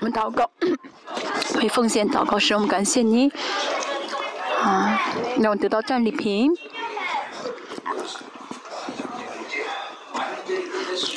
[0.00, 0.48] 我们祷告，
[1.60, 3.30] 为奉献祷告时，我们感谢你，
[4.62, 5.00] 啊，
[5.40, 6.50] 让我得到战利品。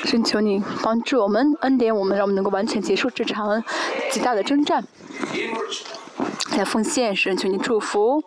[0.05, 3.63] 征求你帮助我们，恩典我们，让我们能够完全结束这场
[4.11, 4.83] 极大的征战。
[6.57, 8.21] 来奉献，神求你祝福，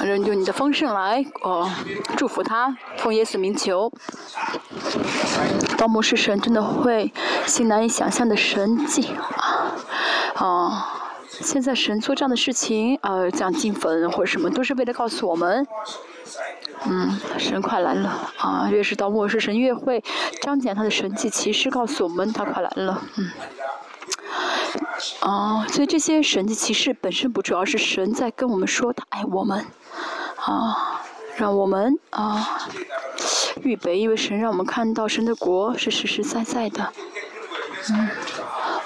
[0.00, 1.68] 人用你的丰盛来哦
[2.16, 3.92] 祝福他，奉耶稣名求。
[5.76, 7.12] 道幕是神真的会
[7.48, 9.74] 行难以想象的神迹啊
[10.34, 10.94] 啊！
[11.30, 15.66] 现在神做这样的事情，呃，讲进坟或者什么，都是为了告诉我们。
[16.84, 18.68] 嗯，神快来了啊！
[18.70, 20.02] 越是到末世，神越会
[20.42, 23.02] 彰显他的神迹其实，告诉我们他快来了。
[23.16, 23.30] 嗯，
[25.20, 29.66] 啊，所以这些神迹其实本身不主要是神在跟我们说他爱我们，
[30.36, 31.02] 啊，
[31.36, 32.58] 让我们啊
[33.62, 36.92] 预备，因为神让我们看到神的国是实实在在的。
[37.90, 38.08] 嗯，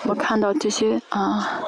[0.05, 1.61] 我看到这些啊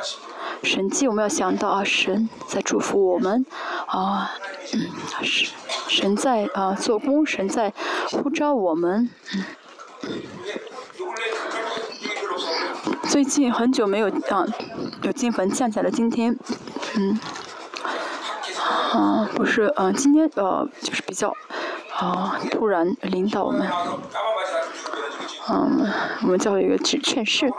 [0.62, 3.44] 神迹，我们要想到啊神在祝福我们，
[3.86, 4.30] 啊，
[4.72, 4.90] 嗯，
[5.22, 5.52] 是。
[5.88, 7.72] 神在啊做工，神在
[8.10, 9.10] 呼召我们。
[9.34, 9.44] 嗯
[13.08, 14.44] 最近很久没有啊
[15.02, 16.36] 有金坟降下来，今天，
[16.96, 17.20] 嗯，
[18.92, 21.32] 啊不是嗯今天呃就是比较
[21.96, 23.70] 啊突然领导们，
[25.50, 25.86] 嗯
[26.22, 27.50] 我们教会一个劝劝士，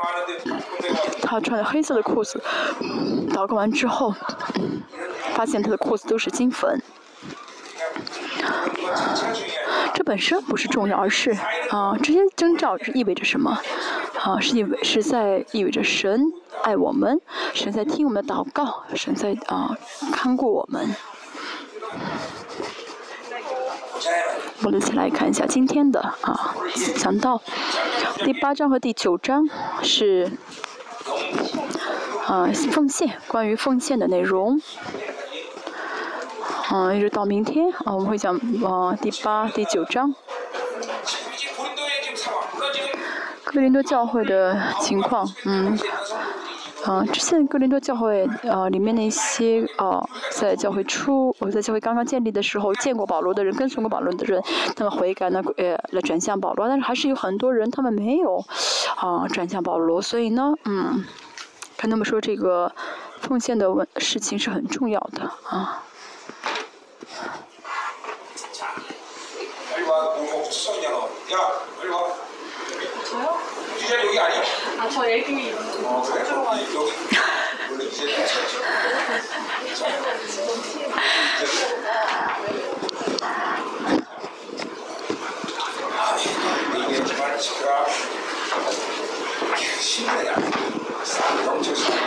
[1.21, 2.41] 他穿着黑色的裤子，
[3.29, 4.13] 祷告完之后，
[5.33, 6.81] 发现他的裤子都是金粉。
[9.93, 11.31] 这本身不是重要，而是
[11.69, 13.57] 啊，这些征兆意味着什么？
[14.19, 16.21] 啊，是意味是在意味着神
[16.63, 17.21] 爱我们，
[17.53, 19.77] 神在听我们的祷告，神在啊
[20.11, 20.95] 看顾我们。
[24.63, 26.55] 我们一起来看一下今天的啊，
[26.97, 27.41] 讲到
[28.23, 29.47] 第八章和第九章
[29.83, 30.31] 是
[32.25, 34.59] 啊奉献，关于奉献的内容。
[36.71, 40.15] 嗯，一直到明天啊，我们会讲啊第八、第九章。
[43.43, 45.77] 哥林多教会的情况，嗯，
[46.85, 54.39] 啊，之前哥林多教会啊里面那些啊在教会初，我在教会刚刚建立的时候见过保罗的人，跟随过保罗的人，
[54.75, 58.37] 他们悔改呢，呃，来转向保罗，但是还是有很多人他们没有
[58.97, 61.03] 啊转向保罗，所以呢，嗯，
[61.77, 62.71] 跟他们说这个
[63.19, 65.81] 奉献的问事情是很重要的啊。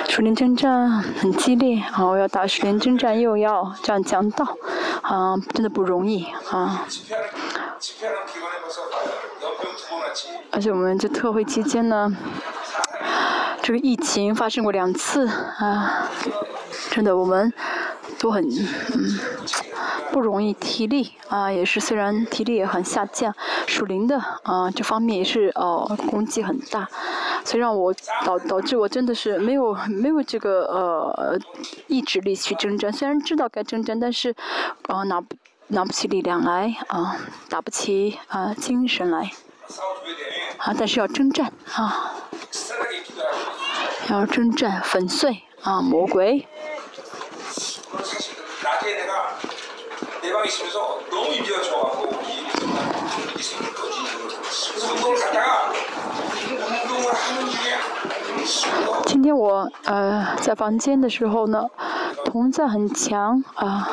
[0.09, 2.05] 树林征战很激烈啊！
[2.05, 4.45] 我要打树林征战，又要这样讲道，
[5.03, 6.85] 啊，真的不容易啊！
[10.51, 12.11] 而且我们这特会期间呢，
[13.69, 16.09] 这个疫情发生过两次啊，
[16.91, 17.53] 真的我们
[18.19, 19.21] 都很嗯
[20.11, 23.35] 不容易，体力啊也是虽然体力也很下降，
[23.67, 26.89] 属灵的啊这方面也是呃攻击很大，
[27.45, 31.39] 所以让我导导致我真的是没有没有这个呃
[31.89, 34.35] 意志力去征战，虽然知道该征战，但是
[34.87, 35.37] 啊拿不
[35.67, 37.19] 拿不起力量来啊，
[37.51, 39.31] 打不起啊精神来。
[40.57, 40.75] 啊！
[40.77, 42.15] 但是要征战啊，
[44.15, 46.47] 要征战粉碎啊魔鬼。
[59.07, 61.67] 今天我呃在房间的时候呢，
[62.25, 63.89] 同在很强啊。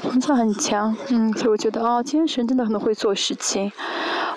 [0.00, 3.72] 同在很强，嗯，所以我觉得啊，今天神真的很会做事情，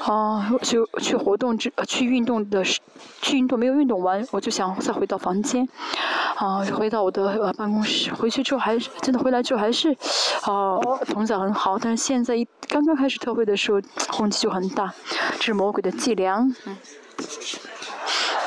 [0.06, 5.68] 啊，去去活动之去运动的，去运动没有运动完，我就想再回到房间，
[6.36, 9.90] 啊，回到我的办公室，回去之后还是真的回来之后还是，
[10.44, 10.78] 啊，
[11.08, 14.94] 同在很好，但是现在一刚刚开始特会的时候，空气就很大，
[15.38, 16.78] 这是魔鬼的伎俩，嗯，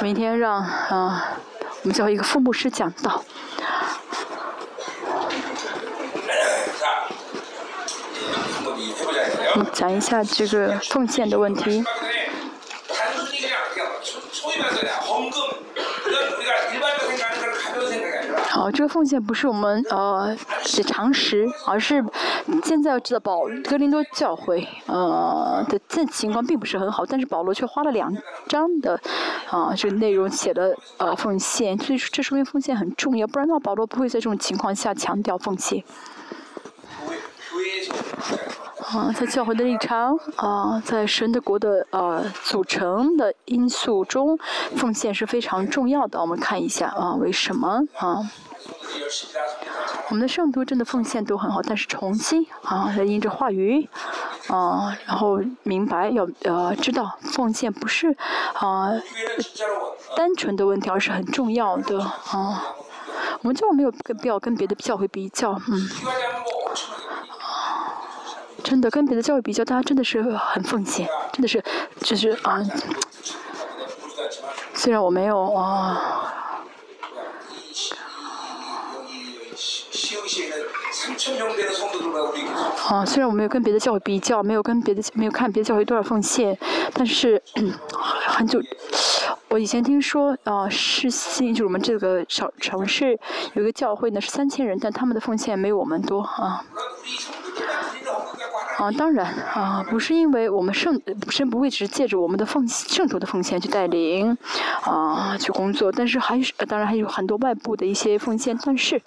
[0.00, 1.38] 明天让啊，
[1.82, 3.24] 我们叫一个副牧师讲道。
[9.72, 11.84] 讲一下这个奉献的问题。
[18.46, 22.04] 好，啊，这个奉献不是我们呃是常识，而是
[22.64, 28.12] 现在要知道保格林多教会呃的这情况并不是很好，但是保罗却花了两
[28.48, 28.98] 章的
[29.50, 35.84] 啊这个内容写了呃奉献，所以说这说明奉献很重要，不然的话保罗不会在这种情况下强调奉献。
[38.90, 44.38] 啊，在教会的立场啊，在神的国的呃组成的因素中，
[44.76, 46.18] 奉献是非常重要的。
[46.20, 48.30] 我们看一下啊，为什么啊？
[50.08, 53.86] 我们的圣徒真的奉献都很好，但是重新啊，要因着话语
[54.48, 58.16] 啊，然后明白要呃知道奉献不是
[58.54, 58.90] 啊
[60.16, 62.64] 单纯的问题，而是很重要的啊。
[63.42, 65.88] 我们就没有跟必要跟别的教会比较，嗯。
[68.68, 71.64] 真的跟别的教育比较，大家真的是很奉献，真的是，
[72.00, 72.62] 就是啊，
[74.74, 76.34] 虽然我没有啊，
[82.88, 86.58] 啊，虽然我没有跟别的教会比较，没有跟别的没有看别的教会多少奉献，
[86.92, 87.42] 但是
[88.26, 88.60] 很久，
[89.48, 93.18] 我以前听说啊，是新就是我们这个小城市
[93.54, 96.62] 有一个教会呢是三千人，但他们的奉献没有我们多啊。
[98.78, 104.38] 啊，当然啊，不是因为我们圣圣不会只是借着我们的奉圣徒的奉献去带领
[104.82, 109.02] 啊去工作，但是还是当然还有很多外部的一些奉献，但是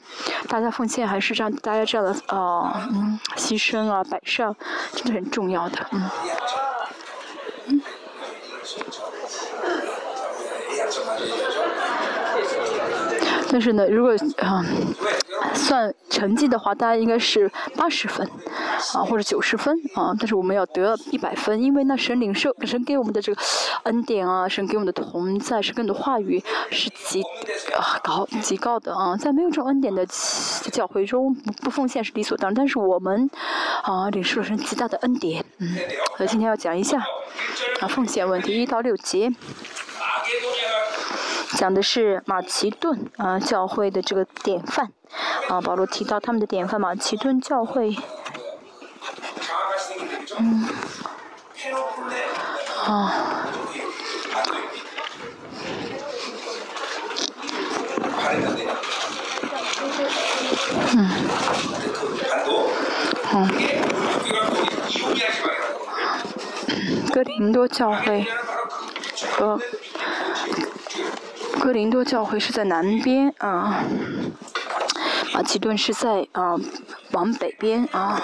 [0.50, 4.54] 大家奉献还是让大家这样的啊嗯牺牲啊摆上，
[4.94, 6.10] 真的很重要的嗯。
[13.50, 14.66] 但是呢，如果啊
[15.54, 18.28] 算成绩的话，大家应该是八十分
[18.94, 23.42] 啊或者九十分啊，但是我们要得一百分，因为那神领受神给我们的这个
[23.84, 27.22] 恩典啊，神给我们的同在，是更多话语是极
[27.76, 30.06] 啊高极高的啊，在没有这种恩典的
[30.72, 32.56] 教会中，不奉献是理所当然。
[32.56, 33.30] 但是我们
[33.84, 35.76] 啊领受了神极大的恩典，嗯，
[36.18, 37.00] 所以今天要讲一下
[37.80, 39.32] 啊奉献问题一到六节。
[41.58, 44.92] 讲的是马其顿啊教会的这个典范。
[45.50, 47.94] 啊，保罗提到他们的典范马其顿教会，
[50.40, 50.70] 嗯，
[52.86, 53.14] 啊，
[60.96, 61.10] 嗯，
[63.34, 63.50] 嗯，
[67.14, 68.26] 哥林多教会。
[69.34, 69.60] 和。
[71.62, 73.84] 哥林多教会是在南边啊，
[75.32, 76.56] 马其顿是在啊
[77.12, 78.20] 往北边啊。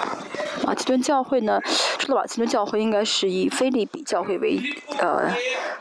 [0.66, 1.60] 马其顿教会呢，
[2.00, 4.60] 除了马其顿教会，应该是以菲利比教会为
[4.98, 5.32] 呃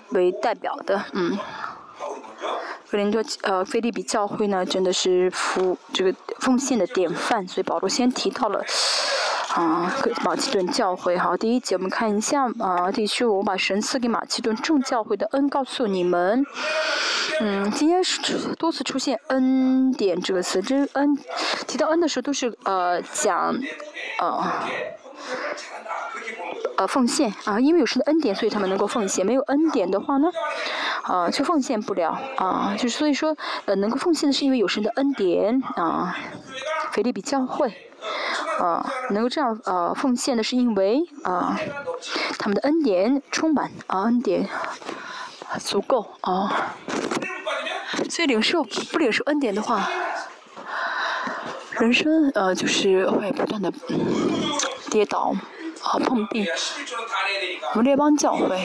[0.10, 1.36] 为代表的，嗯。
[2.92, 8.64] 哥林多呃菲利比教会呢，真的是服这个奉献的典范，所以保罗先提到了。
[9.58, 9.92] 啊，
[10.24, 16.46] 马其顿教会好，第一节我们看一下啊，第十五，我把神赐给马其顿众教会的恩告诉你们。
[17.40, 18.22] 嗯，今天是
[18.54, 21.18] 多次出现恩典这个词，这恩
[21.66, 23.58] 提到恩的时候都是呃讲
[24.20, 24.44] 呃
[26.78, 29.26] 呃奉献啊，因为有神的恩典，所以他们能够奉献。
[29.26, 30.30] 没有恩典的话呢，
[31.02, 36.16] 啊就奉献不了啊，就所以说呃能够奉献的是因为有神的恩典啊，
[36.92, 37.74] 腓利比教会。
[38.60, 41.58] 啊，能够这样呃奉献的是因为啊，
[42.40, 44.48] 他们的恩典充满啊，恩典
[45.60, 46.74] 足够啊，
[48.10, 49.90] 所以领受不领受恩典的话，
[51.72, 53.72] 人生呃就是会不断的
[54.90, 55.34] 跌倒
[55.84, 56.48] 啊碰壁。
[57.72, 58.60] 我们列邦教会。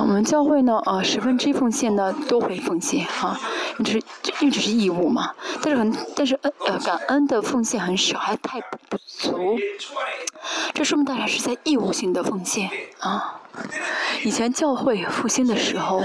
[0.00, 3.38] 我们教会呢，呃，十分之一奉献呢都会奉献啊，
[3.78, 4.04] 因为这是
[4.40, 5.32] 因为这是义务嘛。
[5.62, 9.58] 但是很，但是恩呃感恩的奉献很少，还太不足。
[10.72, 13.40] 这说明大家是在义务性的奉献啊。
[14.24, 16.02] 以前教会复兴的时候，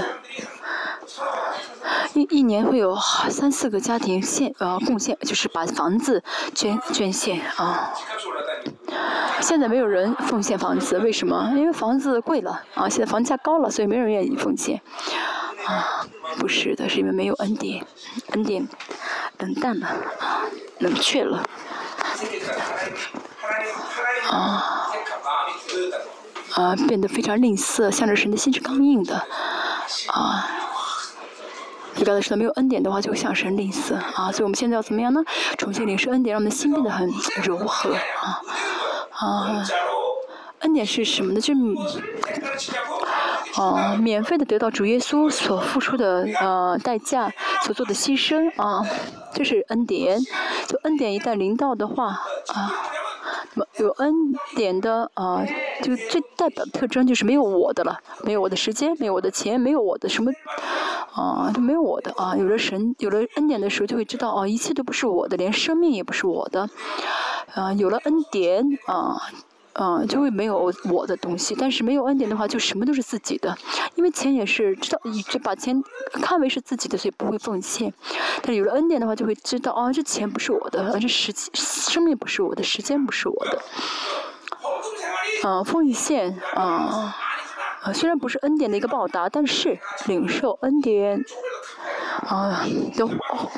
[2.14, 2.96] 一一年会有
[3.30, 6.22] 三四个家庭献呃贡献，就是把房子
[6.52, 7.92] 捐捐献啊。
[9.44, 11.52] 现在没有人奉献房子，为什么？
[11.54, 12.88] 因为房子贵了啊！
[12.88, 14.80] 现在房价高了，所以没人愿意奉献。
[15.66, 16.06] 啊，
[16.38, 17.84] 不是的，是因为没有恩典，
[18.30, 18.66] 恩典
[19.40, 19.86] 冷淡了，
[20.78, 21.44] 冷却了。
[24.30, 24.90] 啊，
[26.54, 29.14] 啊，变得非常吝啬，向着神的心是刚硬的。
[30.06, 30.48] 啊，
[31.94, 33.94] 就刚才说的，没有恩典的话，就会向神吝啬。
[33.94, 35.22] 啊，所以我们现在要怎么样呢？
[35.58, 37.94] 重新领受恩典，让我们的心变得很柔和。
[37.94, 38.40] 啊。
[39.24, 39.64] 啊，
[40.60, 41.40] 恩典是什么呢？
[41.40, 41.54] 就
[42.58, 42.72] 是，
[43.60, 47.32] 啊，免费的得到主耶稣所付出的呃代价，
[47.64, 48.84] 所做的牺牲啊，
[49.32, 50.20] 这是恩典。
[50.66, 52.72] 就恩典一旦临到的话啊。
[53.54, 54.12] 那么有恩
[54.56, 55.44] 典的啊，
[55.82, 60.30] 就最代表特征就是没有我的了，没有我的时间，没有我的钱，没有我的什么，
[61.12, 62.36] 啊，就没有我的啊。
[62.36, 66.68] 有了神，有了恩典的时候，就会知道啊，一切都不是我的，连生命也不是我的，
[67.54, 69.20] 啊，有了恩典啊。
[69.74, 73.56] 嗯，就会没有我的东西，但是没有恩典的话，就什么都是自己的。
[73.96, 75.82] 因为钱也是知道，就把钱
[76.22, 77.92] 看为是自己的，所以不会奉献。
[78.42, 83.62] 但是有了恩典的话，就会知道，哦，这钱不是我的，这时间生命不是我的，时间不是我的。
[85.44, 87.12] 嗯，奉献嗯，
[87.92, 91.24] 虽然不是恩典的一个报答，但是领受恩典。
[92.28, 92.64] 啊
[92.96, 93.06] 的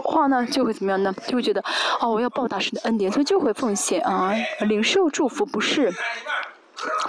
[0.03, 1.15] 话呢，就会怎么样呢？
[1.29, 1.63] 就会觉得，
[2.01, 4.33] 哦，我要报答神的恩典，所以就会奉献啊。
[4.61, 5.93] 领受祝福不是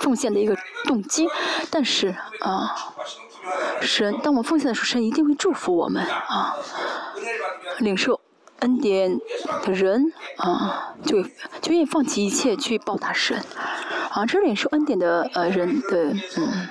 [0.01, 1.27] 奉献的一个动机，
[1.71, 2.75] 但是啊，
[3.81, 6.55] 神，当我奉献的时候，神一定会祝福我们啊。
[7.79, 8.19] 领受
[8.59, 9.17] 恩典
[9.63, 11.23] 的人啊，就
[11.61, 13.41] 就愿意放弃一切去报答神
[14.11, 14.25] 啊。
[14.25, 16.67] 这是领受恩典的呃人的嗯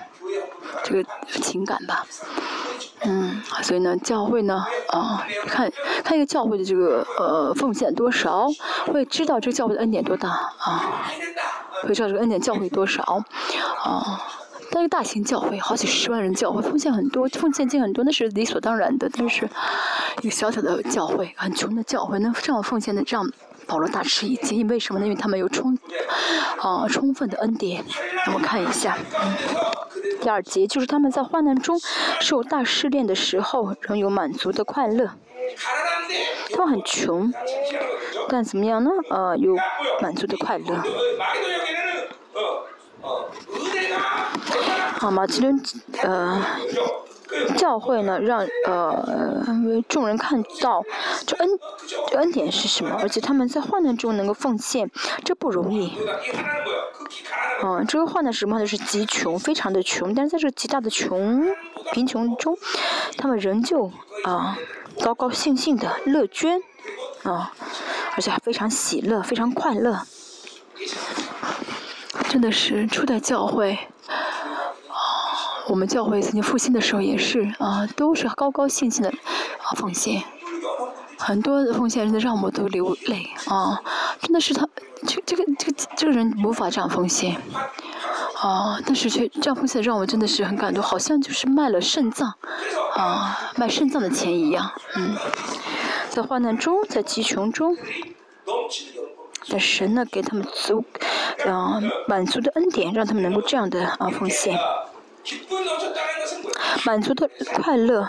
[0.85, 1.09] 这个
[1.40, 2.06] 情感吧。
[3.02, 5.71] 嗯，所以呢，教会呢，啊，看
[6.02, 8.49] 看一个教会的这个呃奉献多少，
[8.87, 11.04] 会知道这个教会的恩典多大啊，
[11.83, 13.23] 会知道这个恩典教会多少
[13.85, 14.21] 啊。
[14.73, 19.09] 但是大型教会，好几十万人教会，奉献很多，奉献金很多，那是理所当然的。
[19.12, 19.49] 但是
[20.23, 23.30] 一个小小的教会，很穷的教会，能这样奉献的，这样
[23.66, 24.59] 保罗大吃一惊。
[24.59, 25.06] 因为什么呢？
[25.06, 25.78] 因为他们有充
[26.59, 27.85] 啊充分的恩典。
[28.26, 28.99] 我们看一下。
[29.23, 29.75] 嗯
[30.26, 31.78] 第二节就是他们在患难中
[32.18, 35.11] 受大试炼的时候，仍有满足的快乐。
[36.52, 37.33] 他们很穷，
[38.28, 38.90] 但怎么样呢？
[39.09, 39.54] 呃，有
[40.02, 40.83] 满足的快乐。
[44.99, 45.62] 好，马其顿
[46.02, 46.45] 呃
[47.56, 50.83] 教会呢，让呃为众人看到
[51.25, 51.49] 这恩
[52.16, 54.90] 恩典是什么，而且他们在患难中能够奉献，
[55.25, 55.97] 这不容易。
[57.63, 58.59] 嗯，这个患难什么？
[58.59, 61.47] 就是极穷，非常的穷，但是在这极大的穷
[61.93, 62.57] 贫穷中，
[63.17, 63.91] 他们仍旧
[64.25, 64.59] 啊
[65.01, 66.61] 高高兴兴的乐捐
[67.23, 67.53] 啊，
[68.15, 70.03] 而且还非常喜乐，非常快乐。
[72.29, 73.79] 真的是初代教会，
[75.69, 80.23] 我们教会曾经复兴的时候也是啊，都是高高兴兴的啊奉献，
[81.19, 83.81] 很多的奉献真的让我都流泪啊，
[84.21, 84.65] 真的是他
[85.05, 87.37] 这这个这个这个人无法这样奉献
[88.41, 92.33] 啊，但是却这样奉献让我真的是很感动，好像就是卖了肾脏
[92.95, 95.17] 啊，卖肾脏的钱一样，嗯，
[96.09, 97.76] 在患难中，在急穷中。
[99.49, 100.85] 但神呢，给他们足，
[101.47, 104.59] 啊，满足的恩典，让他们能够这样的啊奉献，
[106.85, 108.09] 满足的快乐，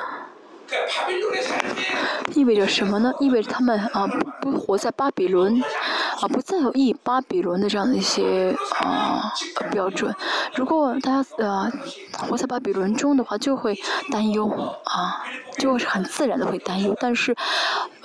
[2.34, 3.14] 意味着什么呢？
[3.20, 5.62] 意味着他们啊不不活在巴比伦。
[6.22, 9.32] 啊，不再有以巴比伦的这样的一些啊
[9.72, 10.14] 标准。
[10.56, 11.72] 如果大家呃
[12.14, 13.78] 活在巴比伦中的话，就会
[14.12, 14.48] 担忧
[14.86, 15.24] 啊，
[15.58, 16.96] 就会是很自然的会担忧。
[17.00, 17.36] 但是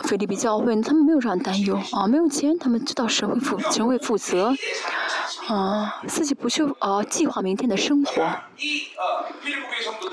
[0.05, 4.55] 菲利比教会他们没有这样担忧啊，没有钱，他们知道神会负神会负责
[5.49, 8.13] 啊，自己不去啊计划明天的生活。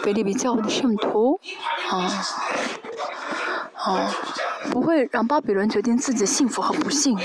[0.04, 1.40] 菲利比教会的圣徒
[1.90, 2.10] 啊
[3.94, 4.12] 啊。
[4.72, 7.18] 不会让巴比伦决定自己的幸福和不幸。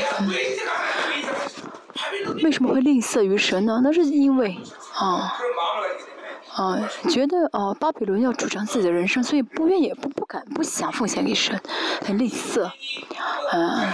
[2.42, 3.80] 为什么会吝啬于神呢？
[3.82, 4.56] 那是因为
[4.94, 5.34] 啊
[6.54, 6.78] 啊，
[7.10, 11.60] 觉得啊巴比伦要主张自己的人生，所以不愿意、不不敢、不想奉献给神，
[12.06, 12.70] 很吝啬。
[13.52, 13.92] 嗯，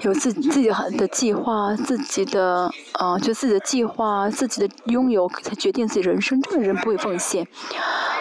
[0.00, 6.40] 有自己自己的计划，自己的啊，就自己的计划，自己的拥有才决定自己人生。
[6.42, 7.48] 这个人不会奉献，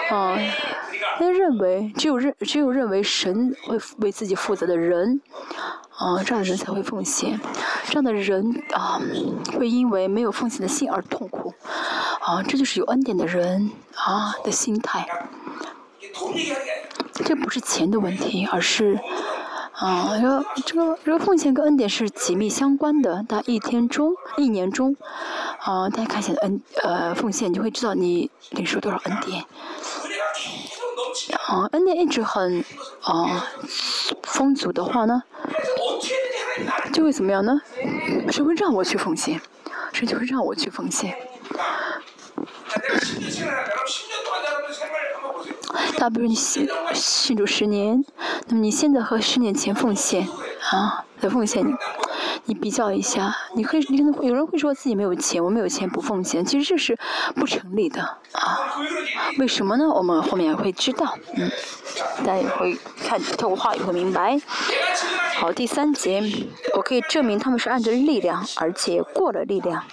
[0.10, 0.38] 啊。
[1.18, 5.20] 他认为只有认只有认为神会为自己负责的人，
[5.98, 7.40] 啊，这样的人才会奉献。
[7.86, 9.02] 这样的人啊，
[9.58, 11.54] 会因为没有奉献的心而痛苦。
[12.22, 15.08] 啊，这就是有恩典的人啊的心态。
[17.26, 19.00] 这不是钱的问题，而是
[19.74, 23.26] 啊，这个这个这个奉献跟恩典是紧密相关的。
[23.28, 24.96] 在一天中、一年中，
[25.60, 29.44] 啊，大家看一下恩呃奉献，你就会知道你领受多少恩典。
[31.48, 32.64] 啊，恩典一直很
[33.02, 33.48] 啊
[34.24, 35.24] 丰足的话呢，
[36.94, 37.62] 就会怎么样呢？
[38.32, 39.42] 谁会让我去奉献？
[39.94, 41.18] 谁就会让我去奉献？
[45.98, 48.06] 大比如你信信主十年，
[48.48, 50.28] 那么你现在和十年前奉献
[50.72, 51.74] 啊来奉献，你
[52.48, 56.98] 你比较一下，你可以，你可能有人会说自己没有钱，我没有钱不奉献，其实这是
[57.36, 58.58] 不成立的啊。
[59.38, 59.86] 为什么呢？
[59.90, 61.52] 我们后面会知道，嗯，
[62.20, 64.40] 大家也会看透过话语会明白。
[65.36, 66.24] 好，第三节，
[66.76, 69.84] 我可以证明他们是按着力量，而且过了力量，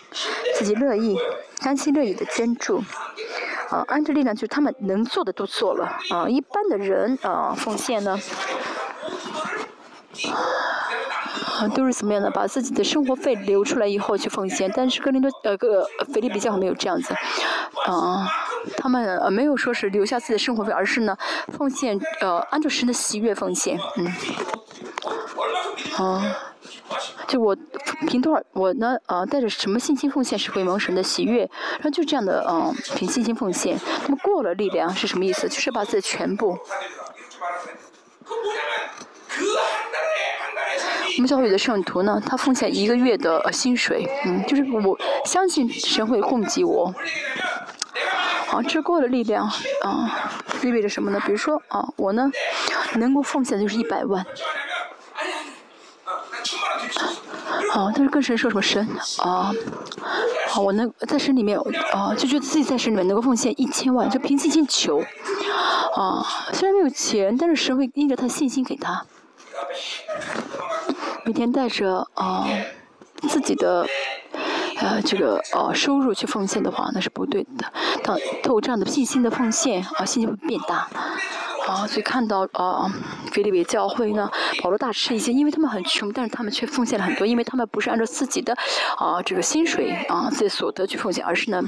[0.57, 1.19] 自己乐意、
[1.61, 2.83] 甘心乐意的捐助。
[3.69, 5.87] 啊，按着力量就是他们能做的都做了。
[6.11, 8.17] 啊，一般的人啊，奉献呢，
[11.75, 12.31] 都是怎么样的？
[12.31, 14.71] 把自己的生活费留出来以后去奉献。
[14.75, 17.15] 但是格林多呃个菲利比教没有这样子。
[17.87, 18.27] 啊，
[18.77, 21.17] 他们呃没有说是留下自己的生活费，而是呢
[21.57, 23.79] 奉献呃按照神的喜悦奉献。
[23.97, 24.07] 嗯。
[25.97, 26.37] 啊。
[27.27, 27.57] 就我
[28.07, 33.79] 凭多少，我呢啊带着什么信心奉献是会蒙神的喜悦，然后就这样的嗯凭信心奉献。
[34.03, 35.49] 那么过了力量是什么意思？
[35.49, 36.57] 就是把自己全部。
[41.17, 46.93] 我们教会的圣徒呢，他奉献一个月的薪水，嗯，就是我相信神会供给我。
[48.51, 49.49] 啊，这过的力量
[49.83, 51.21] 啊，意味着什么呢？
[51.25, 52.31] 比如说啊，我呢
[52.97, 54.25] 能够奉献就是一百万。
[57.73, 58.87] 啊，但是跟神说什么神
[59.19, 59.53] 啊？
[60.49, 61.59] 好，我能在神里面
[61.93, 65.01] 啊，就觉得自己在神里面能够奉献一千万，就凭信心求
[65.95, 66.27] 啊。
[66.53, 69.05] 虽然没有钱，但是神会因着他信心给他，
[71.25, 72.47] 每天带着啊
[73.29, 73.87] 自己的
[74.79, 77.73] 呃这个呃收入去奉献的话，那是不对的。
[78.03, 80.89] 当透过这样的信心的奉献啊，信心会变大。
[81.67, 82.93] 啊，所以看到啊，
[83.33, 84.31] 菲利比教会呢，
[84.63, 88.55] 保罗大吃一惊，因为他们很穷，但是他们却奉献了很多，因为他们不是按照自己的
[88.99, 91.63] 啊这个薪水啊自己所得去奉献，而是呢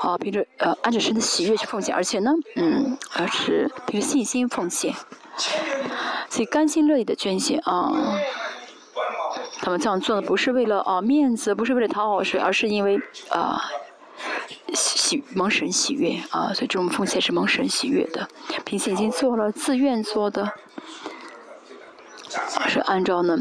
[0.00, 4.94] 啊凭着呃按照神的喜悦去奉献，而且呢嗯而是凭着信心奉献，
[6.30, 7.92] 所以甘心乐意的捐献啊，
[9.62, 13.00] 他们这样做的不是为了啊面子，不是为了讨好谁，而是因为
[13.30, 13.62] 啊。
[14.74, 18.26] 喜蒙神喜悦啊，所以这种奉献是蒙神喜悦的。
[18.64, 20.50] 平时已经做了，自愿做的，
[22.68, 23.38] 是按照呢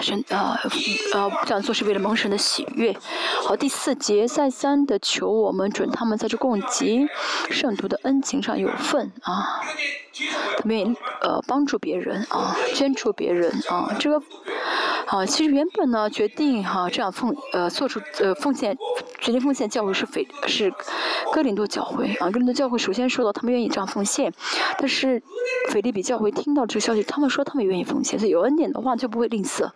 [0.00, 0.58] 神啊
[1.14, 2.96] 啊这样做是为了蒙神的喜悦。
[3.44, 7.06] 好，第四节再三的求我们准他们在这供给
[7.50, 9.60] 圣徒的恩情上有份啊，
[10.58, 14.20] 他们呃帮助别人啊，捐助别人啊，这个。
[15.06, 18.76] 好，其实原本呢，决定哈这样奉呃做出呃奉献，
[19.20, 20.74] 决定奉献教会是斐是
[21.32, 24.32] 哥林多教会啊，哥林多教会首先说到他们愿意这样奉献，
[24.78, 25.22] 但是
[25.70, 29.64] 腓利比教会听到这个消息，他们说他们愿意奉献，所以有恩典的话就不会吝啬。
[29.64, 29.72] 啊，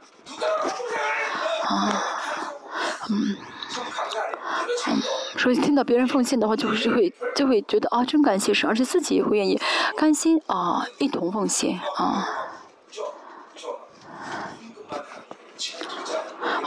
[3.08, 3.36] 嗯，
[4.88, 5.02] 嗯，
[5.38, 9.60] 所以听到别人奉献的话，就是会就会觉得啊真感谢神，而且自己也会愿意
[9.96, 12.26] 甘心啊一同奉献啊。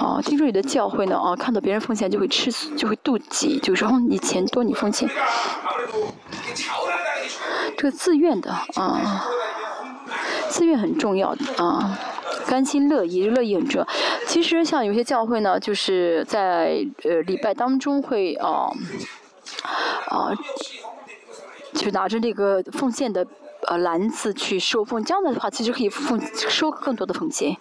[0.03, 5.09] 哦，听说有的教会呢，哦，看到别人奉献就会吃，就会妒忌，就说你钱多，你奉献。
[7.77, 9.25] 这个自愿的啊，
[10.49, 11.97] 自愿很重要的啊，
[12.45, 13.87] 甘心乐意，乐意很重要。
[14.27, 18.69] 其实像有些教会呢，就是在呃礼拜当中会啊
[20.09, 20.35] 啊，
[21.73, 23.25] 就拿着那个奉献的。
[23.67, 27.55] 呃，篮子去收奉，这样的话其实可以奉收更多的奉献，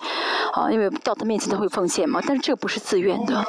[0.52, 3.44] 啊，因为到他面前他会奉献嘛，但是这个不是自愿的。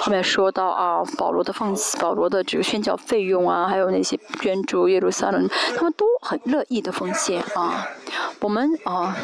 [0.00, 7.86] 后面说到啊，保罗的奉保罗的这个宣教费用啊，还有那些捐助耶路撒冷，他们都很乐意的奉献啊。
[8.40, 9.16] 我们啊，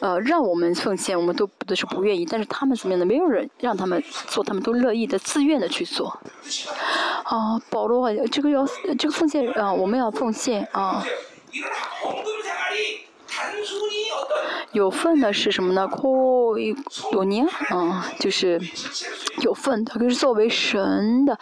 [0.00, 3.06] 呃，让我们奉献，我们都不是不愿意，但是他们怎么样的？
[3.06, 6.18] 没有人让他们做，他们都乐意的、自愿的去做。
[7.24, 8.66] 啊，保罗，这个要
[8.98, 11.04] 这个奉献啊，我们要奉献啊。
[14.72, 15.88] 有份的是什么呢？
[15.88, 16.74] 库伊
[17.10, 18.60] 多尼啊，就是
[19.40, 21.36] 有份的，就是作为神的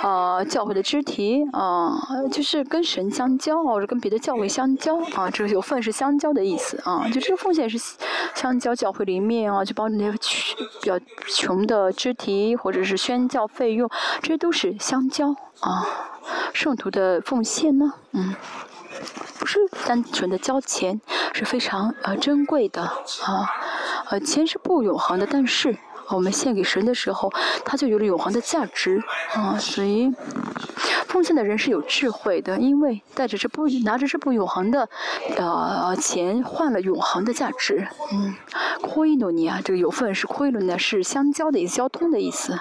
[0.00, 1.92] 啊教会的肢体啊，
[2.32, 5.28] 就是跟神相交，或者跟别的教会相交啊。
[5.30, 7.78] 这个有份是相交的意思啊，就这个奉献是
[8.34, 10.18] 相交教会里面啊，就帮助那些
[10.80, 13.88] 比较穷的肢体，或者是宣教费用，
[14.22, 15.28] 这些都是相交
[15.60, 15.86] 啊。
[16.54, 18.34] 圣徒的奉献呢，嗯。
[19.38, 21.00] 不是单纯的交钱，
[21.32, 23.50] 是非常呃珍贵的啊，
[24.10, 25.76] 呃钱是不永恒的，但是
[26.08, 27.32] 我们献给神的时候，
[27.64, 29.02] 它就有了永恒的价值
[29.34, 30.12] 啊，所以
[31.06, 34.88] 奉献的人是有智慧的，因为带着这不拿着这不永恒的
[35.36, 38.34] 呃钱换了永恒的价值，嗯，
[38.82, 42.58] 亏诺尼啊，这个有份是亏了呢，是相交的意思，交通的意思。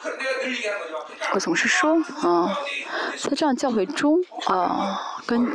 [1.34, 2.56] 我总是说啊，
[3.16, 5.46] 在这样教会中啊，跟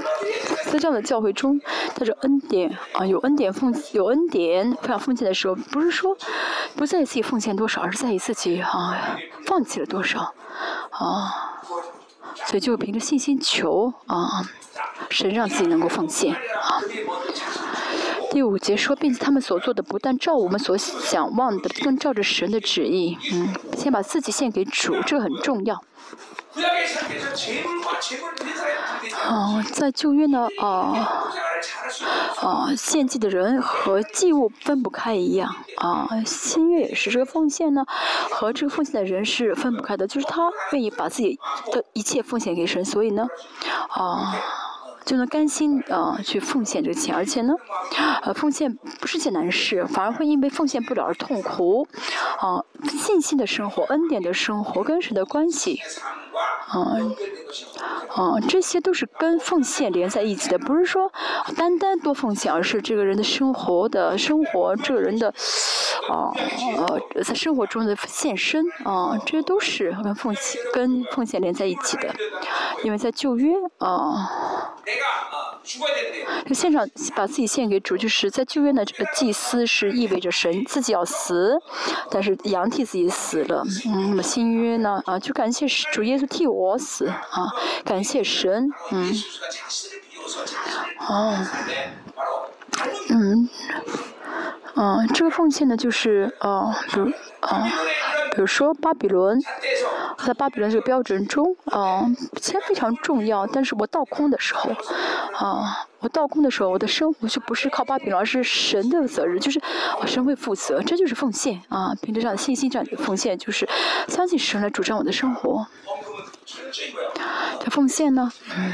[0.66, 1.60] 在这样的教会中，
[1.96, 6.16] 带着恩典啊，有恩典奉有恩典非常奉献的时候，不是说
[6.76, 10.34] 不在意自己奉献多少，而是在意自己啊放弃了多少
[10.92, 11.62] 啊，
[12.46, 14.44] 所以就凭着信心求啊，
[15.10, 16.82] 神让自己能够奉献啊。
[18.36, 23.18] 第五节说，并且他们所做的不但照我们所想望的，更照着神的旨意。
[23.32, 25.82] 嗯，先把自己献给主，这个很重要。
[29.30, 31.32] 哦，在旧约呢，啊，
[32.42, 35.56] 啊，献祭的人和祭物分不开一样。
[35.78, 37.86] 啊，新约也是这个奉献呢，
[38.32, 41.40] 和这个奉献的人是分不开的，就是他愿意把自己
[41.72, 43.26] 的一切奉献给神，所以呢，
[43.92, 44.36] 啊。
[45.06, 47.54] 就能甘心啊去奉献这个钱，而且呢，
[48.24, 51.88] 呃，奉献不是件难事，反而会因为奉献不了而痛苦。
[52.40, 55.80] 啊，信心的生活、恩典的生活、跟谁的关系，
[56.68, 56.98] 啊，
[58.10, 61.12] 啊，这些都是跟奉献连在一起的，不是说
[61.56, 65.28] 单单多奉献，而是这个人的生活的生活，这个人的，
[66.10, 66.32] 啊，
[66.78, 72.14] 呃，在生活中的献身，啊，这些都是跟奉献跟奉献连在一起的，
[72.84, 74.74] 因为在旧约，啊。
[76.46, 81.60] 就献上把自己献给主，就是在旧约的这个祭司是意味着神自己要死，
[82.12, 83.64] 但是羊替自己死了。
[83.88, 85.02] 嗯，那么新约呢？
[85.08, 87.48] 啊，就感谢主耶稣替我死啊，
[87.84, 88.70] 感谢神。
[88.92, 89.14] 嗯，
[91.08, 91.38] 哦，
[93.10, 93.50] 嗯，
[94.76, 97.12] 嗯，这个奉献呢，就是啊，比如
[97.42, 97.70] 啊。
[98.36, 99.40] 比如说巴比伦，
[100.26, 102.06] 在巴比伦这个标准中，啊，
[102.42, 103.48] 钱非常重要。
[103.48, 104.72] 但是我倒空的时候，
[105.38, 109.62] 啊，我倒空的时候，我的生活就不是靠巴比伦，而是神的责任，就是
[110.06, 111.96] 神会负责，这就是奉献啊。
[112.02, 113.66] 凭着这样的信心，这样的奉献，就是
[114.10, 115.66] 相信神来主张我的生活。
[117.60, 118.74] 这奉献呢，嗯，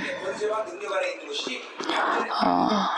[2.30, 2.98] 啊。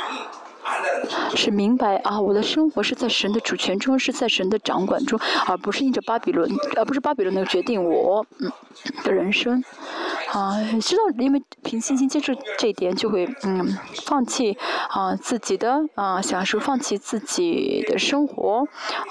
[1.35, 8.51] 是明白啊，我的生活是在神的主权中，是在神的掌管中，而不是因着巴比伦，而不是巴比伦能决定我嗯
[9.03, 9.63] 的人生。
[10.31, 14.57] 啊，知道，因为凭信心接受这一点，就会嗯放弃
[14.89, 18.65] 啊自己的啊享受，放弃自己的生活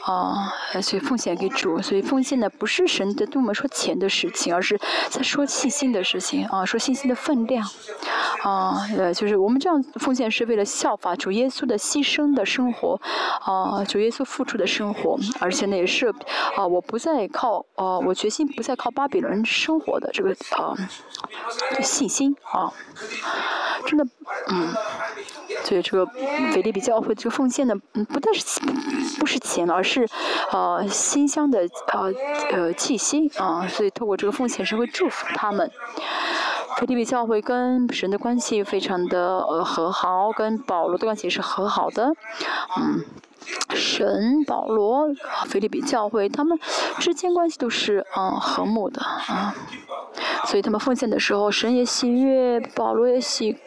[0.05, 1.81] 啊，所以奉献给主。
[1.81, 4.79] 所以奉献呢，不是神的对我们说钱的事情，而是
[5.09, 7.65] 在说信心的事情啊，说信心的分量
[8.43, 13.01] 啊，呃，就是我们这样奉献是为了效法主耶稣的牺牲的生活
[13.41, 16.07] 啊，主耶稣付出的生活，而且呢也是
[16.57, 20.77] 啊，我不再靠啊，我决心不再靠巴比伦生活的这个啊。
[21.83, 22.73] 信心啊，
[23.87, 24.07] 真的，
[24.49, 24.69] 嗯，
[25.65, 26.07] 所以这个
[26.53, 28.61] 腓利比教会这个奉献呢，嗯，不但是
[29.19, 30.07] 不是钱，而是
[30.53, 32.13] 呃馨香的呃
[32.53, 35.69] 呃气息啊，所以透过这个奉献是会祝福他们。
[36.77, 42.13] 腓利比教会跟神的关系非常的呃和好，跟保罗的关系也是和好的，
[42.79, 43.05] 嗯。
[43.75, 45.09] 神、保罗、
[45.47, 46.57] 菲利比教会，他们
[47.01, 49.53] 之间关系都是嗯和睦的啊，
[50.47, 53.59] 所以他们奉献的时候，神也喜悦，保罗也喜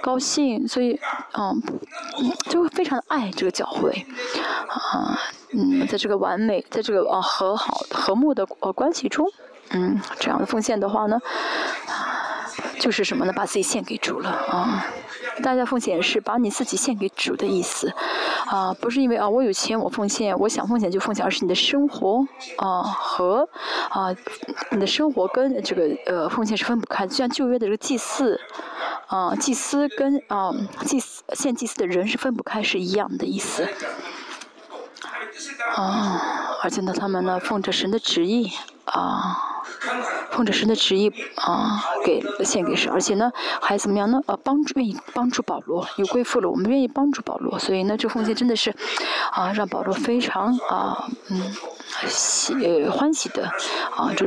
[0.00, 0.98] 高兴，所以
[1.32, 1.60] 嗯
[2.48, 4.06] 就非常的爱这个教会
[4.68, 5.18] 啊，
[5.52, 9.26] 嗯，在这个完美，在这个啊和好和睦的呃关系中，
[9.70, 11.18] 嗯，这样的奉献的话呢，
[12.78, 13.32] 就是什么呢？
[13.32, 14.86] 把自己献给主了啊。
[15.42, 17.90] 大家奉献是把你自己献给主的意思，
[18.46, 22.26] 啊，不是因为啊我有钱我奉献，我想奉献就奉献，而是你的生活
[22.58, 23.48] 啊和
[23.88, 24.14] 啊
[24.70, 28.38] 你的生活跟这个呃奉献是分不开，就像旧约的这个祭祀，
[29.06, 30.52] 啊祭司跟啊
[30.84, 33.66] 祭司献祭司的人是分不开是一样的意思，
[35.74, 36.20] 啊，
[36.62, 38.50] 而且呢他们呢奉着神的旨意
[38.84, 39.46] 啊。
[40.30, 43.30] 奉着神的旨意啊，给献给神，而且呢，
[43.60, 44.20] 还怎么样呢？
[44.26, 48.74] 呃，帮助愿意帮助保罗，有归附了，我们愿意帮助保罗，所以呢，这奉献真的是
[49.32, 51.54] 啊，让保罗非常啊，嗯。
[52.06, 52.54] 喜
[52.88, 53.44] 欢喜的
[53.94, 54.26] 啊，这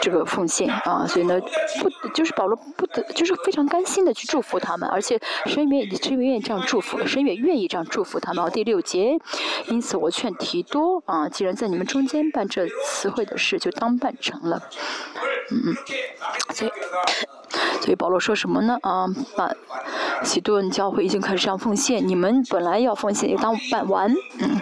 [0.00, 1.38] 这个奉献啊，所以呢，
[1.80, 8.50] 不就是保罗不得，就是非常甘心的去祝福他们，而且神也神也愿意这样祝福，神也愿意这样祝福他们。
[8.50, 9.18] 第六节，
[9.66, 14.62] 因此我劝提多啊，既然在你们中间办这词汇的事，就当办成了。
[15.50, 15.74] 嗯嗯，
[16.54, 16.72] 所以
[17.80, 18.78] 所以保罗说什么呢？
[18.82, 19.06] 啊，
[19.36, 19.50] 把
[20.22, 24.60] 喜顿教会已经开始这样奉献，你们本来要奉献，也当办完，嗯。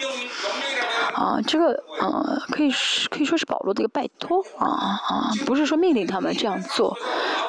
[1.15, 6.97] 啊，这个呃，可以是可以说是保罗的一个拜托啊啊，不是说命令他们这样做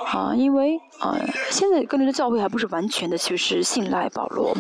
[0.05, 1.15] 啊，因为啊，
[1.49, 4.55] 现在跟着的教会还不是完全的其实信赖保罗，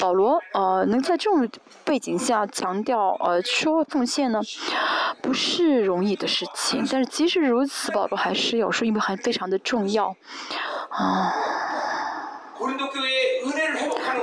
[0.00, 1.48] 保罗呃，能在这种
[1.84, 4.40] 背景下强调呃说奉献呢，
[5.22, 10.16] 不是容易的事情，但是即使如此，保罗还是有说因为还非常的重要。
[10.90, 11.32] 啊。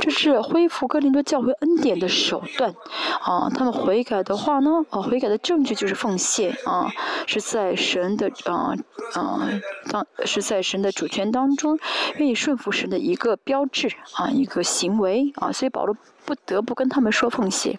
[0.07, 2.73] 这是恢复哥林多教会恩典的手段，
[3.21, 6.89] 啊，他们悔改的话呢，啊，悔改的证据就是奉献，啊，
[7.25, 8.73] 是在神的啊
[9.15, 9.49] 啊
[9.89, 11.77] 当是在神的主权当中，
[12.15, 15.93] 愿意顺服神的一个标志，啊，一个行为，啊，所以保罗
[16.23, 17.77] 不得不跟他们说奉献，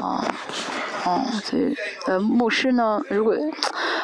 [0.00, 0.24] 啊。
[1.06, 1.74] 哦，所以，
[2.06, 3.34] 呃，牧师呢，如果，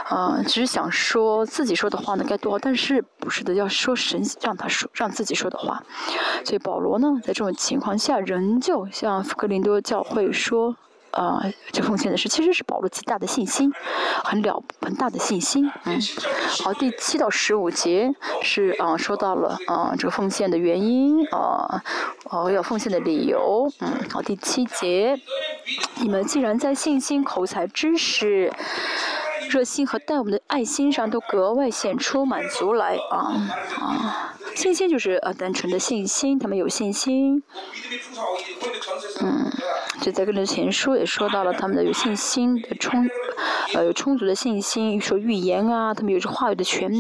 [0.09, 5.83] 啊，只是想说自己说的话呢，该多好，但是不是的，要说神让他说，让自己说的话。
[6.45, 10.77] 所以保罗呢，在这种情况下，仍旧向福克林多教会说。
[11.15, 13.71] 呃，这奉献的是，其实是保罗极大的信心，
[14.25, 15.71] 很了很大的信心。
[15.85, 16.01] 嗯，
[16.65, 18.11] 好，第七到十五节
[18.41, 21.85] 是啊，说到了啊，这个奉献的原因啊，
[22.31, 23.71] 哦，要奉献的理由。
[23.81, 25.21] 嗯，好，第七节，
[26.01, 28.53] 你们既然在信心、口才、知识、
[29.49, 33.33] 热心和待我们的爱心上都格外显出满足来啊
[33.81, 37.43] 啊，信心就是呃单纯的信心，他们有信心。
[39.21, 39.51] 嗯。
[40.01, 43.09] 就在跟着前书也说到了他们的有信心的充，
[43.75, 46.91] 呃有充足的信心，说预言啊，他们有这话语的权，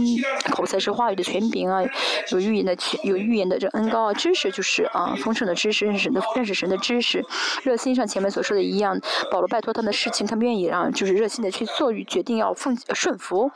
[0.50, 1.82] 口才是话语的权柄啊，
[2.30, 7.24] 有预言的权，有预言的这恩高啊，知识就是啊丰盛的知识，认识神的认识神的知识，
[7.62, 8.98] 热心上前面所说的一样，
[9.30, 13.50] 保罗拜托他们的事情，他们愿意让就是热心的去做与决定要奉顺服，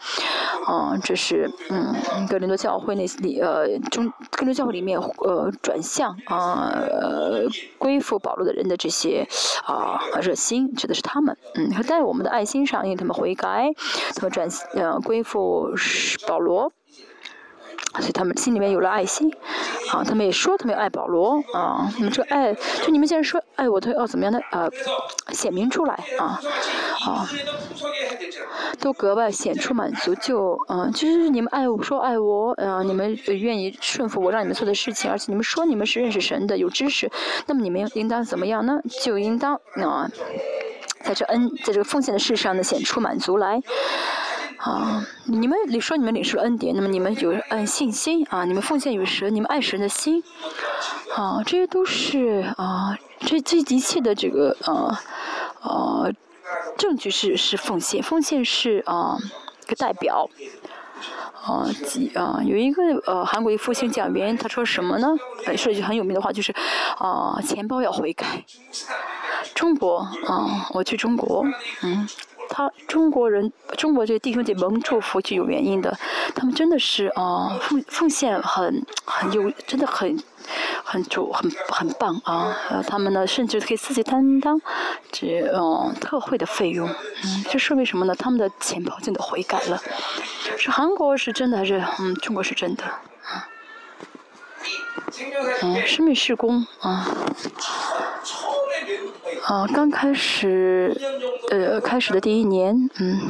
[0.66, 1.94] 啊这是嗯
[2.28, 7.42] 格林多教会那里呃中格林多教会里面呃转向啊呃
[7.78, 9.26] 归附保罗的人的这些。
[9.64, 13.70] 啊，热心指的是他们，嗯，在我们的爱心上，因为他们悔改，
[14.14, 15.70] 他们转呃归附
[16.26, 16.72] 保罗。
[17.98, 19.32] 所以他们心里面有了爱心，
[19.90, 24.68] 啊，他们也说他们爱保罗，啊，那么这爱，就你们既然说爱我，他要怎么样的呃
[25.32, 26.38] 显明出来，啊，
[27.06, 27.26] 啊，
[28.80, 37.10] 都格外显出满足，就嗯，就是你们爱我说爱我，嗯，你们愿意顺服我让你们做的事情，而且你们说你们是认识神的有知识，
[37.46, 38.78] 那么你们应当怎么样呢？
[39.02, 40.10] 就应当啊，
[41.06, 43.62] 在这恩在这个奉献的事上呢显出满足来。
[44.58, 50.24] 啊，你们你说你们领受恩典，那么你们有嗯信心啊，你们奉献于神，你们爱神的心，
[51.14, 55.00] 啊，这些都是啊，这这一切的这个啊
[55.60, 56.10] 啊
[56.76, 59.16] 证据是是奉献，奉献是啊
[59.64, 60.28] 一个代表，
[61.46, 65.08] 啊几啊有一个呃韩国一复兴讲员他说什么呢？
[65.56, 66.52] 说一句很有名的话就是
[66.98, 68.44] 啊钱包要悔改，
[69.54, 71.46] 中国啊我去中国
[71.82, 72.08] 嗯。
[72.48, 75.96] 他中国人，中国这个弟兄姐妹蒙祝福是有原因的，
[76.34, 80.18] 他们真的是啊奉奉献很很有，真的很
[80.84, 82.56] 很主很很棒啊！
[82.88, 84.60] 他们呢甚至可以自己担当
[85.10, 88.14] 这嗯特惠的费用，嗯，这说明什么呢？
[88.14, 89.80] 他们的钱包真的悔改了。
[90.56, 92.84] 是韩国是真的还是嗯中国是真的？
[95.62, 97.06] 嗯，生命施工啊。
[99.44, 100.94] 啊，刚开始，
[101.50, 103.20] 呃，开始的第一年，嗯，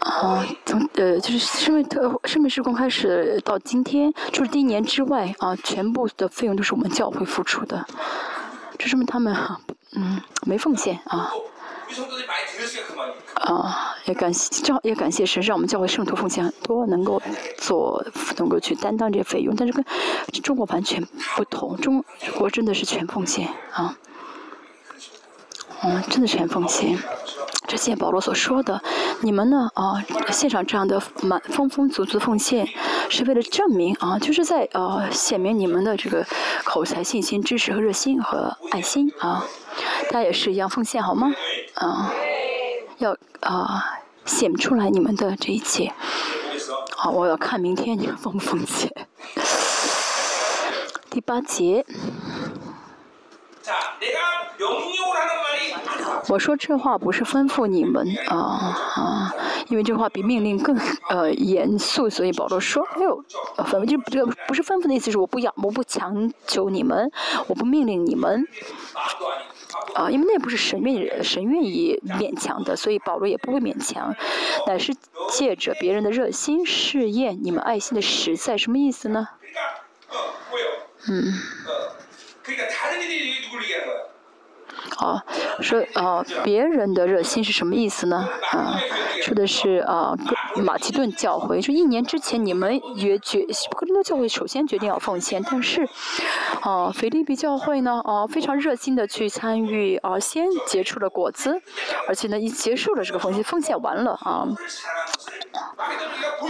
[0.00, 7.86] 啊，从呃，就是生命特生命施工开始到今天，就是第一年之外，啊，全部的费用都是我们教会付出的，
[8.78, 9.60] 这说明他们哈，
[9.94, 11.30] 嗯，没奉献啊。
[13.34, 17.20] 啊，也感谢，正好也感谢神，让我们教会圣徒奉献很多，能够
[17.58, 18.04] 做，
[18.36, 19.54] 能够去担当这些费用。
[19.56, 19.84] 但是跟
[20.42, 21.02] 中国完全
[21.36, 22.04] 不同，中
[22.36, 23.96] 国真的是全奉献啊，
[25.82, 26.98] 嗯，真的全奉献。
[27.68, 28.82] 这些保罗所说的，
[29.20, 32.68] 你们呢啊，现场这样的满丰丰足足的奉献，
[33.08, 36.26] 是为了证明啊，就是在呃显明你们的这个
[36.64, 39.46] 口才、信心、知识和热心和爱心啊。
[40.10, 41.32] 大家也是一样奉献好吗？
[41.86, 42.12] 啊。
[42.98, 45.92] 要啊显出来你们的这一切，
[46.96, 48.88] 好，我要看明天你们奉不奉献。
[51.10, 51.84] 第八节，
[56.28, 58.36] 我说这话不是吩咐你们啊
[58.94, 59.34] 啊，
[59.68, 63.24] 因为这话比命令更呃严肃，所以保罗说没有
[63.58, 67.10] 吩就这不是吩咐的意思是我不要我不强求你们，
[67.48, 68.46] 我不命令你们。
[69.94, 74.14] 啊，因为那不是神愿神愿意勉强的，所以保罗也不会勉强，
[74.66, 74.94] 乃是
[75.30, 79.28] 借着别人的热心试验你们爱心的实在，什么意思呢？
[81.08, 81.34] 嗯。
[84.98, 85.22] 啊，
[85.60, 88.28] 说啊，别人的热心是什么意思呢？
[88.52, 88.78] 啊，
[89.22, 90.14] 说的是啊，
[90.56, 95.88] 马其顿教会，说一年之前你们也决，哥林多教会首先决定要奉献，但是
[96.60, 101.60] 啊，腓利比教会呢，啊，非常热心的去参与，啊，先结出了果子，
[102.06, 104.48] 而且呢，已结束了这个奉献，奉献完了啊。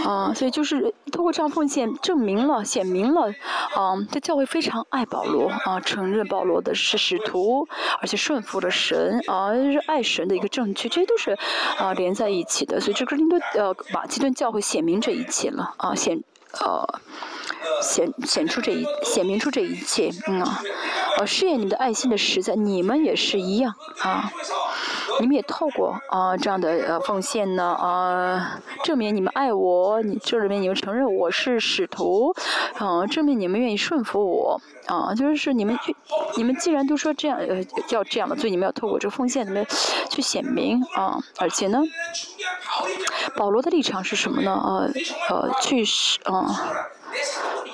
[0.05, 3.27] 啊，所以就是通过这样奉献，证明了、显明了，
[3.75, 7.67] 啊，这教会非常爱保罗，啊，承认保罗的是使徒，
[8.01, 11.37] 而且顺服了神，啊，是爱神的一个证据，这些都是
[11.77, 12.79] 啊连在一起的。
[12.79, 16.21] 所以这个林多呃马其顿教会写明这一切了，啊，显
[16.59, 16.99] 呃
[17.81, 20.61] 显显出这一显明出这一切，嗯啊，
[21.17, 24.31] 呃试验你们的爱心的实在，你们也是一样，啊。
[25.19, 32.33] 你们也透过啊这样的呃奉献呢啊证明你们爱我，你这里面你们承认我是使徒，
[32.79, 35.77] 啊证明你们愿意顺服我啊就是你们
[36.35, 39.63] 你们既然都说这样呃要这样的，所以你们要透过这个奉献怎么
[40.09, 41.79] 去显明啊而且呢，
[43.35, 44.89] 保罗的立场是什么呢啊
[45.29, 46.59] 呃去是啊。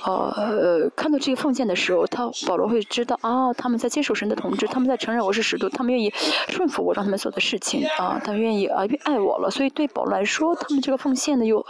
[0.05, 6.11] 呃呃，看到这个奉献的时候，他保罗会知道啊，他们在接受神的统治，他们在承认我是使徒，他们愿意
[6.47, 11.65] 顺服我让他们做的事情啊，他们愿意啊爱我了，所以对保罗来说，他们这个奉献呢有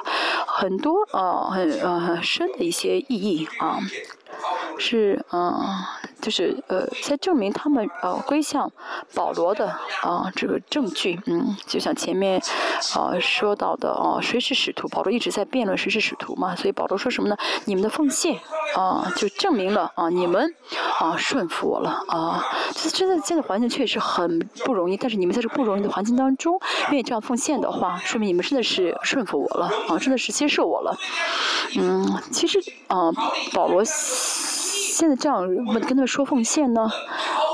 [0.46, 3.80] 很多啊很呃很深的一些意义啊。
[4.78, 5.62] 是，嗯，
[6.22, 8.72] 就是呃，在证明他们呃归向
[9.14, 9.68] 保罗的
[10.02, 12.42] 啊这个证据，嗯，就像前面
[12.96, 14.88] 啊说到的哦，谁是使徒？
[14.88, 17.38] 保罗一直在辩论谁是使徒嘛，所以保罗说什么呢？
[17.66, 18.40] 你们的奉献
[18.76, 20.54] 啊，就证明了啊，你们
[21.00, 22.44] 啊顺服我了啊。
[22.74, 26.60] 就是真的，现在环境确实很不容易，但是你们在这不容易的环境当中
[26.92, 30.98] 愿意这样奉献的话，说明你们真的是顺服我了啊，真的是接受我了。
[31.78, 33.12] 嗯，其实啊，
[33.54, 33.84] 保罗。
[33.86, 36.92] 现在这样跟他们说奉献呢，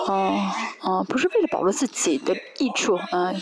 [0.08, 3.36] 啊啊，不是为了保罗自己的益处，嗯，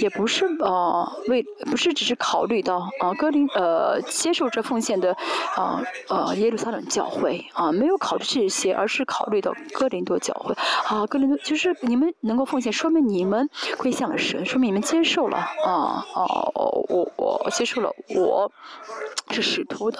[0.00, 5.16] 也不是啊为不是只是考虑到啊哥林呃接受这奉献的
[5.56, 10.54] 啊呃耶路撒冷教会啊没有考虑这些，而是考虑到哥林多教会
[10.86, 13.48] 啊哥林多就是你们能够奉献，说明你们
[13.78, 18.50] 归向了神，说明你们接受了啊哦我我接受了我
[19.30, 19.98] 是使徒的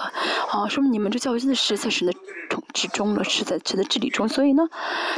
[0.49, 2.13] 啊，说明你们这教会真的是在神的
[2.49, 3.23] 统治中了。
[3.31, 4.67] 是在神的治理中，所以呢，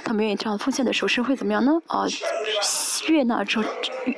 [0.03, 1.73] 他们愿意这样奉献的时候，神会怎么样呢？
[1.87, 2.05] 啊，
[3.09, 3.65] 悦纳之后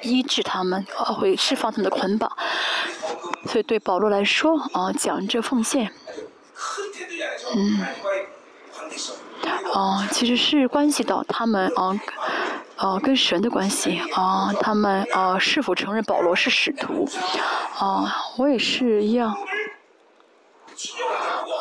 [0.04, 2.32] 医治他们，啊，会释放他们的捆绑。
[3.48, 5.92] 所以对保罗来说，啊，讲这奉献，
[7.56, 7.82] 嗯，
[9.74, 12.00] 啊，其实是关系到他们啊，
[12.76, 17.10] 啊，跟神的关系啊，他们啊是否承认保罗是使徒？
[17.80, 19.36] 啊，我也是一样。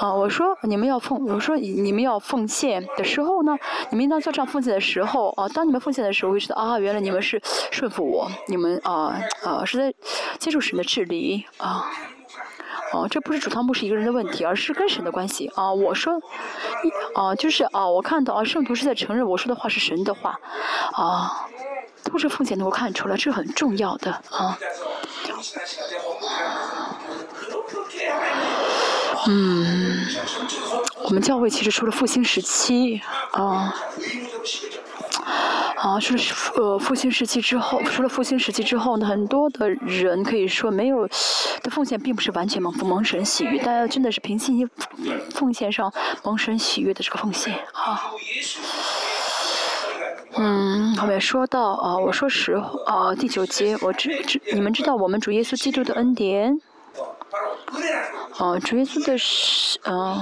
[0.00, 3.56] 啊，我说你们要奉，我说你们要奉献的时候呢，
[3.90, 9.94] 你们应当做这样奉献的时候啊，当你们奉献的时候，会知道啊，原来你们是顺服我，你们啊啊是在
[10.38, 11.90] 接受神的治理啊，
[12.92, 15.72] 哦，这不是主堂牧师一个人的问题，而是跟神的关系啊。
[15.72, 16.20] 我说，
[17.14, 20.38] 啊，就是啊，我看到啊，圣徒是在承认我说的话是神的话，
[20.92, 21.46] 啊，
[22.02, 24.58] 都是奉献能够看出来，这很重要的啊。
[29.26, 30.06] 嗯，
[31.04, 33.00] 我们教会其实除了复兴时期，
[33.32, 33.74] 啊，
[35.76, 36.20] 啊，除了
[36.56, 44.68] 呃复兴时期之后，除了复兴时期之后呢，很多的人可以说没有的奉献，并不是完全蒙蒙神喜悦，大家真的是凭信心
[45.30, 45.90] 奉献上
[46.22, 48.02] 蒙神喜悦的这个奉献啊。
[50.36, 56.60] 嗯，后面说到啊，我说实话啊，第九节，我知知你们知道我们主耶稣基督的恩典。
[58.38, 60.20] 哦，主耶稣的是，嗯，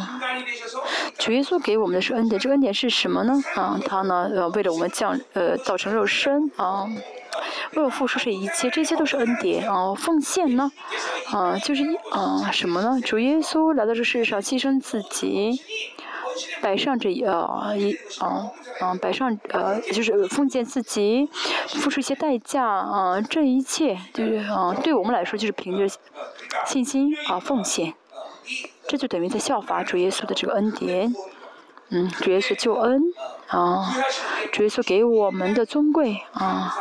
[1.18, 3.42] 主耶稣给我们的是恩典，这个恩典是什么呢？
[3.54, 6.86] 啊，他呢，呃，为了我们降，呃，造成肉身，啊，
[7.72, 10.70] 为了付出是一切，这些都是恩典，啊，奉献呢，
[11.32, 13.00] 啊，就是一，啊，什么呢？
[13.00, 15.60] 主耶稣来到这世上牺牲自己。
[16.60, 21.28] 摆上这一呃一啊嗯摆上呃就是奉献自己，
[21.68, 25.94] 付出一些代价啊，这一切就是啊对我们来说就是凭着
[26.66, 27.94] 信心啊奉献，
[28.86, 31.14] 这就等于在效法主耶稣的这个恩典，
[31.90, 33.00] 嗯，主耶稣救恩
[33.48, 33.94] 啊，
[34.52, 36.74] 主耶稣给我们的尊贵啊。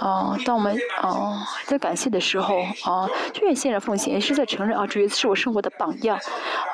[0.00, 6.18] 啊，当我们啊在感谢的时候啊，就愿献上奉献，也是在承认啊，主耶稣是我生活的榜样。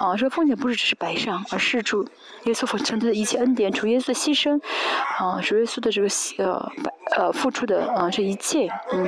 [0.01, 2.03] 啊，这个奉献不是只是白上，而是主
[2.45, 4.59] 耶稣所承担的一切恩典，主耶稣的牺牲，
[5.19, 6.09] 啊，主耶稣的这个
[6.39, 6.73] 呃
[7.17, 9.07] 呃付出的啊这一切，嗯，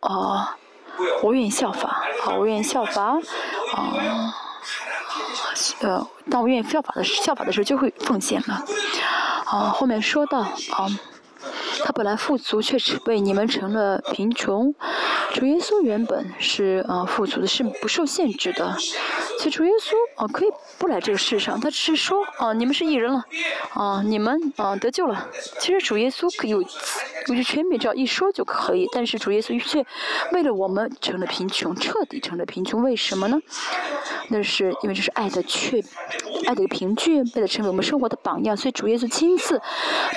[0.00, 0.56] 啊，
[1.24, 1.88] 我愿意效法，
[2.24, 3.18] 啊，我愿意效法，
[3.74, 4.32] 啊，
[5.80, 8.64] 呃，当我愿意效法的效法的时候，就会奉献了。
[9.46, 10.88] 啊，后面说到啊。
[11.84, 14.74] 他本来富足，却只为你们成了贫穷。
[15.36, 18.74] 主耶稣原本是啊富足的，是不受限制的。
[19.38, 23.22] 所以主耶稣啊可以不来这个世上，他只是说啊你们是艺人了，
[23.74, 25.28] 啊你们啊得救了。
[25.60, 28.88] 其实主耶稣可以有有权柄，只要一说就可以。
[28.94, 29.84] 但是主耶稣却
[30.32, 32.82] 为了我们成了贫穷，彻底成了贫穷。
[32.82, 33.38] 为什么呢？
[34.28, 35.82] 那是因为这是爱的确，
[36.46, 38.56] 爱的凭据，为了成为我们生活的榜样。
[38.56, 39.60] 所以主耶稣亲自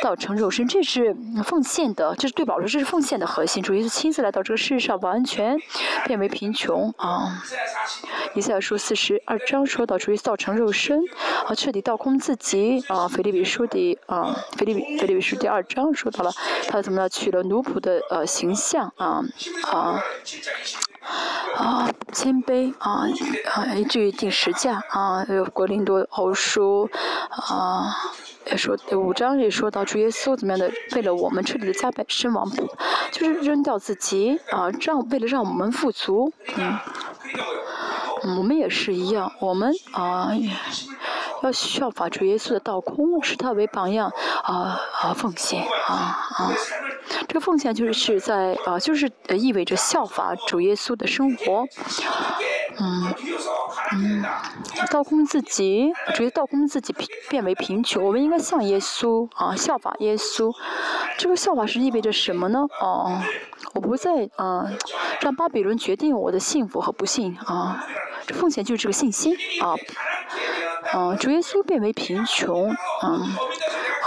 [0.02, 1.14] 到成肉身，这是
[1.44, 3.62] 奉献的，这是对保罗，这是奉献的核心。
[3.62, 5.58] 主耶稣亲自来到这个世上吧，完全
[6.06, 7.42] 变为贫穷啊！
[8.36, 11.02] 以赛亚书四十二章说到主耶稣造成肉身，
[11.48, 13.08] 啊，彻底倒空自己啊。
[13.08, 16.32] 腓立比书第啊，腓立比腓立比书第二章说到了
[16.68, 19.24] 他怎么样取了奴仆的呃形象啊
[19.64, 20.04] 啊。
[21.56, 23.08] 啊，谦卑啊
[23.52, 26.88] 啊，以至于定时价啊，有国林多后书
[27.32, 27.96] 啊，
[28.52, 32.50] 也说五章也说到主耶稣怎么样的，为了我们彻底的加倍身亡，
[33.12, 36.78] 就是扔掉自己啊，让为了让我们富足，嗯，
[38.38, 40.32] 我们也是一样，我们啊。
[41.42, 44.12] 要效法主耶稣的道空，视他为榜样，
[44.44, 46.52] 啊啊奉献，啊啊，
[47.28, 51.66] 这个奉献就是是在啊，就是意味着效法主耶稣的生活，
[52.78, 53.14] 嗯
[53.94, 54.26] 嗯，
[54.92, 56.94] 道空自己，主耶道空自己
[57.30, 60.54] 变为贫穷，我们应该像耶稣啊，效法耶稣，
[61.18, 62.60] 这个效法是意味着什么呢？
[62.80, 63.22] 哦，
[63.74, 64.70] 我不再啊
[65.22, 67.84] 让巴比伦决定我的幸福和不幸啊，
[68.28, 69.76] 这奉献就是这个信心啊。
[70.94, 72.70] 嗯，主耶稣变为贫穷，
[73.04, 73.36] 嗯，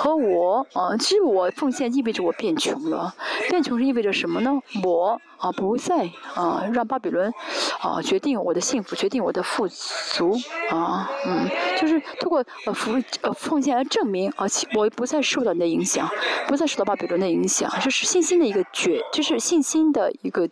[0.02, 3.14] 和我，啊，其实我奉献意味着我变穷了，
[3.48, 4.50] 变穷是意味着什么呢？
[4.82, 7.32] 我啊不再啊让巴比伦
[7.78, 10.36] 啊决定我的幸福，决定我的富足，
[10.70, 11.48] 啊，嗯，
[11.80, 14.44] 就是通过呃福呃奉献来证明啊，
[14.74, 16.10] 我不再受到你的影响，
[16.48, 20.48] 不再受到巴比伦的影响，这是信心的一个决，就是信心的一个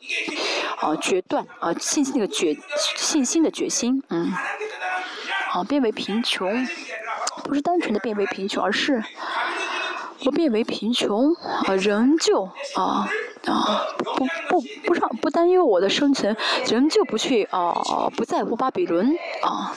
[0.79, 2.57] 啊决断啊，信心的一个决，
[2.97, 4.33] 信心的决心，嗯。
[5.53, 6.49] 啊，变为贫穷，
[7.45, 9.03] 不是单纯的变为贫穷，而是
[10.24, 12.45] 我变为贫穷，啊，仍旧
[12.76, 13.09] 啊
[13.47, 16.36] 啊不不不让不担忧我的生存，
[16.68, 17.74] 仍旧不去啊
[18.16, 19.72] 不在乎巴比伦啊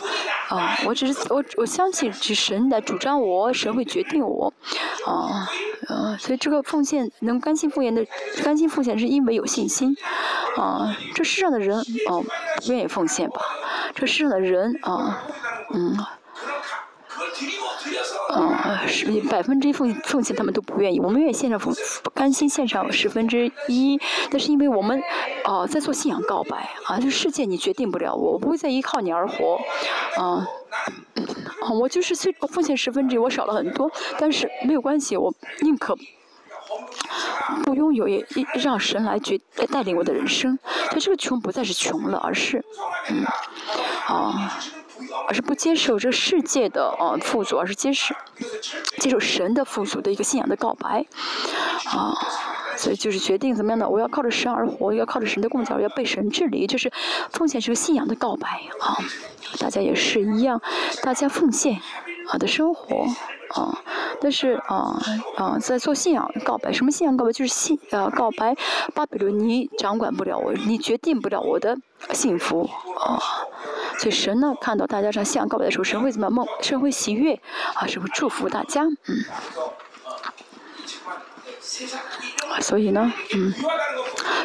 [0.49, 4.53] 啊，我只是我我相信是神来主张我，神会决定我
[5.05, 5.47] 啊
[5.87, 8.05] 啊，所以这个奉献能甘心奉献的
[8.43, 9.95] 甘心奉献是因为有信心
[10.57, 12.19] 啊，这世上的人啊
[12.57, 13.39] 不愿意奉献吧，
[13.95, 15.23] 这世上的人啊。
[15.75, 15.97] 嗯，
[18.35, 20.99] 嗯，是百分之一奉奉献，他们都不愿意。
[20.99, 21.73] 我们愿意献上奉，
[22.13, 23.99] 甘心献上十分之一，
[24.31, 25.01] 那是因为我们，
[25.43, 29.59] 啊，在做信仰告白啊，这世界你决定不了我，我不会再依靠你而活，
[30.17, 30.47] 啊，
[31.61, 35.95] 啊，我就是虽奉献十分之一，我少了很多，但是没有关系，我宁可
[37.63, 38.25] 不拥有，也
[38.55, 40.57] 让神来决来带领我的人生。
[40.89, 42.63] 他这个穷不再是穷了，而是，
[43.09, 43.23] 嗯，
[44.07, 44.59] 啊。
[45.27, 48.15] 而是不接受这世界的呃富足，而是接受
[48.99, 51.05] 接受神的富足的一个信仰的告白，
[51.85, 52.13] 啊，
[52.75, 53.87] 所以就是决定怎么样呢？
[53.87, 56.91] 我要靠着神而活，要靠着神的供教，要被神治理，就是
[57.31, 58.47] 奉献是个信仰的告白
[58.79, 58.97] 啊。
[59.59, 60.61] 大家也是一样，
[61.03, 61.79] 大家奉献
[62.27, 63.05] 好的生活
[63.49, 63.77] 啊，
[64.19, 64.99] 但是啊
[65.35, 67.31] 啊在做信仰告白，什么信仰告白？
[67.31, 68.55] 就是信啊告白
[68.93, 71.77] 巴比伦，你掌管不了我，你决定不了我的
[72.11, 73.19] 幸福啊。
[73.99, 76.45] 所以神呢，看到大家上信仰告白的时候，神会怎么梦？
[76.61, 77.39] 神会喜悦，
[77.75, 79.23] 啊，神会祝福大家，嗯。
[82.61, 83.53] 所以呢，嗯，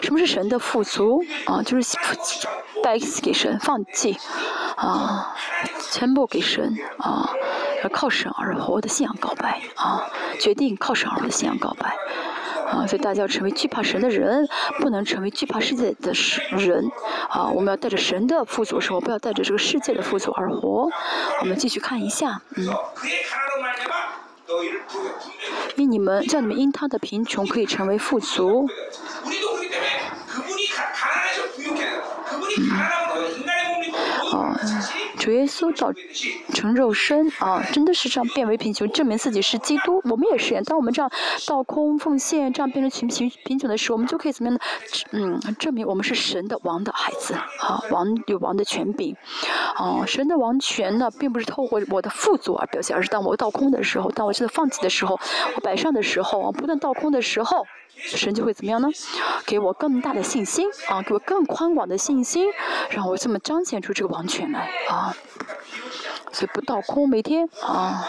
[0.02, 1.24] 什么是神的富足？
[1.46, 1.96] 啊，就是
[2.82, 4.16] 带给神，放弃，
[4.76, 5.34] 啊，
[5.90, 7.28] 全部给神，啊，
[7.82, 10.08] 要靠神而活的信仰告白，啊，
[10.40, 11.94] 决定靠神而活的信仰告白。
[12.70, 14.46] 啊，所以大家要成为惧怕神的人，
[14.80, 16.12] 不能成为惧怕世界的
[16.50, 16.90] 人。
[17.30, 20.90] 啊，我们要带着神的富足生活，不要带着这个世界的富足而活。
[21.40, 22.68] 我们继续看一下，嗯。
[25.76, 28.66] 因你们叫你们因他的贫穷可以成为富足。
[35.28, 35.92] 主耶稣到
[36.54, 40.00] 成肉身啊，真的是这样变为贫穷，证明自己是基督。
[40.04, 41.12] 我们也是，当我们这样
[41.46, 44.60] 倒空奉献，这样变成贫贫贫穷的时候，我们就可以怎么样呢？
[45.12, 49.14] 嗯，证明我们是神的王的孩子啊，王有王的权柄。
[49.74, 55.20] 啊，神的王权呢，并不是透过我的富足而表现，而是当我倒空的时候，当我真的放弃的时候，
[55.56, 57.66] 我摆上的时候，不断倒空的时候。
[57.98, 58.88] 神就会怎么样呢？
[59.44, 62.46] 给我更大的信心啊，给我更宽广的信心，
[62.90, 65.14] 让我这么彰显出这个王权来啊。
[66.32, 68.06] 所以不倒空，每天啊，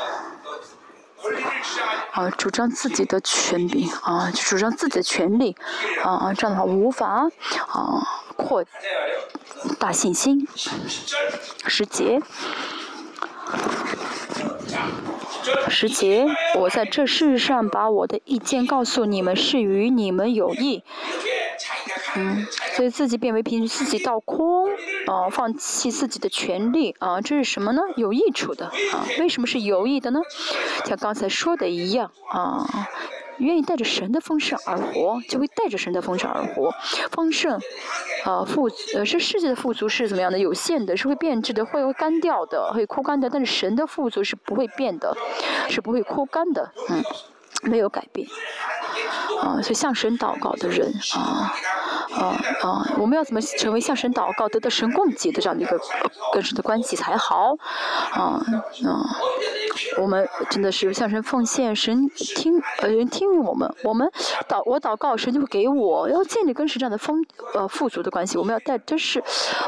[2.11, 5.55] 啊，主张自己的权柄啊，主张自己的权利
[6.03, 7.27] 啊，这样的话无法
[7.67, 8.03] 啊
[8.35, 8.63] 扩
[9.79, 10.47] 大信心。
[10.55, 12.21] 时节，
[15.69, 16.25] 时节，
[16.55, 20.83] 我在这世上把我的意见告诉你们，是与你们有益。
[22.15, 24.65] 嗯，所以自己变为凭自己倒空，
[25.05, 27.81] 啊，放弃自己的权利，啊，这是什么呢？
[27.95, 30.19] 有益处的，啊，为什么是有益的呢？
[30.85, 32.65] 像刚才说的一样，啊，
[33.39, 36.71] 愿意带着神的丰盛而活，就会带着神的丰盛而活。
[37.11, 37.59] 丰盛，
[38.23, 40.37] 啊，富，呃，是世界的富足是怎么样的？
[40.37, 43.29] 有限的，是会变质的，会干掉的，会枯干的。
[43.29, 45.15] 但是神的富足是不会变的，
[45.69, 47.03] 是不会枯干的，嗯，
[47.63, 48.27] 没有改变。
[49.41, 51.53] 啊，所以向神祷告的人，啊。
[52.11, 52.83] 啊啊！
[52.97, 55.79] 我们要怎么成为向神祷告、得到神供给的这样的一个
[56.33, 57.55] 跟神的关系才好？
[58.11, 58.41] 啊
[58.83, 59.05] 啊！
[59.97, 64.09] 我们真的是向神奉献，神听呃人听我们，我们
[64.47, 66.09] 祷我祷告，神就会给我。
[66.09, 69.19] 要建立跟神这样的丰呃富足的关系，我们要带这是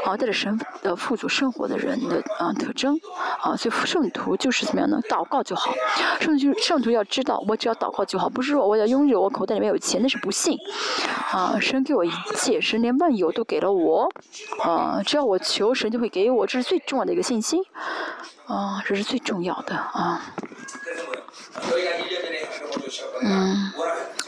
[0.04, 2.98] 啊带着神的富足生活的人的啊特征
[3.40, 3.56] 啊。
[3.56, 5.00] 所以圣徒就是怎么样呢？
[5.08, 5.72] 祷告就好。
[6.20, 10.56] 圣徒圣徒要知道，我只要祷告就好，不是说我要拥有我口袋里面有钱，那是不信
[11.30, 11.58] 啊。
[11.60, 12.10] 神给我一。
[12.34, 14.08] 切神连万有都给了我，
[14.64, 17.62] 啊，只要我求神就会给我，这是最重要的一个信心，
[18.52, 20.20] 啊，这是最重要的啊。
[23.22, 23.72] 嗯，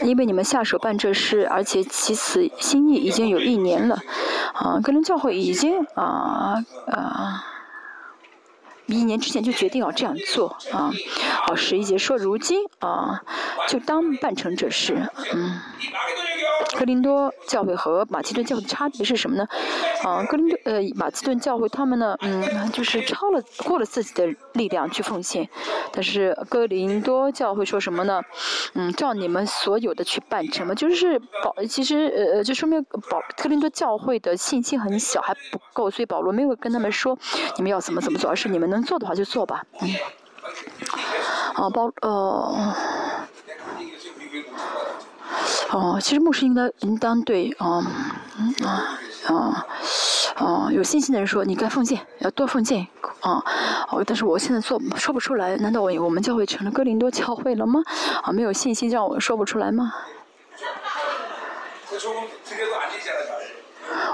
[0.00, 3.98] 因为你们下手办这事，而且其此心意已经有一年了，
[4.54, 7.50] 啊，个人教会已经啊啊。
[8.86, 10.92] 一年之前就决定要这样做啊！
[11.46, 13.22] 好，十一节说，如今啊，
[13.68, 15.60] 就当办成这事，嗯。
[16.76, 19.46] 格林多教会和马其顿教会的差别是什么呢？
[20.02, 25.48] 啊，格林多呃马其顿教会他们呢，嗯，就是超了过了自己的力量去奉献，
[25.92, 28.20] 但是格林多教会说什么呢？
[28.74, 37.16] 嗯，照你们所有的去办成嘛，就是保其实呃就说明保格林多教会的信心很小还不够，所以保罗没有跟他们说
[37.56, 39.88] 你们要怎么怎么做，而是你们能做的话就做吧，嗯。
[41.54, 42.74] 啊，包呃。
[45.70, 47.84] 哦，其实牧师应该应当对啊，
[48.64, 49.66] 啊啊
[50.36, 52.86] 啊有信心的人说，你该奉献，要多奉献
[53.20, 53.42] 啊。
[53.90, 57.82] 哦，但是我现在做说不出来，难道我我们教会成了哥林多教会了吗？
[58.22, 59.92] 啊，没有信心让我说不出来吗？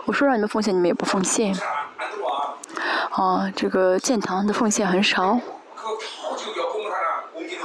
[0.07, 1.55] 我说让你们奉献，你们也不奉献。
[3.11, 5.39] 啊，这个建堂的奉献很少。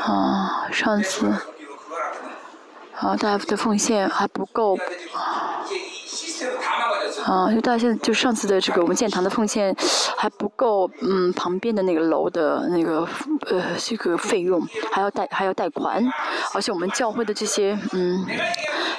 [0.01, 1.31] 啊，上次。
[2.95, 4.77] 啊，大家的奉献还不够。
[7.25, 9.75] 啊，就大家现在就上次的这个我们建堂的奉献
[10.17, 13.07] 还不够，嗯，旁边的那个楼的那个
[13.47, 16.03] 呃这个费用还要贷还要贷款，
[16.53, 18.25] 而且我们教会的这些嗯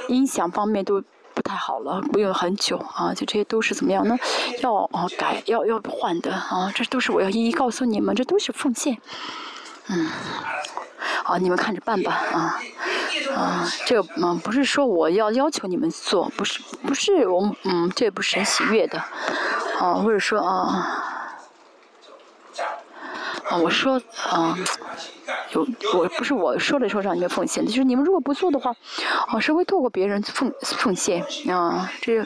[0.08, 1.02] 音响方面都
[1.36, 4.16] 不太好了，不用很久啊，就这些都是怎么样呢？
[4.62, 8.96] 要啊改要要换的啊，这都是我要一一告诉你们，这都是奉献，
[9.88, 10.08] 嗯。
[11.22, 12.60] 好，你们看着办吧，啊，
[13.34, 18.98] 啊，这个嗯，不是说我要要求你们做，不是，不是我，嗯，这也不是很喜悦的，
[19.78, 21.26] 啊，或者说啊，
[23.50, 24.56] 啊，我说啊，
[25.52, 25.66] 有，
[25.98, 28.74] 我不是我说的时候让你们奉献，就是你们如果不做的话，
[29.28, 32.20] 啊，是会透过别人奉奉献，啊，这，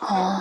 [0.00, 0.40] 哦。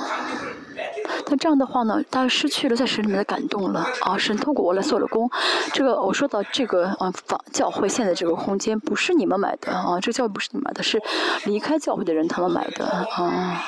[1.32, 4.18] 那这样的话呢，大家失去了在神里面的感动了啊！
[4.18, 5.30] 神透过我来做了工，
[5.72, 11.00] 这个我说到这个啊，法教会现在这个空间不是你们买的啊，这个教会不是你们买的，是
[11.46, 13.62] 离开教会的人他们买的啊。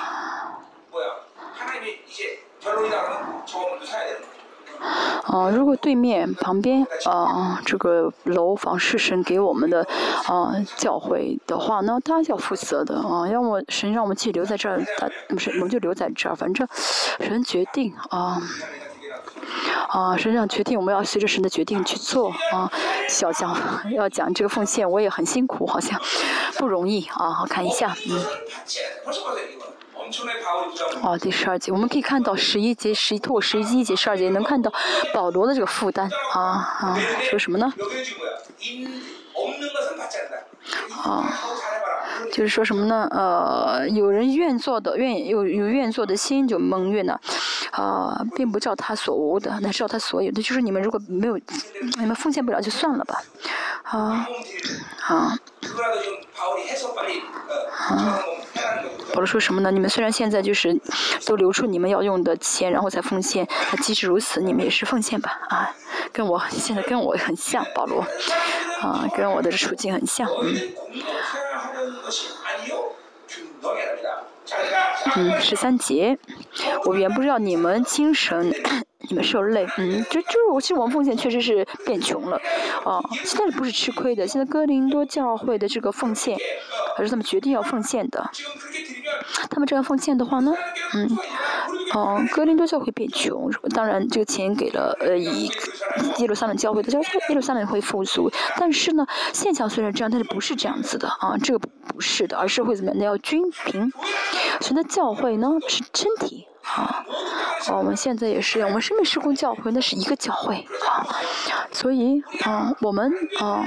[5.23, 9.85] 啊，如果对面旁边啊这个楼房是神给我们的
[10.25, 13.27] 啊教会的话，那他要负责的啊。
[13.27, 16.67] 要么神让我们继续留在这儿，他不是我们就留在这儿，反正
[17.19, 18.41] 神决定啊
[19.89, 22.71] 啊，神让决定，我们要随着神的决定去做啊。
[23.07, 23.55] 小讲
[23.91, 25.99] 要讲这个奉献，我也很辛苦，好像
[26.57, 27.45] 不容易啊。
[27.47, 28.19] 看一下，嗯。
[31.01, 34.71] 哦，第十二节，我们可以看到十一节、十一透过十一节、十二节能看到
[35.13, 36.09] 保罗的这个负担。
[36.33, 36.41] 啊
[36.81, 36.99] 啊，
[37.29, 37.73] 说什么呢？
[41.03, 41.23] 啊，
[42.31, 43.07] 就是说什么呢？
[43.11, 47.19] 呃，有人愿做的，愿有有愿做的心就蒙悦呢，
[47.71, 50.41] 啊，并不叫他所无的，那是叫他所有的。
[50.41, 51.37] 就是你们如果没有，
[51.99, 53.21] 你们奉献不了就算了吧，
[53.83, 54.27] 啊，
[55.07, 55.37] 啊。
[57.87, 58.19] 啊，
[59.13, 59.71] 保罗说什么呢？
[59.71, 60.79] 你们虽然现在就是
[61.25, 65.39] 都留出你们要用的钱，然后才奉献，那即使如此，你们也是奉献吧？
[65.49, 65.69] 啊，
[66.11, 68.01] 跟我现在跟我很像，保罗，
[68.81, 70.55] 啊，跟我的处境很像，嗯。
[75.15, 76.17] 嗯，十三节，
[76.85, 78.53] 我原不知道你们精神，
[79.09, 82.37] 你们受累，嗯，就就我其实我们奉献确实是变穷了，
[82.85, 86.37] 啊，现在不是吃亏的，现在哥林多教会的这个奉献，
[86.95, 88.29] 还是他们决定要奉献的，
[89.49, 90.53] 他们这样奉献的话呢，
[90.93, 91.17] 嗯，
[91.93, 95.49] 哦，哥林多教会变穷，当然这个钱给了呃以
[96.19, 101.67] 耶路撒冷教会的，教耶路撒冷会富足，但是呢，现象虽然这样，但是不是这样子的啊，这个。
[101.93, 102.97] 不是的，而是会怎么样？
[102.97, 103.91] 那要均平。
[104.61, 107.05] 现在教会呢是身体啊，
[107.73, 111.05] 我们现在也是，我们生命施工教会那是一个教会啊，
[111.71, 113.65] 所以啊，我们啊。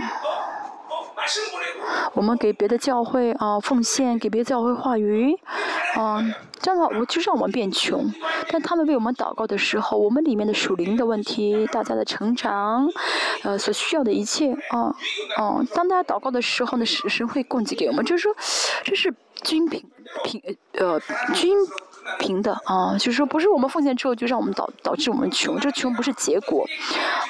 [2.13, 5.35] 我们给别的教会啊奉献，给别的教会话语，
[5.97, 6.23] 啊，
[6.61, 8.13] 这样的话我就让我们变穷。
[8.51, 12.87] 但他们为我们祷告的时候，我们里面的属灵的问题，大家的成长，
[13.43, 14.95] 呃，所需要的一切，啊，
[15.39, 18.37] 哦，当大家祷告的时候呢，神会供给给我们，就是说，
[18.85, 19.83] 这是均平
[20.25, 20.43] 平
[20.73, 21.01] 呃
[21.33, 21.57] 均。
[22.19, 26.65] 平的啊，就是说不是我们奉献之后就让我们导导致我们穷，这穷不是结果，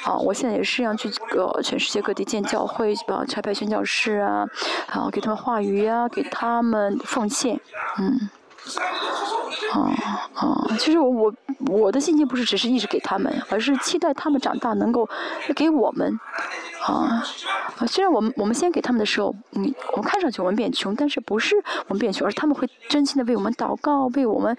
[0.04, 4.46] 啊，我现在也是要去呃全世界各地建教会，啊，差派宣教士啊，
[4.88, 7.60] 然后，给他们话语啊，给他们奉献，
[7.98, 8.28] 嗯。
[9.74, 9.90] 哦
[10.40, 10.70] 哦！
[10.78, 11.34] 其实我我
[11.68, 15.08] 我的信心不是只是一直给他们，而是期待他们长大能够
[15.54, 16.18] 给我们。
[16.82, 17.24] 啊
[17.78, 17.86] 啊！
[17.86, 21.56] 虽然我们我们先给他们的时候，嗯，我们看上去我们变穷，但是不是
[21.88, 24.54] 我们变穷，而是他们会真心的为我们祷告，为我们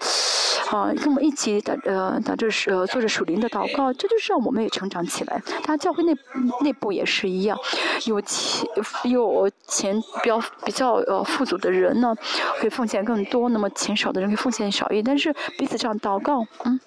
[0.70, 5.42] 啊跟我们一起打呃打着是呃做着属灵的祷告，这就是让我们也成长起来。
[5.62, 6.16] 他教会内
[6.62, 7.58] 内部也是一样，
[8.06, 8.66] 有钱
[9.04, 12.14] 有钱比较比较呃富足的人呢，
[12.58, 15.04] 可以奉献更多；那么钱少的人可以奉献少一点。
[15.04, 16.80] 但是彼此这样祷告，嗯，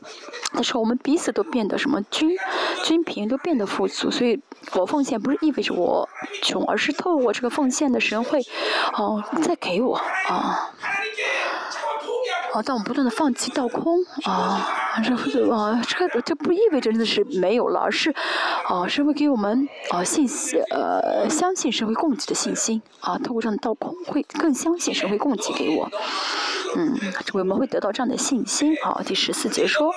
[0.53, 2.35] 但是我们彼此都变得什么均
[2.83, 4.41] 均平，都变得富足，所以
[4.73, 5.19] 我奉献。
[5.19, 6.07] 不是意味着我
[6.41, 8.39] 穷，而是透过这个奉献的神会，
[8.93, 9.95] 哦，再给我
[10.29, 10.71] 啊。
[12.53, 14.67] 啊，当我们不断的放弃倒空啊，
[15.03, 15.13] 这
[15.51, 18.13] 啊，这个这不意味着真的是没有了，而是
[18.67, 25.89] 啊，是会给我们啊信息呃，相信神会供给的信心啊，透过这样的倒空，会更相信神会供给给我。
[26.75, 26.95] 嗯，
[27.33, 28.75] 我们会得到这样的信心。
[28.83, 29.91] 好，第十四节说，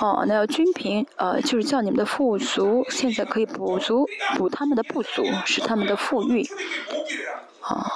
[0.00, 4.06] 哦，那要均平，呃，就是叫你们的富足，现在可以补足，
[4.36, 6.46] 补他们的不足，使他们的富裕。
[7.60, 7.86] 啊，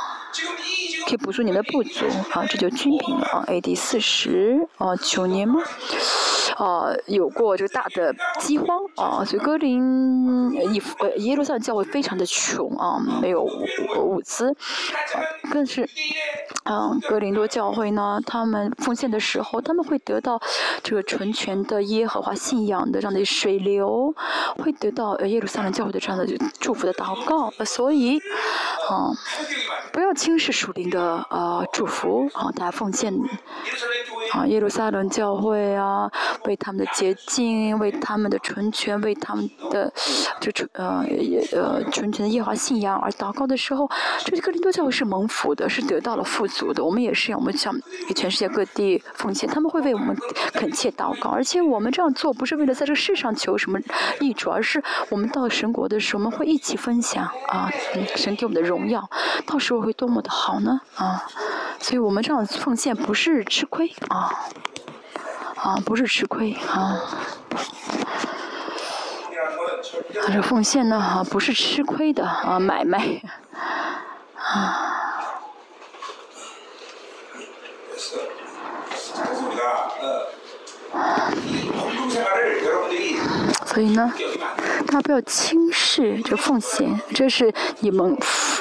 [1.06, 3.44] 可以补足你们的不足，啊，这就均平了啊。
[3.46, 3.74] A.D.
[3.74, 5.60] 四十，啊，九年吗？
[6.56, 10.80] 啊，有过这个大的饥荒啊，所以格林以
[11.24, 14.54] 耶路撒冷教会非常的穷啊，没有物资，
[15.50, 15.88] 更是，
[16.64, 20.40] 嗯，格林多教会呢，他们奉献的时候，他们会得到
[20.82, 24.14] 这个纯全的耶和华信仰的这样的水流，
[24.58, 26.26] 会得到耶路撒冷教会的这样的
[26.60, 28.18] 祝福的祷告，所以，
[28.88, 29.10] 啊，
[29.92, 33.12] 不要轻视属灵的呃祝福啊，大家奉献。
[34.34, 36.10] 啊耶路撒冷教会啊。
[36.46, 39.90] 为他们的洁净，为他们的纯全，为他们的
[40.40, 41.02] 就纯呃
[41.52, 43.90] 呃纯全的耶华信仰而祷告的时候，
[44.26, 46.84] 这个林多教会是蒙福的，是得到了富足的。
[46.84, 47.74] 我们也是，我们向
[48.06, 50.14] 给全世界各地奉献，他们会为我们
[50.52, 51.30] 恳切祷告。
[51.30, 53.78] 而且我们这样做不是为了在这世上求什么
[54.20, 57.70] 益处，而是我们到神国的时候，我们会一起分享啊，
[58.16, 59.08] 神给我们的荣耀，
[59.46, 61.24] 到时候会多么的好呢啊！
[61.84, 64.32] 所以我们这样奉献不是吃亏啊。
[65.56, 66.98] 啊，不是吃亏啊！
[70.22, 73.20] 他这奉献呢，啊，不是吃亏的啊，买卖
[74.38, 74.80] 啊。
[83.66, 84.10] 所以呢，
[84.86, 88.16] 大家不要轻视这奉献，这是你们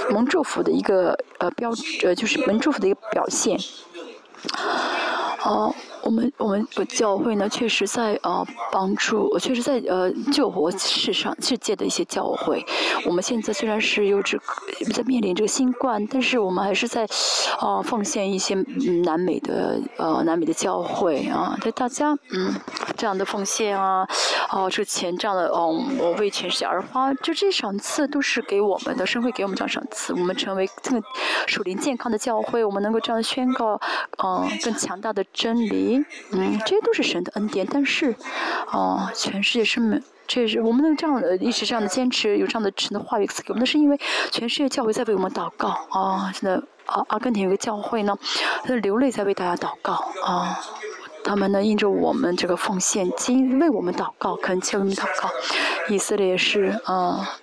[0.09, 1.71] 蒙祝福的一个呃标
[2.03, 3.59] 呃，就是蒙祝福的一个表现。
[5.43, 5.73] 哦。
[6.03, 12.63] 我们我们教会呢，确实在呃帮助，确实在呃救活世上世界的一些教会。
[13.05, 14.43] 我们现在虽然是有这个
[14.93, 17.07] 在面临这个新冠，但是我们还是在
[17.59, 18.53] 啊奉献一些
[19.05, 22.53] 南美的呃南美的教会啊，对大家嗯
[22.97, 24.05] 这样的奉献啊，
[24.51, 31.01] 哦这钱这样的哦我为全世界而花，就这些赏赐都是给我们的，神会给我们这样赏赐，我们成为更
[31.47, 33.79] 属灵健康的教会，我们能够这样宣告
[34.21, 35.92] 嗯更强大的真理。
[36.31, 38.15] 嗯，这些都是神的恩典，但是，
[38.71, 43.99] 哦，全世界是没，这是我们能这样的一直这样的坚持，有这样的神的话语赐给我们，那是因为
[44.31, 48.17] 全世界教会在为我们祷告啊，现在啊，阿根廷有个教会呢，
[48.63, 50.59] 他流泪在为大家祷告啊。
[51.25, 55.29] 他们呢，印着我们这个奉献金为我们祷告，恳切为我们祷告。
[55.87, 57.37] 以色列是啊。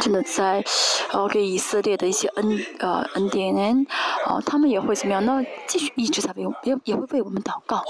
[0.00, 0.64] 真的在，
[1.12, 3.86] 呃，给以色列的一些恩，呃，恩典，
[4.26, 5.40] 啊，他们也会怎么样呢？
[5.66, 7.82] 继续一直在为，也也会为我们祷告。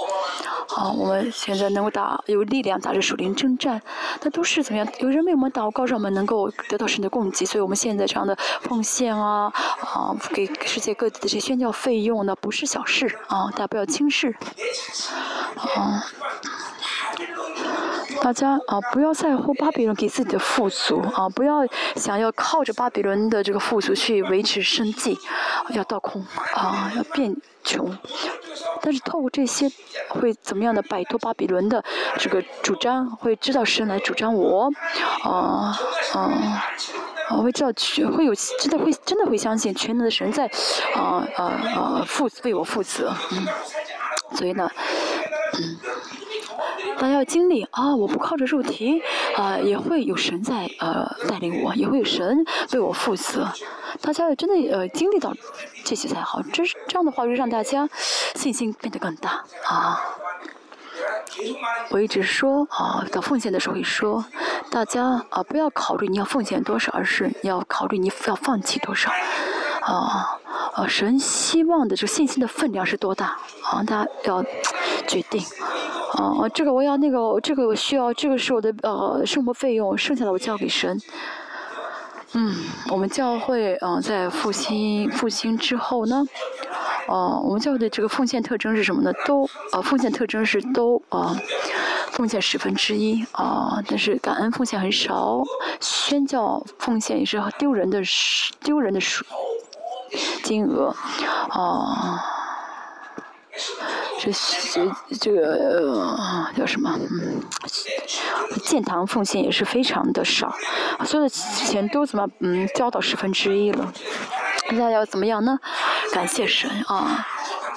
[0.67, 3.81] 好，我们现在能够打有力量打着属灵征战，
[4.21, 4.87] 那都是怎么样？
[4.99, 7.45] 有人为我们祷告，让我们能够得到神的供给。
[7.45, 14.35] 所以我们现在这样的奉献啊，啊，给世界各地的这些宣教费用呢，不是小事啊，大家不要轻视，
[15.57, 16.03] 啊。
[18.23, 21.67] 大家啊，不要在乎巴比伦给自己的富足啊，不要
[21.97, 25.19] 想要靠着巴比伦的这个富足去维持生计，
[25.71, 27.95] 要倒空啊，要变穷。
[28.81, 29.69] 但是透过这些，
[30.07, 31.83] 会怎么样的摆脱巴比伦的
[32.17, 33.05] 这个主张？
[33.17, 34.71] 会知道神来主张我，
[35.23, 35.77] 啊
[36.13, 36.63] 啊
[37.27, 37.71] 啊，会知道
[38.15, 40.49] 会有真的会真的会相信全能的神在
[40.95, 41.43] 啊啊
[41.75, 43.45] 啊负为我负责，嗯，
[44.37, 44.71] 所以呢，
[45.59, 45.77] 嗯。
[46.97, 47.95] 大家要经历啊！
[47.95, 49.01] 我不靠着肉体，
[49.35, 53.47] 啊，也会有神在呃带领我，也会有神为我负责。
[54.01, 55.33] 大家要真的呃经历到
[55.83, 57.89] 这些才好，这是这样的话，就让大家
[58.35, 60.01] 信心变得更大啊。
[61.89, 64.23] 我一直说啊，到奉献的时候会说，
[64.69, 69.11] 大家啊不要考虑你要奉献多少，而是你要考虑你要放弃多少。
[69.81, 70.39] 啊
[70.75, 70.87] 啊！
[70.87, 73.37] 神希望的这信心的分量是多大？
[73.63, 74.41] 啊，大家要
[75.05, 75.43] 决定。
[76.13, 80.99] 啊，这个我要，那个这个我需要，这个是我的呃生活费用，剩下的我交给神。
[82.33, 82.55] 嗯，
[82.89, 86.25] 我们教会啊，在复兴复兴之后呢，
[87.07, 89.11] 哦，我们教会的这个奉献特征是什么呢？
[89.25, 91.35] 都呃，奉献特征是都啊，
[92.11, 95.43] 奉献十分之一啊，但是感恩奉献很少，
[95.79, 98.01] 宣教奉献也是丢人的
[98.61, 99.23] 丢人的数
[100.43, 100.95] 金额
[101.49, 102.32] 啊。
[104.19, 106.17] 这这这个
[106.57, 106.97] 叫什么？
[107.11, 107.41] 嗯，
[108.63, 110.53] 建堂奉献也是非常的少，
[111.05, 113.93] 所有的钱都怎么嗯交到十分之一了？
[114.71, 115.59] 那要怎么样呢？
[116.13, 117.27] 感谢神啊！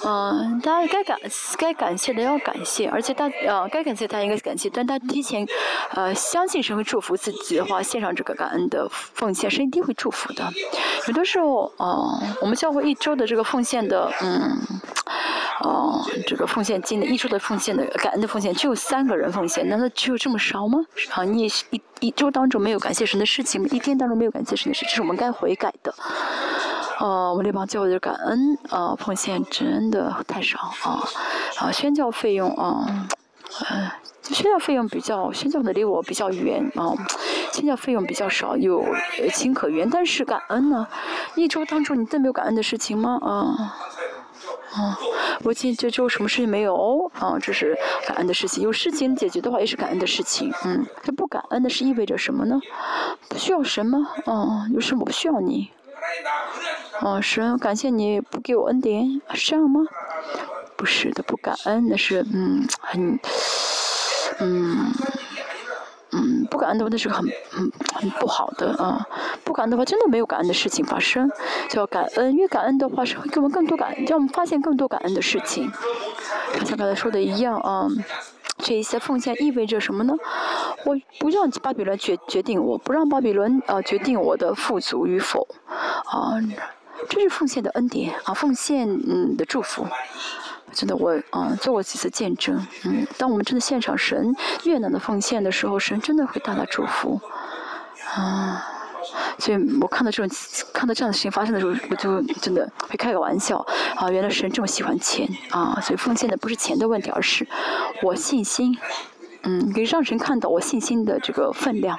[0.05, 1.19] 嗯，大家该感
[1.59, 5.47] 该感谢的要感谢，而且大呃该感谢他应该感谢，但他提前
[5.91, 10.45] 呃相信神会祝福自己的话，献上这个感恩的奉献，神一定会祝福的。
[11.09, 14.59] 有的时候啊，我们教会一周的这个奉献的嗯。
[15.61, 20.79] 哦，这个奉献金的一周的奉献的感恩的奉献只有三个人奉献，难道只有这么少吗？
[21.15, 25.95] 啊，你也一一周当中没有感谢神的事情，一天当中没有感谢神的事，这是我们该悔改的。
[26.99, 31.03] 哦，我们这帮教会的感恩啊奉献真的太少啊
[31.59, 32.87] 啊，宣教费用啊，
[33.71, 33.91] 嗯，
[34.23, 36.93] 宣教费用比较宣教的离我比较远啊，
[37.53, 38.85] 宣教费用比较少，有
[39.33, 40.87] 情可原，但是感恩呢，
[41.35, 43.19] 一周当中你真没有感恩的事情吗？
[43.23, 43.77] 啊？
[44.77, 44.99] 啊，
[45.43, 47.11] 我今就就什么事情没有？
[47.19, 48.63] 啊，这是感恩的事情。
[48.63, 50.53] 有事情解决的话，也是感恩的事情。
[50.65, 52.61] 嗯，这不感恩的是意味着什么呢？
[53.29, 54.07] 不需要神吗？
[54.27, 55.71] 啊，有什么不需要你？
[57.01, 59.81] 啊，神，感谢你不给我恩典，是这样吗？
[60.77, 63.19] 不是的，不感恩那是嗯，很
[64.41, 64.93] 嗯。
[66.17, 69.07] 嗯，不感恩的话，那是个很、很、很不好的啊！
[69.45, 71.31] 不感恩的话，真的没有感恩的事情发生，
[71.69, 72.35] 就要感恩。
[72.35, 75.71] 越感恩的话，是会给我们更多感，让我们发现更多感恩的事情。
[76.65, 77.87] 像刚才说的一样啊，
[78.59, 80.15] 这一些奉献意味着什么呢？
[80.87, 86.41] 我不让巴比伦决决定，我不让巴比伦啊决定我的富足与否啊，
[87.11, 89.87] 这是奉献的恩典啊，奉献嗯的祝福。
[90.77, 92.55] 真的，我嗯做过几次见证，
[92.85, 97.19] 嗯，当我们真的献上神越南的奉献的时候，神真的会大大祝福，
[98.15, 98.63] 啊，
[99.39, 100.37] 所以我看到这种
[100.75, 103.65] 看到这样的事情发生的时候，我就真的会开个玩笑，
[103.97, 107.49] 啊，原来神这么喜欢钱，啊，所以奉献的不是钱的问题，而是
[108.03, 108.77] 我信心，
[109.45, 111.97] 嗯，可以让神看到我信心的这个分量，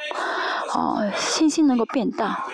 [0.72, 2.46] 啊，信心能够变大。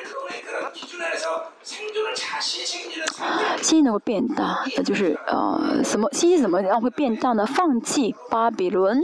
[3.58, 7.46] 信心能够变大，那就是呃，什么信心怎么样会变大呢？
[7.46, 9.02] 放弃巴比伦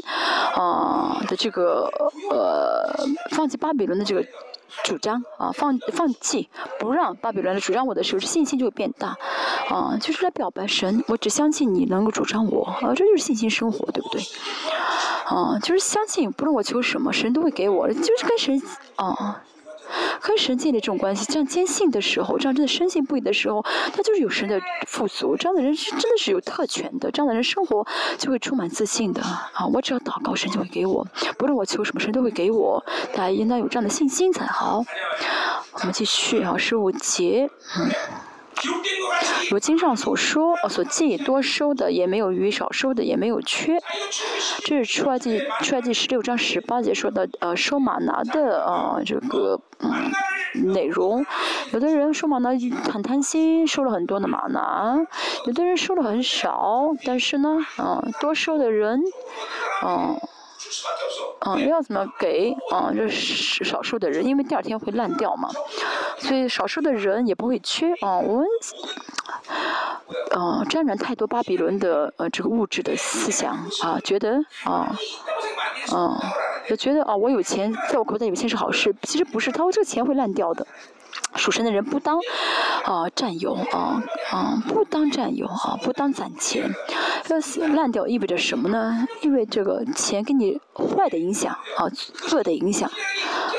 [0.56, 1.90] 啊的这个
[2.30, 4.26] 呃，放弃巴比伦的这个
[4.84, 6.50] 主张啊，放放弃
[6.80, 9.18] 不让巴比伦的主张我的时候，信心就会变大
[9.70, 14.22] 啊，就是来表白神，我只相信你能够主张我啊，这就是信心生活，对不对？
[15.26, 18.62] 啊，就是相信不论我求什么，神都会给我，就是跟神
[18.96, 19.42] 啊。
[20.22, 23.64] 跟神建立这种关系，这样坚信的时候，这样真的深信不疑的时候，
[23.94, 25.36] 他就是有神的富足。
[25.36, 27.86] 这样的人是真的是有特权的，这样的人生活
[28.18, 29.66] 就会充满自信的啊！
[29.74, 31.06] 我只要祷告，神就会给我，
[31.38, 32.84] 不论我求什么，神都会给我。
[33.14, 34.84] 大家应当有这样的信心才好。
[35.74, 38.29] 我们继续啊，十五节，嗯。
[39.50, 43.80] 如经上所说，呃所记多收的也没有余，少收的也没有缺。
[44.64, 50.12] 这是出埃及出埃及十六章十八节说的，呃，收玛拿的呃这个嗯
[50.74, 51.26] 内容。
[51.72, 52.50] 有的人收玛拿
[52.92, 55.06] 很贪心，收了很多的玛拿；
[55.46, 59.02] 有的人收了很少，但是呢，嗯，多收的人，
[59.86, 60.20] 嗯。
[61.46, 62.56] 嗯，要怎么给？
[62.74, 65.50] 嗯，就是少数的人，因为第二天会烂掉嘛，
[66.18, 67.94] 所以少数的人也不会缺。
[68.02, 68.46] 嗯，我们，
[70.36, 74.96] 嗯，沾染太多巴比伦的呃这个物质的思想啊，觉得啊，
[75.94, 76.18] 嗯，
[76.68, 80.66] 就觉得啊，我有钱，在我口袋有钱是好事，其实不是，他说这个钱会烂掉的。
[81.36, 82.18] 属神的人不当
[82.84, 84.02] 啊占有啊
[84.32, 86.70] 啊不当占有啊不当攒钱，
[87.24, 89.08] 这烂掉意味着什么呢？
[89.22, 91.86] 意味这个钱给你坏的影响啊
[92.32, 92.90] 恶的影响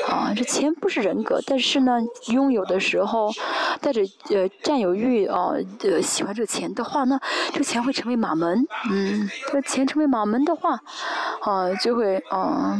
[0.09, 3.31] 啊这钱不是人格，但是呢拥有的时候
[3.79, 7.19] 带着呃占有欲啊呃喜欢这个钱的话呢，
[7.53, 10.79] 这钱会成为马门，嗯，这钱成为马门的话
[11.41, 12.77] 啊就会啊。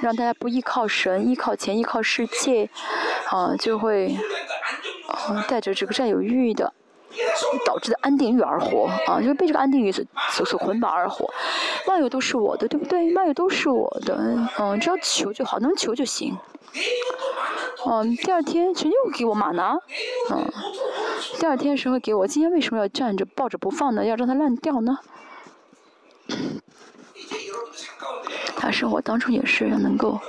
[0.00, 2.68] 让大家不依靠神，依靠钱，依靠世界，
[3.28, 4.16] 啊，就会，
[5.08, 6.72] 啊，带着这个占有欲的，
[7.64, 11.30] 导致的安定欲而活，啊，就被这个安定欲所所所捆绑而活。
[11.86, 13.12] 万有都是我的，对不对？
[13.14, 14.16] 万有都是我的，
[14.58, 16.36] 嗯，只要求就好，能求就行。
[17.86, 19.78] 嗯，第二天神又给我马拿，
[20.30, 20.52] 嗯，
[21.38, 22.26] 第二天神会给我。
[22.26, 24.04] 今天为什么要站着抱着不放呢？
[24.04, 24.98] 要让它烂掉呢？
[28.56, 30.20] 他生活当中也是能够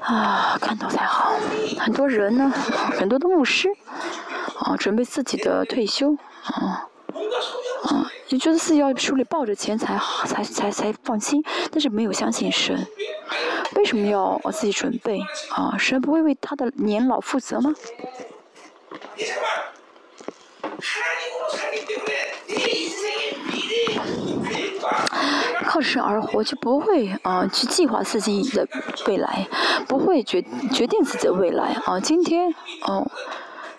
[0.00, 1.32] 啊看到才好。
[1.78, 3.68] 很多人呢，很多的牧师
[4.58, 6.88] 啊，准备自己的退休啊
[7.84, 12.86] 啊，就觉得自己要手里抱着钱才好，才才才放心，但是没有相信神。
[13.76, 15.76] 为什么要我自己准备啊？
[15.78, 17.74] 神不会为他的年老负责吗？
[25.72, 28.68] 靠神而活，就不会啊去计划自己的
[29.06, 29.48] 未来，
[29.88, 31.98] 不会决决定自己的未来啊。
[31.98, 33.10] 今天哦，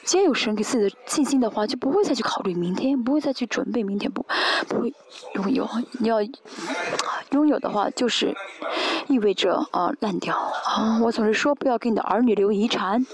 [0.04, 4.26] 今天有神给自己的信心的话，就不会再去考虑明天，不会再去准备明天，不
[4.68, 4.92] 不会
[5.36, 5.70] 拥有。
[6.00, 6.18] 你要
[7.30, 8.36] 拥有的话，就是
[9.08, 11.00] 意味着啊烂掉啊。
[11.04, 13.06] 我总是说，不要给你的儿女留遗产。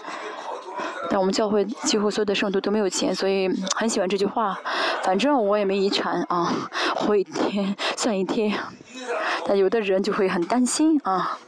[1.09, 4.59] 但我们教会几乎所有的圣徒都没有钱，所以很喜欢这句话。
[5.03, 6.53] 反正我也没遗产啊，
[6.95, 8.57] 活一天算一天。
[9.45, 11.39] 但有的人就会很担心啊。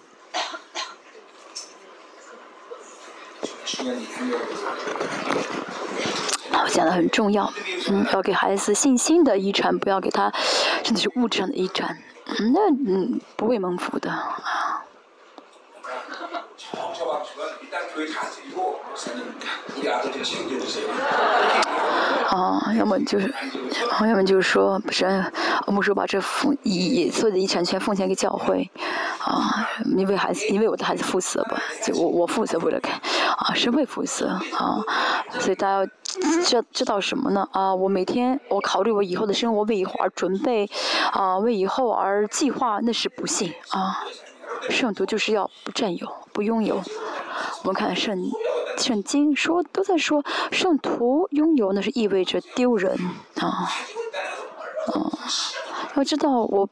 [6.63, 7.51] 我讲的很重要，
[7.89, 10.31] 嗯，要给孩子信心的遗产，不要给他
[10.83, 14.83] 真的是物质上的遗产，嗯，那嗯不会蒙福的啊。
[22.29, 23.27] 啊，要么就是，
[23.89, 25.05] 啊要么就是说，不是，
[25.67, 28.69] 我们说把这父遗所有的遗产全奉献给教会，
[29.19, 32.99] 啊，你为孩子，你为我的孩子负责吧，就我我负责为了看，
[33.37, 34.81] 啊，是为负责，啊，
[35.39, 35.85] 所以大家要
[36.45, 37.45] 知知道什么呢？
[37.51, 40.69] 啊，我每天我考虑我以后的生活，为以后而准备，
[41.11, 44.05] 啊，为以后而计划，那是不幸，啊。
[44.69, 46.81] 圣徒就是要不占有、不拥有。
[47.63, 48.17] 我们看圣
[48.77, 52.97] 圣经说，都在说圣徒拥有，那是意味着丢人
[53.39, 53.69] 啊。
[54.93, 55.11] 嗯，
[55.95, 56.67] 要知道我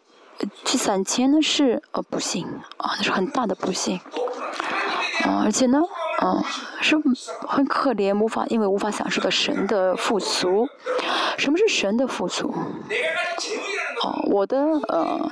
[0.66, 4.00] 去攒钱呢是呃不幸啊，那是很大的不幸。
[5.26, 5.80] 啊，而且呢，
[6.22, 6.44] 嗯，
[6.82, 6.96] 是
[7.48, 10.68] 很可怜，无法因为无法享受的神的富足。
[11.38, 12.54] 什么是神的富足？
[14.04, 15.30] 哦，我的呃。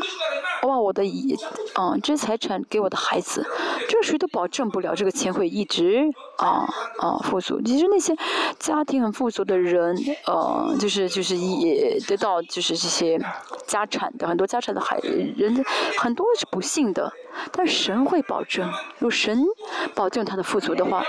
[0.64, 1.38] 我把我的遗，
[1.80, 3.46] 嗯，这些财产给我的孩子，
[3.88, 6.02] 这谁都保证不了这个钱会一直
[6.38, 7.62] 啊啊富足。
[7.62, 8.18] 其实那些
[8.58, 9.96] 家庭很富足的人，
[10.26, 13.22] 呃，就是就是也得到就是这些
[13.68, 15.64] 家产的很多家产的孩人，
[16.00, 17.14] 很多是不幸的。
[17.52, 19.46] 但神会保证，有神
[19.94, 21.04] 保证他的富足的话，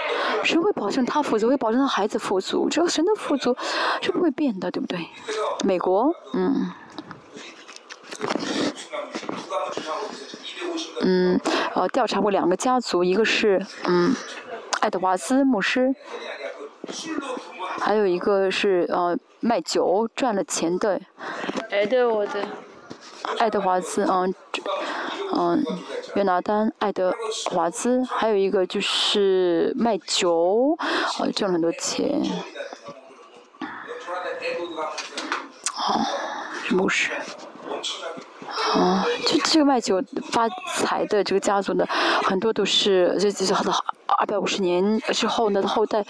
[0.45, 2.69] 神会保证他富足，会保证他孩子富足。
[2.69, 3.57] 只要神的富足
[4.03, 5.09] 是不会变的，对不对？
[5.65, 6.71] 美国，嗯。
[11.03, 11.41] 嗯，
[11.75, 14.15] 呃，调查过两个家族，一个是嗯，
[14.81, 15.95] 爱德华兹牧师，
[17.81, 21.01] 还有一个是呃卖酒赚了钱的，
[21.71, 22.47] 爱德我的，
[23.39, 24.35] 爱德华兹，嗯，
[25.35, 25.65] 嗯，
[26.17, 27.15] 约拿丹，爱德
[27.51, 30.77] 华兹，还有一个就是卖酒，
[31.21, 32.21] 呃，挣了很多钱，
[35.77, 36.01] 哦，
[36.71, 37.13] 牧师。
[38.75, 41.87] 啊，就这个卖酒发财的这个家族呢，
[42.23, 43.73] 很多都是这这好的
[44.19, 46.05] 二百五十年之后呢后代，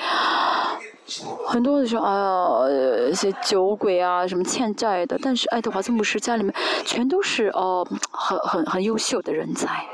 [1.46, 2.68] 很多的时候啊，
[3.10, 6.54] 一些酒鬼啊，什么欠债的，但是爱德华兹牧师家里面
[6.84, 9.84] 全都是哦，很很很优秀的人才。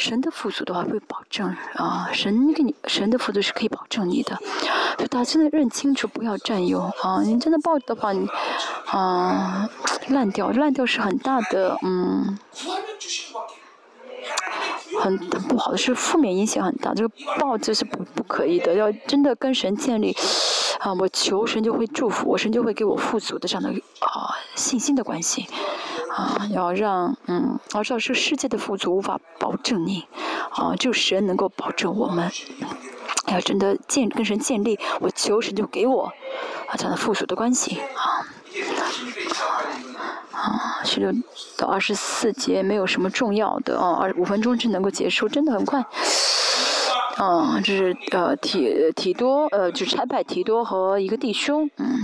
[0.00, 4.38] 神的富足的话会保证啊，神给你神的富足是可以保证你的。
[4.96, 7.22] 就大家真的认清楚，不要占有啊！
[7.22, 8.26] 你真的抱的话，你
[8.86, 9.68] 啊
[10.08, 12.38] 烂掉，烂掉是很大的嗯。
[15.00, 20.16] 很很不好的是负面影响很大，这个抱着是不不可以的，要真的跟神建立
[20.78, 23.70] 啊，我求神就会祝福我，神就会给我富足的这样的
[24.00, 25.46] 啊信心的关系
[26.14, 30.06] 啊，要让嗯，要知道这个世界的富足无法保证你
[30.50, 32.30] 啊，只有神能够保证我们，
[33.28, 36.12] 要真的建跟神建立，我求神就给我
[36.66, 38.26] 啊这样的富足的关系啊。
[40.32, 41.12] 啊，十六
[41.56, 45.84] 到二十四节没有什么重要的啊，二五分钟就能够结束，真的很快。
[47.22, 51.98] 嗯，这是呃提提多呃，就是差派提多和一个弟兄，嗯，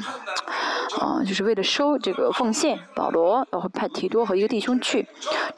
[1.00, 5.06] 啊，就是为了收这个奉献，保罗然后派提多和一个弟兄去，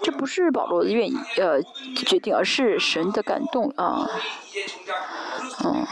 [0.01, 1.61] 这不是保罗的愿意呃
[2.07, 4.09] 决定，而是神的感动啊，
[5.65, 5.85] 嗯。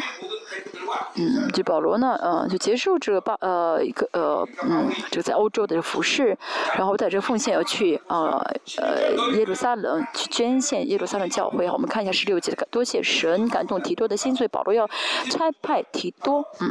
[1.14, 6.36] 嗯，就保罗呢，呃，就结束这个巴呃一个呃嗯，就在欧洲的服饰，
[6.76, 8.38] 然后带着奉献要去呃
[8.78, 11.68] 呃耶路撒冷去捐献耶路撒冷教会。
[11.70, 14.86] 我们看一下十六节的多谢神感动提多的心，所以保罗要
[15.30, 16.68] 差派提多，嗯。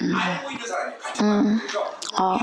[0.00, 0.14] 嗯，
[1.20, 1.60] 嗯，
[2.12, 2.38] 好，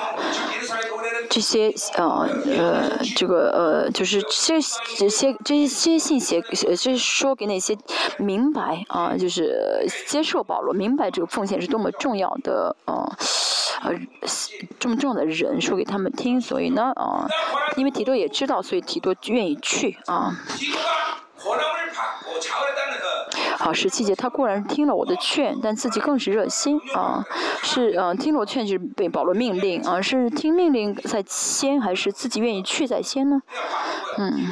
[1.30, 2.28] 这些呃
[2.58, 4.60] 呃，这个呃，就是这
[4.97, 7.78] 这些这些信息，呃，是说给那些
[8.18, 13.18] 明白啊，就是接受保罗，明白这个奉献是多么重要的，呃，
[13.84, 13.91] 呃，
[14.80, 17.28] 这么重要的人说给他们听，所以呢，啊，
[17.76, 20.36] 因为提多也知道，所以提多愿意去啊。
[23.58, 27.24] 好，十七节，他固然听了我的劝，但自己更是热心啊，
[27.62, 33.41] 是嗯，听了我劝就是被保罗命令啊，是听命令在先，还是自己愿意去在先呢？
[34.18, 34.47] 嗯。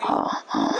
[0.00, 0.74] 好，啊，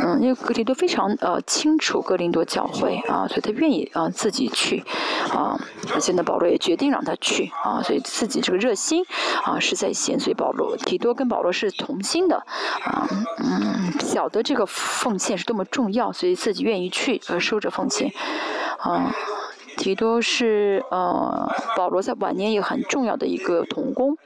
[0.00, 4.84] 嗯，因为格林多非常呃清楚格林多教会啊，所以他愿意啊自己去
[5.32, 5.58] 啊，
[5.94, 9.04] 而且呢保罗也决定让他去啊，所以自己这个热心
[9.44, 12.36] 啊是在先，所以保罗提多跟保罗是同心的
[12.84, 13.08] 啊，
[13.38, 18.12] 嗯，晓得这个奉献是多么重要，所以自己愿意去呃收着奉献
[18.78, 19.14] 啊，
[19.76, 24.16] 提多是呃保罗在晚年也很重要的一个童工，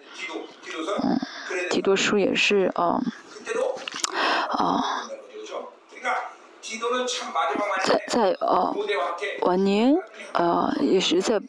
[1.03, 1.19] 嗯。
[1.71, 3.01] 提多书也是啊，
[4.51, 4.85] 啊，
[7.85, 8.75] 在在呃
[9.43, 9.95] 晚年
[10.33, 11.41] 呃也是在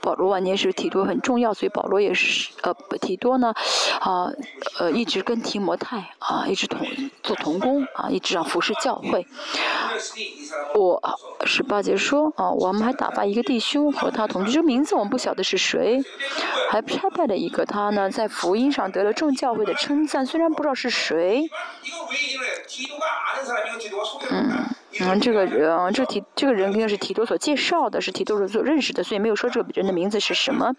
[0.00, 3.52] 保罗晚年时提多很重要，所以保罗也是呃提多呢
[4.00, 4.30] 啊
[4.78, 6.86] 呃一直跟提摩太啊一直同
[7.22, 9.26] 做同工啊一直让服侍教会。
[10.74, 11.00] 我
[11.44, 16.02] 十八节说啊我们还打发一个弟兄和他同居，这个名字我们不晓得是谁。
[16.70, 21.50] 还差派了一个他呢，在福音上得了众教会的称赞，虽然不知道是谁。
[24.30, 24.64] 嗯，
[25.00, 30.74] 嗯，这个人，这提这个人肯定是提多所介绍的，是提多所认识的，所以没有说这个人的名字是什么。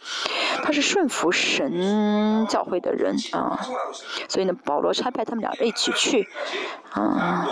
[0.64, 3.60] 他是顺服神教会的人啊，
[4.28, 6.28] 所以呢，保罗差派他们俩一起去。
[6.92, 7.50] 啊，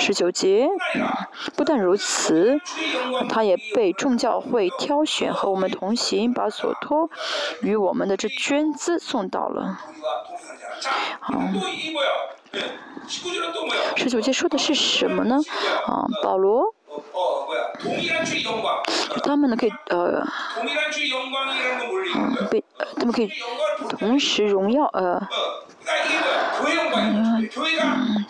[0.00, 0.68] 十九节，
[1.56, 2.58] 不但如此，
[3.28, 7.08] 他也被众教会挑选和我们同行，把所托
[7.62, 9.78] 与我们的这捐资送到了。
[11.20, 11.40] 好，
[13.96, 15.36] 十九节说的是什么呢？
[15.86, 16.74] 啊，保罗，
[19.24, 20.24] 他们呢可以呃，
[22.14, 22.62] 嗯，被
[22.96, 23.30] 他们可以
[23.88, 25.20] 同时荣耀呃。
[26.94, 27.48] 嗯，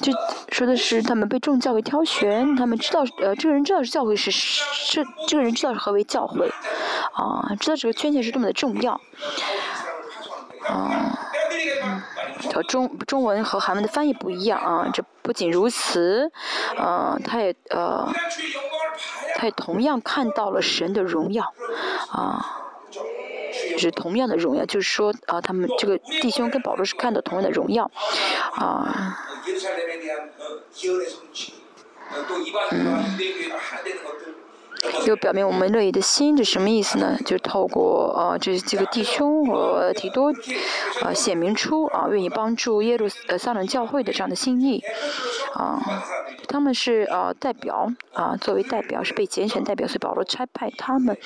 [0.01, 0.13] 就
[0.49, 6.49] 说的是他们被众教会挑选，他们知道，呃，这个人知道是教会是，是这个人知道是何为教会，
[7.13, 8.99] 啊，知道这个圈钱是多么的重要，
[10.67, 11.19] 啊，
[12.55, 16.31] 呃，中中文和韩文的翻译不一样啊，这不仅如此，
[16.77, 18.11] 呃，他也呃，
[19.37, 21.53] 他也同样看到了神的荣耀，
[22.11, 22.59] 啊。
[23.73, 27.91] 就是同样的荣耀，就是说啊，他们这个弟兄跟保罗是看到同样的荣耀，
[28.55, 29.19] 啊，
[32.71, 33.05] 嗯，
[35.07, 37.17] 又表明我们乐意的心，这什么意思呢？
[37.25, 40.33] 就透过啊这几个弟兄和提多
[41.03, 43.09] 啊显明出啊愿意帮助耶路
[43.39, 44.83] 撒冷教会的这样的心意，
[45.55, 45.81] 啊，
[46.49, 51.17] 他们是啊代表啊作为代表是被拣选代表，所以保罗差派他们，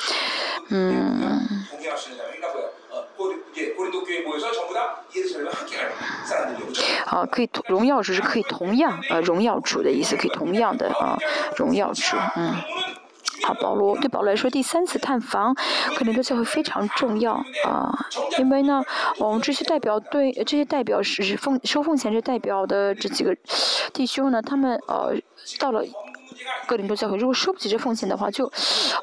[0.69, 1.67] 嗯。
[7.07, 11.17] 啊，可以同荣耀主是可以同样呃荣耀主的意思，可以同样的啊
[11.57, 12.55] 荣耀主，嗯。
[13.43, 15.55] 啊，保罗对保罗来说，第三次探访
[15.97, 17.35] 可能对教会非常重要
[17.65, 17.93] 啊，
[18.39, 18.83] 因为呢，
[19.21, 23.37] 嗯这些代表对这些代表是奉收奉钱这代表的这几个
[23.93, 25.15] 弟兄呢，他们呃
[25.59, 25.85] 到了。
[26.67, 28.47] 哥林多教会如果收不起这奉献的话，就，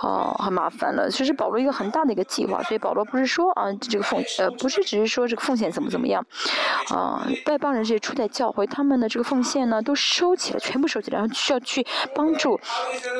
[0.01, 1.09] 哦，很麻烦了。
[1.09, 6.25] 其实保罗一个很大的一个计划，所以保罗不是说啊，这个奉呃不是只是说这个奉献怎么怎么样，
[6.89, 12.59] 啊，外邦人这些初代教会，他们的这个奉献呢都收起了，全部收起来，然后需要去帮助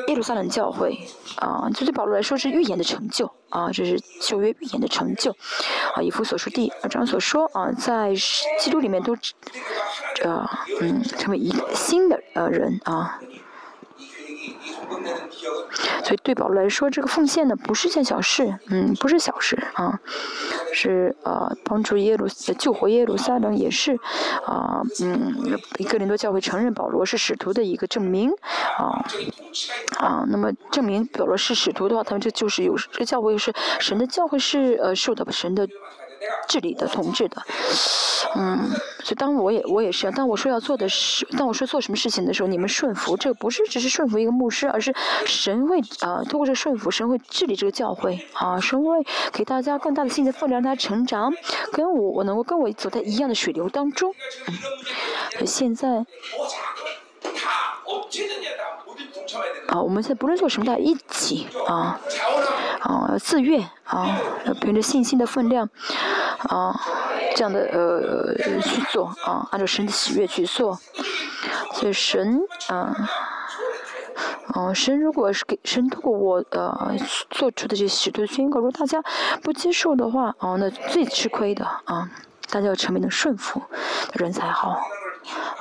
[0.08, 0.98] 耶路撒冷教会，
[1.36, 5.30] 啊，这对保罗来说是预言的成就，啊，这是旧约预言的成就，
[5.94, 8.12] 啊，以弗所书第二章所说啊，在
[8.58, 9.16] 基督里面都，
[10.22, 10.48] 呃，
[10.80, 13.18] 嗯，成为一个新的呃人啊。
[16.02, 19.98] 所以对保罗来说，这个奉献呢不是件小事，嗯，不是小事啊，
[20.72, 22.28] 是呃帮助耶路
[22.58, 23.98] 救活耶路撒冷，也是
[24.46, 28.30] 啊，嗯，一个多教会承认保罗是使徒的一个证明
[28.78, 29.04] 啊
[29.98, 35.66] 啊，那么证明保罗是使徒的话，他们这就是有这教会是神的教会是呃受到神的。
[36.48, 37.42] 治理的统治的，
[38.36, 38.70] 嗯，
[39.02, 44.94] 所以当我也我也是，当我说要做的事，当我说做什么事情的时候，你们顺服，这不是只是顺服一个牧师，而是
[45.26, 51.32] 神会啊，通过这顺服，神会治理这个教会啊，神会给大家更大的信心，力，让他成长，
[51.72, 54.14] 跟我我能够跟我走在一样的水流当中。
[55.46, 56.04] 现在。
[59.68, 61.98] 啊，我们现在不论做什么，大家一起啊，
[62.80, 64.18] 啊，自愿啊，
[64.60, 65.68] 凭着信心的分量
[66.48, 66.78] 啊，
[67.34, 70.78] 这样的呃去做啊，按照神的喜悦去做。
[71.72, 72.94] 所以神啊，
[74.54, 76.94] 嗯，神如果是给神通过我呃
[77.30, 79.02] 做出的这许多宣告，如果大家
[79.42, 82.08] 不接受的话，哦，那最吃亏的啊，
[82.50, 83.60] 大家要成为能顺服
[84.12, 84.80] 的人才好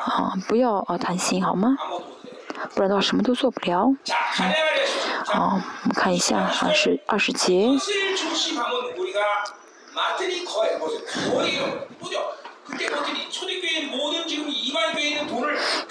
[0.06, 1.76] 啊，不要啊贪心好吗？
[2.74, 3.94] 不然的话，什么都做不了。
[4.40, 4.54] 嗯，
[5.26, 7.70] 好，我们看一下，啊，是二十节。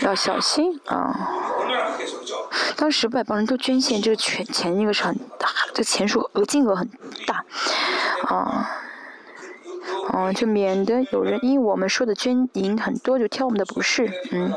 [0.00, 1.30] 要小心啊！
[2.76, 6.90] 当时外邦人都捐献，这个钱钱应该是很大，这钱数额金额很
[7.26, 7.44] 大，
[8.26, 8.81] 啊。
[10.14, 14.52] 嗯，就免得有人因为我们说的捐银很多就挑我们的不是，嗯，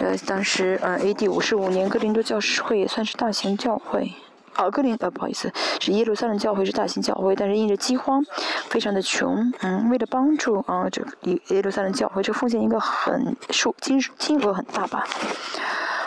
[0.00, 1.28] 呃，当时呃，A.D.
[1.28, 4.12] 五十五年，哥林多教会也算是大型教会，
[4.54, 8.20] 啊，哥林呃不好意思，是耶路撒冷教会是大型教会，但是因着饥荒，
[8.68, 15.06] 非常的穷，嗯，为了帮助啊这耶耶路撒冷教会，这奉献一个很数金金额很大吧，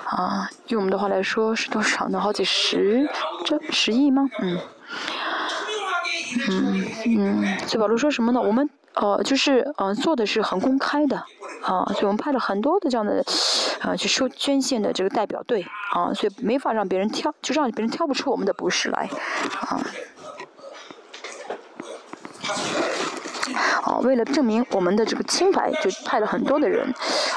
[0.05, 2.19] 啊，用我们的话来说是多少呢？
[2.19, 3.07] 好几十
[3.45, 4.29] 这十亿吗？
[4.41, 4.59] 嗯。
[6.49, 8.41] 嗯嗯，所以保罗说什么呢？
[8.41, 11.17] 我们呃就是呃做的是很公开的
[11.61, 13.23] 啊，所以我们派了很多的这样的
[13.81, 19.09] 啊去收捐献的这个代表队啊，所以没法让别人挑，就让别人挑不出我们的不是来
[19.59, 19.81] 啊。
[23.85, 26.93] 哦，为了证明我们的这个清白，就派了很多的人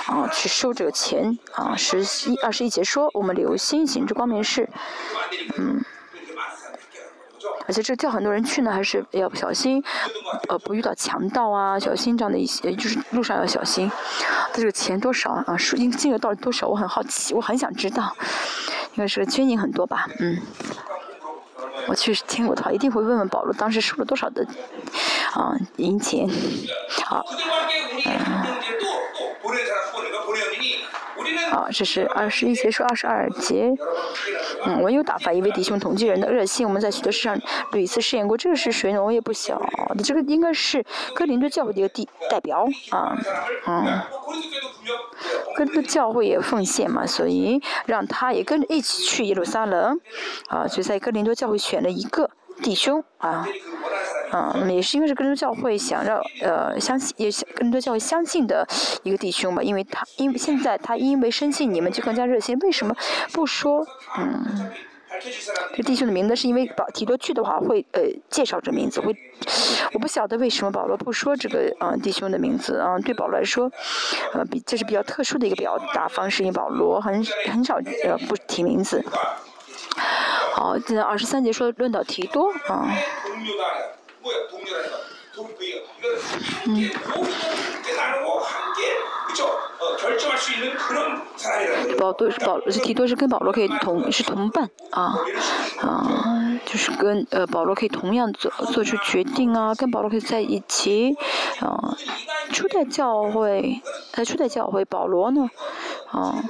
[0.07, 1.75] 啊去收这个钱啊。
[1.77, 4.69] 十一二十一节说，我们留心行这光明事，
[5.59, 5.85] 嗯。
[7.67, 9.83] 而且这叫很多人去呢，还是要小心，
[10.49, 13.91] 呃，不遇到强盗啊，小心这样的一些，就是路上要小心。
[14.53, 15.57] 他这个钱多少啊？
[15.57, 16.67] 数金金额到底多少？
[16.69, 18.17] 我很好奇，我很想知道。
[18.95, 20.07] 应该是捐银很多吧？
[20.21, 20.39] 嗯，
[21.87, 24.47] 我去听过的话，一定会问问保罗当时收了多少的
[25.35, 26.29] 啊银钱。
[27.05, 27.25] 好，
[28.05, 28.17] 嗯。
[31.51, 33.73] 啊，这是二十一节说二十二节。
[34.67, 37.39] 嗯，我有打发一位弟兄统计人的热心，我们在许多事上
[37.73, 38.37] 屡次试验过。
[38.37, 39.03] 这个是谁呢？
[39.03, 40.03] 我也不晓得。
[40.03, 43.17] 这个应该是哥林多教会的一个地代表啊，
[43.67, 44.01] 嗯，
[45.57, 49.99] 哥林多教会也奉献嘛，所以让他也跟着一起去耶路撒冷
[50.49, 52.31] 啊，就在哥林多教会选了一个
[52.62, 53.47] 弟兄啊。
[54.33, 58.66] 嗯，那么也是因为是更多教会想让呃相信，也更多教会相信的
[59.03, 62.95] 一个弟兄吧，因为他因为现在他因为深信你们就更加热心，为什么
[63.33, 63.87] 不说
[64.18, 64.70] 嗯？
[65.74, 69.17] 这弟兄的名字是因为保提多去的话会呃介绍这名字会，
[69.95, 73.71] 我不晓得为什么保罗不说这个啊弟兄的名字啊，对保罗来说，
[74.34, 79.03] 呃比这是比较特殊的一个表达方式，因为保罗很很少呃不提名字。
[80.53, 82.87] 好，现在二十三节说论到提多啊。
[86.67, 86.91] 嗯。
[91.99, 95.19] 保罗是保，提多是跟保罗可以同是同伴啊
[95.81, 101.17] 啊，就是跟呃保罗可以同样做做出决定啊，跟保罗可以在一起，
[101.61, 101.97] 啊，
[102.53, 103.83] 初代教会，
[104.13, 105.51] 在初代教会保罗呢，
[106.11, 106.43] 啊，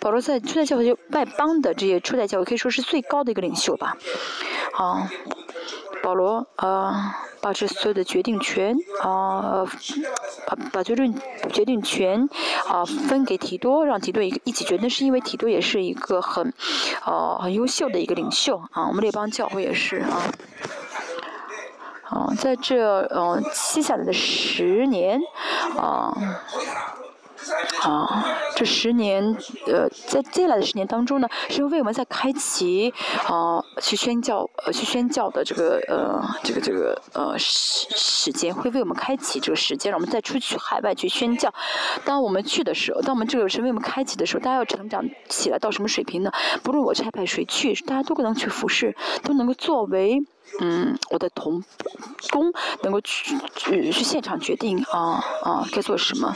[0.00, 3.96] 保罗在初代教会就外邦的这些初代教会可以说是最高的一个领袖吧，
[4.74, 5.10] 啊。
[6.02, 9.64] 保罗啊，把这所有的决定权啊，
[10.46, 11.14] 把把决定
[11.52, 12.28] 决定权
[12.68, 16.52] 啊分给提多，让提多一一起决定，是因为提多也是一个很，
[17.06, 18.86] 呃很优秀的一个领袖啊。
[18.88, 20.32] 我们列邦教会也是啊，
[22.04, 25.20] 啊，在这呃接下来的十年
[25.76, 26.12] 啊。
[27.82, 28.24] 啊，
[28.54, 29.22] 这十年，
[29.66, 32.92] 呃，在接下来的十年当中呢，是为我们在开启
[33.26, 41.52] 啊，去宣教，呃，去宣教的这个，呃，这个这个，呃，时时间，会为我们开启这个时间，让我们再出去海外去宣教。
[42.04, 46.30] 当我们去的时候，当我们这个是为我们开启的时候，大家要成长起来到什么水平呢？
[46.62, 48.94] 不论我差派谁去，大家都可能去服侍，
[49.24, 50.18] 都能够作为。
[50.60, 51.62] 嗯，我的同
[52.30, 52.52] 工
[52.82, 56.34] 能够去去去现场决定啊啊该做什么，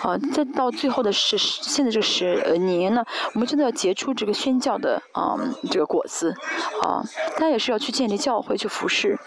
[0.00, 3.04] 啊再到最后的是现在这个十年呢，
[3.34, 5.36] 我们真的要结出这个宣教的啊
[5.70, 6.34] 这个果子
[6.82, 7.02] 啊，
[7.34, 9.18] 大家也是要去建立教会去服侍，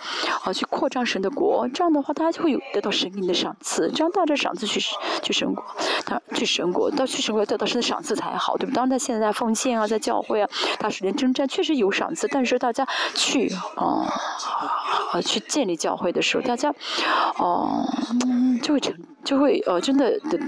[0.44, 4.80] 啊去扩张神的国，这样的话大家就会有得到神给你的赏赐，这样带着赏赐去
[5.24, 5.64] 去神国，
[6.06, 8.76] 他去神国到去神国得到神的赏赐才好，对不？
[8.76, 10.50] 当然他现在在奉献啊，在教会啊，
[10.80, 14.08] 大时间征战确实有赏赐，但是大家去啊。
[15.14, 16.74] 呃，去建立教会的时候，大家，
[17.38, 17.86] 哦，
[18.62, 18.94] 就会成，
[19.24, 20.40] 就会呃，真的的，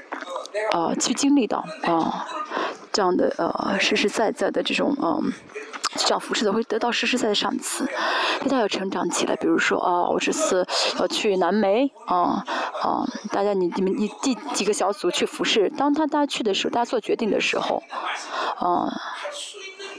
[0.74, 2.26] 呃，去经历到啊，
[2.92, 5.32] 这样的呃，实实在在的这种嗯，
[5.96, 7.86] 这样服侍的，会得到实实在在的赏赐，
[8.42, 9.36] 大家要成长起来。
[9.36, 10.66] 比如说啊，我这次
[11.00, 12.44] 要去南美啊
[12.82, 15.70] 啊，大家你你们你第几个小组去服侍？
[15.78, 17.82] 当他大家去的时候，大家做决定的时候，
[18.58, 18.92] 啊。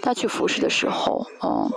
[0.02, 1.70] 他去服侍的时候，嗯，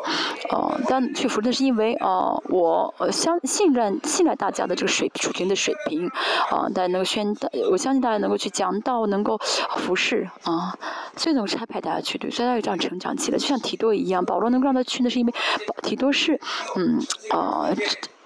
[0.50, 6.08] 呃，当去服侍是因为，呃，我相信任信赖大家的这个水水平的水平，
[6.50, 7.36] 啊，大家能够宣，
[7.72, 9.38] 我相信大家能够去讲道，能够
[9.78, 10.78] 服侍，啊，
[11.18, 15.34] 所以能够差派大家去，对，所以他有这样成长起来，就像提多一样，保罗能够让他去，那是因为
[15.82, 16.40] 提多是，
[16.76, 17.00] 嗯，
[17.32, 17.70] 啊。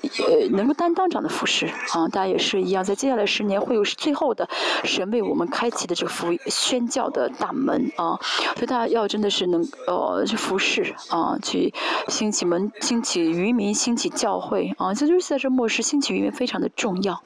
[0.01, 4.47] 呃能够担当这样的服饰啊，大家也是一样，在接下来十年会有最后的
[4.83, 8.19] 神为我们开启的这个服宣教的大门啊，
[8.55, 11.73] 所以大家要真的是能呃去服侍啊，去
[12.07, 17.21] 兴起门、兴起渔民、兴起教会啊，这就是在这末世兴起渔民非常的重要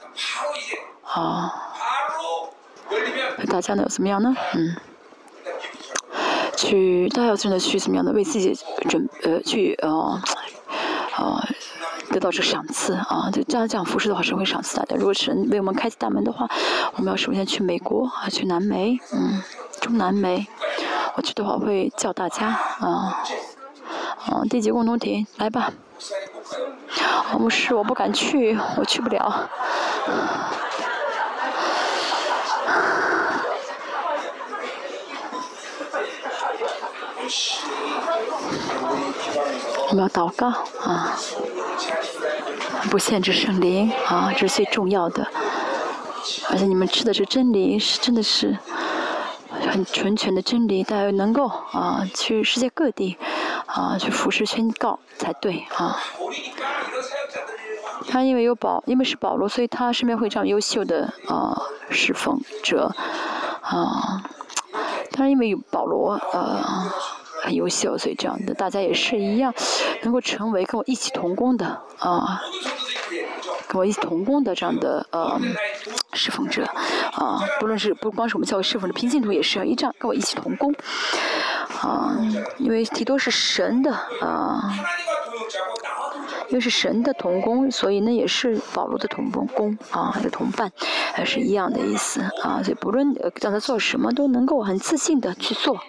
[1.04, 1.52] 啊。
[3.50, 4.36] 大家呢怎么样呢？
[4.56, 4.76] 嗯，
[6.56, 8.58] 去大家要真的去怎么样的为自己
[8.90, 10.22] 准呃去呃
[11.18, 11.48] 呃。
[12.12, 13.30] 得到这赏赐啊！
[13.32, 14.96] 就这样这样服侍的话，神会赏赐大家。
[14.98, 16.48] 如果神为我们开启大门的话，
[16.96, 19.42] 我们要首先去美国啊，去南美，嗯，
[19.80, 20.46] 中南美。
[21.16, 23.24] 我去的话会叫大家啊，
[24.26, 25.72] 啊，地级共同体来吧。
[27.40, 29.50] 牧师，我不敢去，我去不了。
[39.92, 40.48] 我们要祷告
[40.82, 41.16] 啊。
[42.90, 45.28] 不限制圣灵啊，这是最重要的。
[46.50, 48.58] 而且你们吃的这真理是真的是
[49.70, 53.18] 很纯全的真理，大家能够啊去世界各地
[53.68, 56.00] 啊去服侍宣告才对啊。
[58.08, 61.62] 他因为有保，因为是保罗，所以他身边会这样优秀的啊
[61.92, 62.92] 侍奉者
[63.62, 64.24] 啊。
[65.12, 66.92] 他因为有保罗呃。
[67.42, 69.54] 很优秀，所以这样的大家也是一样，
[70.04, 72.42] 能够成为跟我一起同工的啊，
[73.68, 75.40] 跟我一起同工的这样的呃
[76.14, 76.64] 侍奉者
[77.14, 80.74] 啊，不论是不光是我们教会侍奉的平信徒，也是一这样跟我一起同工
[81.82, 82.16] 啊，
[82.58, 83.92] 因为提多是神的
[84.22, 84.72] 啊，
[86.50, 90.72] 因为是神的同工，所以呢也是保罗的同工啊，的同伴，
[91.14, 95.80] 还是一样的意思啊，所以不论让他做什么，都能够很自信的去做。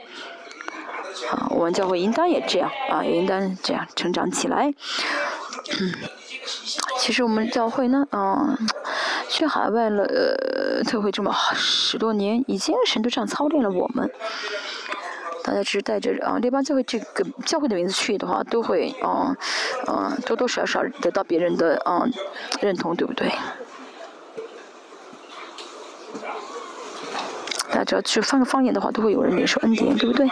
[1.30, 4.72] 啊，我们教会应当也这样啊，也应当这样成长起来。
[5.80, 5.92] 嗯
[6.98, 8.56] 其实我们教会呢，嗯，
[9.28, 14.10] 去海外了，呃，特会这么十多年，已经神都这样操练了我们。
[15.44, 19.36] 大家只是带着啊，列邦教会这个教会的名字去的话，都会啊，
[19.86, 22.06] 啊，多多少少得到别人的啊
[22.60, 23.30] 认同，对不对？
[27.82, 30.28] 家只要去翻个方言的话，都会有人领受恩典，对不对？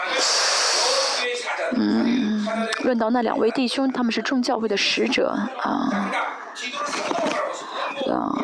[1.72, 2.44] 嗯，
[2.82, 5.28] 论到那两位弟兄，他们是众教会的使者
[5.58, 6.12] 啊，
[8.10, 8.34] 啊，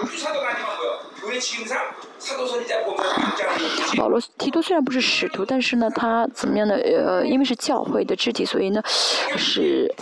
[3.97, 6.77] 保罗提督虽然不是使徒，但是呢，他怎么样呢？
[6.77, 8.81] 呃，因为是教会的肢体，所以呢，
[9.37, 9.93] 是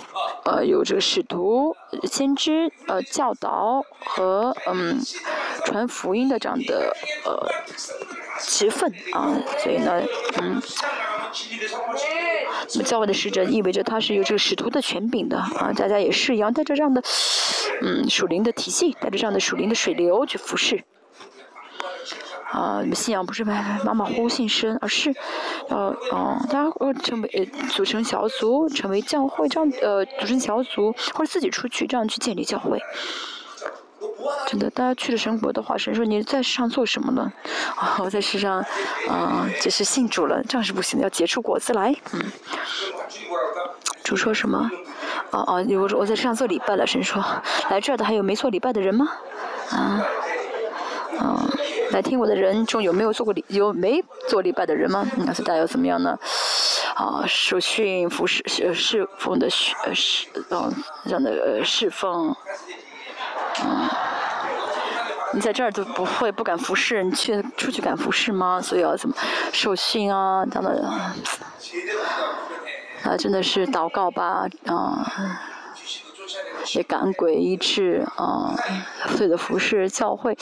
[0.44, 1.74] 呃有这个使徒、
[2.04, 5.00] 先知、呃教导和嗯
[5.64, 6.94] 传福音的这样的
[7.24, 7.48] 呃
[8.40, 10.02] 职分啊，所以呢，
[10.42, 10.60] 嗯，
[12.72, 17.02] 那么教会的使者意味着他是有这个使徒的权柄的啊，大家也是一样，带着这样的
[17.82, 20.84] 嗯属灵的体系，带着这样的属灵的水流去服侍。
[22.50, 25.12] 啊，信仰不是马马虎虎信神，而是
[25.70, 25.76] 要
[26.12, 32.80] 哦，大家呃成为组成小组，成为教会这样呃组成小组，或者自己出去这样去建立教会。
[34.46, 37.32] 真的，大家去了神国的话，神说你在世上做什么呢？
[37.76, 38.64] 啊，我在世上
[39.08, 41.94] 啊，就是信主了，这样是不行的，要结出果子来。
[42.12, 42.20] 嗯。
[44.02, 44.70] 主说什么？
[45.30, 47.24] 哦哦，我我在世上做礼拜了，神说，
[47.70, 49.08] 来这儿的还有没做礼拜的人吗？
[49.70, 50.06] 啊，
[51.18, 51.46] 啊。
[51.90, 55.06] 来听我的人中有没有做过礼有没做礼拜的人吗？
[55.16, 56.18] 那是大家要怎么样呢？
[56.96, 58.42] 啊，受训服侍
[58.74, 60.72] 侍奉的侍侍啊
[61.04, 62.34] 这样的侍奉，
[63.62, 63.90] 啊，
[65.32, 68.60] 你在这儿都不会不敢服侍，你去出去敢服侍吗？
[68.60, 69.14] 所以要怎么
[69.52, 70.44] 受训啊？
[70.46, 70.76] 他们，
[73.04, 75.40] 啊，真的是祷告吧啊。
[76.74, 78.56] 也赶鬼医治啊，
[79.10, 80.34] 所有的服饰教会，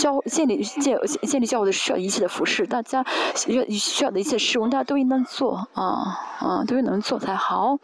[0.00, 3.04] 教建立建建立教会的需要一切的服饰，大家
[3.48, 7.76] 要需要的一切事物，大家都应当做啊啊，都能做才好，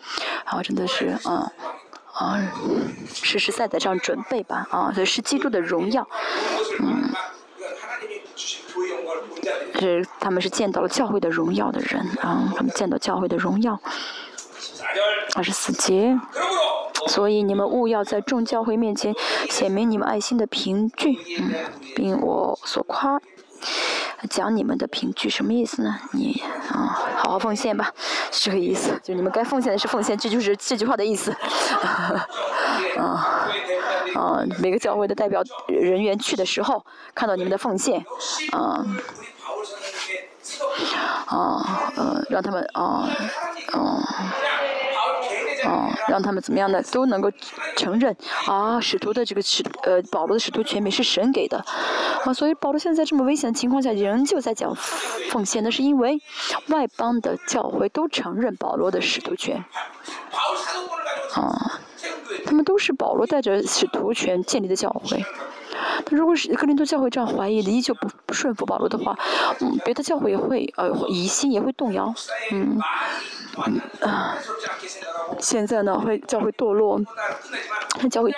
[0.45, 1.51] 好真的是啊
[2.19, 2.41] 啊，
[3.13, 6.09] 实实在在这样准备吧啊，所以是基督的荣耀，
[6.81, 7.11] 嗯，
[9.79, 13.79] 是他们是见到了教会的荣耀的人啊，他们见到教会的荣耀，
[15.35, 16.19] 二十四节。
[17.09, 19.15] 所以你们务要在众教会面前
[19.49, 21.55] 显明你们爱心的凭据，嗯，
[21.95, 23.21] 并我所夸
[24.31, 25.95] 讲你们的凭据，什么意思呢？
[26.13, 27.93] 你啊，好好奉献吧，
[28.33, 28.99] 是这个意思。
[29.03, 31.31] 就你们该奉献的是奉献，这就是这句话的意思。
[32.97, 33.49] 啊
[34.15, 36.85] 啊，每个教会的代表人员去的时候，
[37.15, 38.05] 看到你们的奉献，
[38.53, 38.85] 啊
[41.27, 43.09] 啊呃，让他们啊
[45.67, 45.93] 啊。
[46.09, 46.81] 让他们怎么样的？
[46.93, 47.31] 都能够
[47.77, 48.17] 承认
[48.47, 51.59] 啊，使徒的这个使呃，保罗的使徒权柄是神给的
[52.25, 54.73] 啊，所以保罗现在这么危险的情况下，仍旧在讲
[55.31, 56.21] 奉献，那是因为
[56.69, 59.65] 外邦的教会都承认保罗的使徒权
[61.35, 61.81] 啊，
[62.47, 65.25] 他们都是保罗带着使徒权建立的教会。
[66.05, 69.17] 他如果是格林多教会这样怀疑的，依旧不不顺服保罗的话，
[69.61, 72.13] 嗯，别的教会也会呃疑心，也会动摇，
[72.51, 72.79] 嗯。
[74.03, 74.37] 啊，
[75.39, 77.01] 现在呢会教会堕落，
[78.11, 78.31] 教会，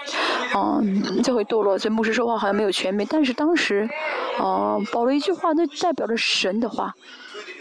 [0.54, 3.88] 嗯，教会堕落，这牧师说话好像没有权柄，但是当时，
[4.38, 6.94] 啊，保罗一句话，那代表着神的话，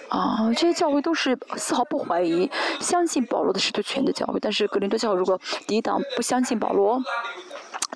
[0.09, 2.47] 啊，这些教会都是丝毫不怀疑，
[2.79, 7.01] 相信保罗的使徒权的教会，但是格林多教会如果抵挡不相信保罗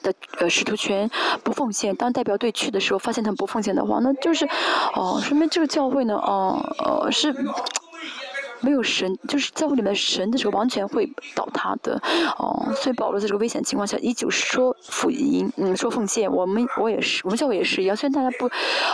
[0.04, 1.10] 的呃使徒权，
[1.44, 4.48] 不奉献，当代表队去的时候发现他们不奉献的话，那就是，
[4.96, 7.36] 哦，说明这个教会呢，哦，呃是。
[8.64, 12.00] 没有神，就是教会里面神的时候，完全会倒塌的，
[12.38, 16.32] 哦，所以保罗在这个危险情况下，依旧说福音，嗯，说奉献。
[16.32, 17.98] 我们我也是，我们教会也是一样。
[17.98, 18.46] 虽然大家不，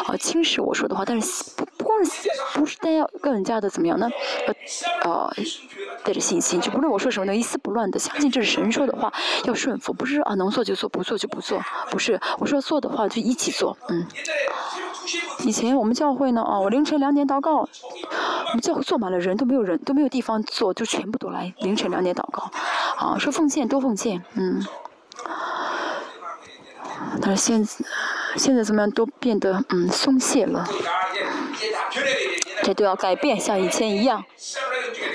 [0.09, 4.09] 啊，轻视我说的话，但是不光是不是大家更加的怎么样呢？
[4.45, 4.53] 呃，
[5.09, 5.33] 呃，
[6.03, 9.13] 带着信心，就不论我说什么，能一丝不乱的相信这是神说的话，
[9.45, 14.05] 要顺服，不是啊，能做就做，不做就不做，不是，我说做的话就一起做，嗯。
[15.45, 22.51] 以前我们教会呢，啊，我凌晨两点祷告，我们教会坐满了人，都没有人，都没有地方坐，就全部都来凌晨两点祷告，
[22.97, 24.61] 啊，说奉献多奉献，嗯，
[27.21, 27.65] 但是现
[28.35, 30.67] 现在怎么样都变得嗯松懈了，
[32.63, 34.23] 这都要改变，像以前一样，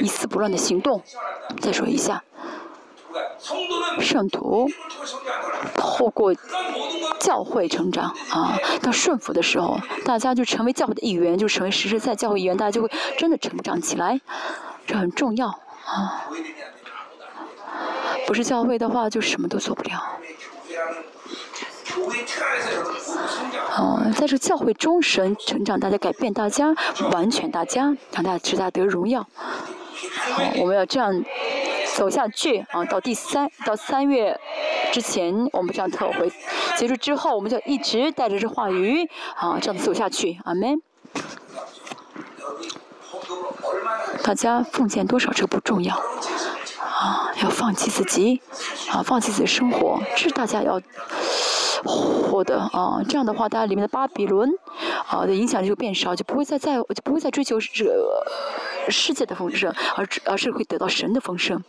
[0.00, 1.02] 一丝不乱的行动。
[1.60, 2.22] 再说一下。
[4.00, 4.68] 圣徒
[5.74, 6.34] 透过
[7.20, 14.20] 教会成长啊，到顺服的时候，大家就成为教会的一员，就成为实实在教会一员，大家就会真的成长起来，
[14.86, 16.28] 这很重要啊。
[18.26, 20.18] 不是教会的话，就什么都做不了。
[23.76, 26.74] 哦，在这教会中神成长，大家改变大家，
[27.12, 29.22] 完全大家，让大家得荣耀。
[29.22, 31.24] 好，我们要这样。
[31.94, 34.40] 走下去啊，到第三到三月
[34.92, 36.32] 之前，我们这样特会
[36.74, 39.06] 结束之后，我们就一直带着这话语
[39.36, 40.38] 啊，这样走下去。
[40.44, 40.80] 阿门。
[44.22, 45.94] 大家奉献多少这不重要
[46.80, 48.40] 啊，要放弃自己
[48.90, 50.80] 啊，放弃自己的生活，这是大家要。
[51.84, 54.50] 获得啊，这样的话，大家里面的巴比伦
[55.06, 57.84] 啊的影响力就变少，就不会再在就不会再追求这
[58.88, 61.62] 世界的丰盛，而而是会得到神的丰盛，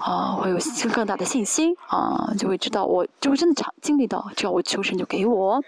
[0.00, 5.62] 啊，会有更更大的信心啊，就会知道我就会真的常经历到，只要我求神就给我。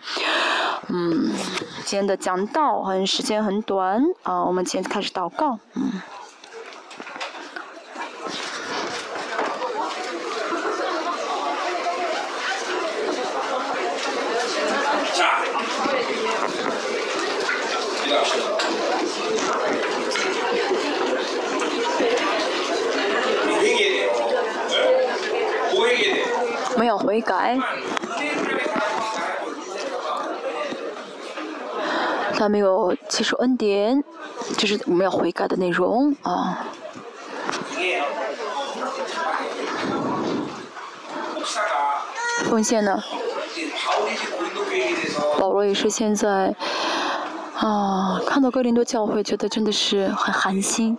[0.88, 1.30] 嗯，
[1.84, 6.00] 今天的讲道很时间很短啊，我们今天开始祷告，嗯。
[26.76, 27.58] 没有悔改，
[32.36, 34.02] 他没有接受恩典，
[34.56, 36.66] 这是我们要悔改的内容啊。
[42.44, 43.02] 奉献呢？
[45.38, 46.54] 保罗也是现在
[47.56, 50.98] 啊，看到哥林多教会，觉得真的是很寒心。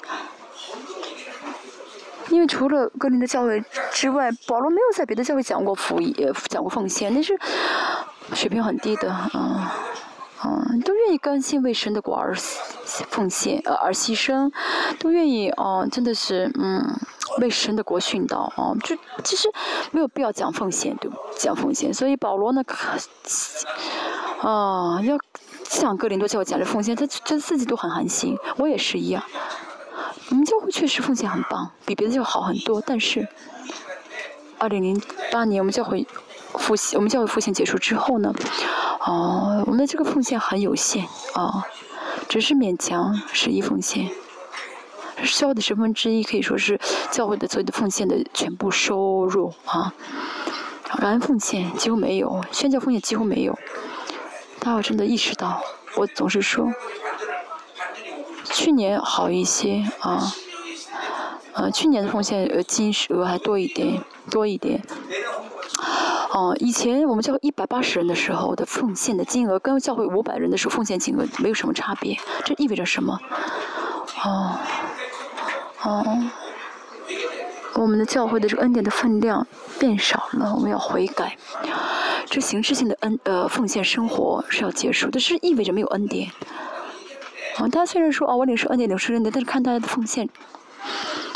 [2.32, 6.16] 因为除了格林的教会之外，保罗没有在别的教会讲过福音，
[6.50, 7.38] 讲过奉献，那是
[8.34, 9.68] 水平很低的，嗯，
[10.46, 12.34] 嗯，都愿意甘心为神的国而
[13.10, 14.52] 奉献，呃，而牺牲，
[14.98, 16.82] 都愿意，哦，真的是，嗯，
[17.40, 19.50] 为神的国殉道，哦，就其实
[19.92, 22.64] 没有必要讲奉献，对讲奉献，所以保罗呢，
[24.42, 25.18] 啊，要
[25.66, 29.22] 向格林多教会讲这奉献，他他自己都很寒心，我也是一样。
[30.32, 32.82] 我们教会确实奉献很棒，比别的教会好很多。
[32.86, 33.28] 但是，
[34.58, 35.00] 二零零
[35.30, 36.08] 八年我们教会
[36.54, 38.34] 复习，我们教会复习结束之后呢，
[39.06, 41.68] 哦，我们的这个奉献很有限啊，
[42.30, 44.10] 只是勉强十一奉献，
[45.38, 46.80] 教的十分之一可以说是
[47.12, 49.94] 教会的所有的奉献的全部收入啊。
[50.98, 53.60] 感恩奉献几乎没有，宣教奉献几乎没有。
[54.62, 55.62] 大家真的意识到，
[55.98, 56.72] 我总是说。
[58.54, 60.32] 去年好一些啊，
[61.54, 64.82] 呃，去年的奉献呃金额还多一点，多一点。
[66.34, 73.20] 哦，以前我们教会一百八十人的时候的奉献的金额，跟教会五百人的时候奉献金额没有什么差别，这意味着什么？
[74.24, 74.58] 哦，
[75.84, 76.24] 哦，
[77.74, 79.46] 我们的教会的这个恩典的分量
[79.78, 81.36] 变少了，我们要悔改。
[82.30, 86.30] 这形式性的恩呃奉献生活是要结束，但是意味着没有恩典。
[87.58, 90.28] 啊，大家虽然说啊，我领受恩典，领受恩典，但是看大家的奉献，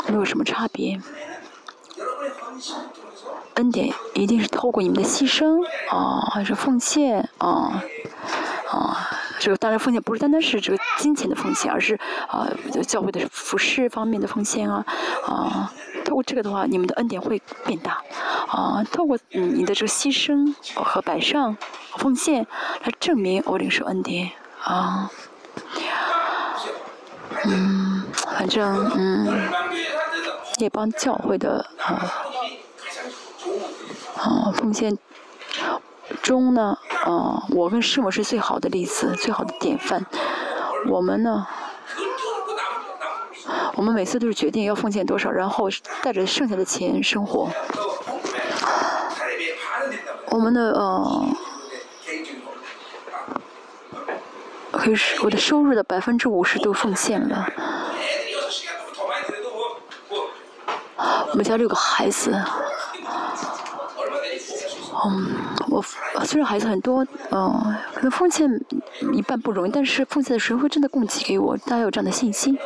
[0.08, 1.00] 没有什么差别。
[3.54, 7.82] 恩典一定是透过你们的牺牲啊，还是奉献啊
[8.70, 11.98] 啊，这个当然奉献不是单单是这个金钱的奉献，而是
[12.28, 12.46] 啊
[12.86, 14.84] 教会的服饰方面的奉献啊
[15.26, 15.72] 啊，
[16.04, 18.02] 透过这个的话，你们的恩典会变大
[18.48, 21.56] 啊，透过你的这个牺牲和摆上
[21.96, 22.46] 奉献
[22.82, 24.30] 来证明我领受恩典
[24.62, 25.10] 啊。
[27.48, 29.48] 嗯，反正嗯，
[30.58, 32.12] 也帮教会的啊
[34.16, 34.98] 啊奉献
[36.22, 40.04] 中呢，啊，我跟师母是最好的例子，最好的典范。
[40.88, 41.46] 我们呢，
[43.74, 45.68] 我们每次都是决定要奉献多少，然后
[46.02, 47.48] 带着剩下的钱生活。
[50.30, 51.26] 我们的呃。
[54.86, 57.44] 可是我的收入的百分之五十都奉献了。
[60.96, 62.30] 我们家六个孩子，
[65.04, 65.34] 嗯，
[65.68, 65.82] 我
[66.24, 68.48] 虽然孩子很多，嗯，可能奉献
[69.12, 72.56] 一半不容易，但是奉献的时候会真的供给给我，大家有这样的信心。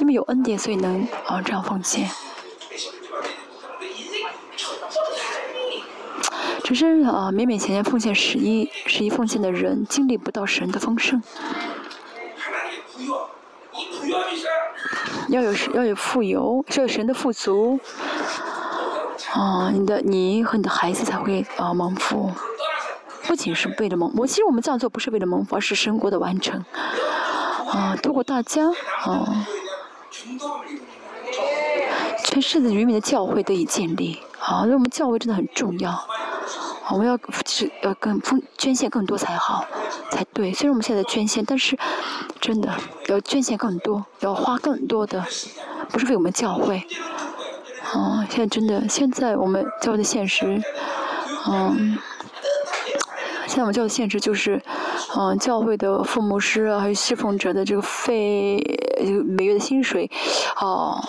[0.00, 2.10] 因为有恩典，所以能啊这样奉献。
[6.70, 11.20] 只是啊，勉勉强强奉献十一、十一奉献的人，经历不到神的丰盛。
[15.30, 17.80] 要有要有富有，要有神的富足。
[19.32, 22.30] 啊，你的你和你的孩子才会啊蒙福。
[23.24, 26.64] 不仅是为了蒙，我其实我们这样做不是为了蒙福，而是神国的完成。
[27.68, 29.44] 啊，透过大家啊，
[32.24, 34.20] 全世界渔民的教会得以建立。
[34.40, 36.06] 啊，那我们教会真的很重要。
[36.88, 39.64] 我们要是要更奉捐献更多才好，
[40.10, 40.52] 才对。
[40.52, 41.78] 虽然我们现在捐献，但是
[42.40, 42.68] 真的
[43.06, 45.24] 要捐献更多，要花更多的，
[45.90, 46.82] 不是为我们教会。
[47.94, 50.60] 哦，现在真的，现在我们教会的现实，
[51.46, 51.96] 嗯，
[53.46, 54.60] 现在我们教会的现实就是，
[55.16, 58.60] 嗯，教会的父母师啊，还有侍奉者的这个费，
[59.28, 60.10] 每月的薪水，
[60.60, 61.00] 哦。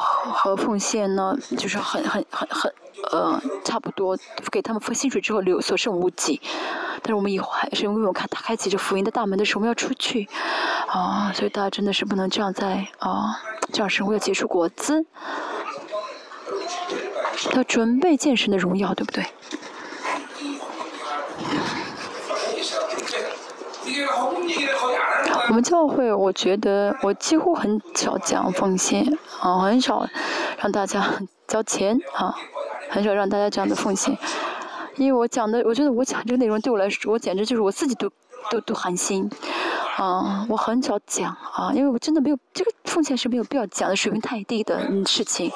[0.00, 2.72] 和奉献呢，就是很很很很
[3.12, 4.16] 呃，差不多
[4.50, 6.40] 给他们付薪水之后留所剩无几。
[7.02, 10.28] 但是我们以后还是因为我看他开启这福音的大门的时候，我们要出去
[10.88, 13.40] 啊，所以大家真的是不能这样在啊，
[13.72, 15.06] 这样生活要结出果子，
[17.54, 19.24] 要准备见神的荣耀，对不对？
[25.48, 29.04] 我们教会，我觉得我几乎很少讲奉献，
[29.40, 30.06] 啊，很少
[30.58, 31.04] 让大家
[31.48, 32.34] 交钱，啊，
[32.88, 34.16] 很少让大家这样的奉献，
[34.96, 38.08] 因为我讲的，我觉得我讲这个内容对我来说，我简直就是我自己都
[38.50, 39.28] 都都寒心，
[39.96, 45.50] 啊，我很少讲，啊，因为我真的没有这个奉献是没有必要讲的，水平太低的事情，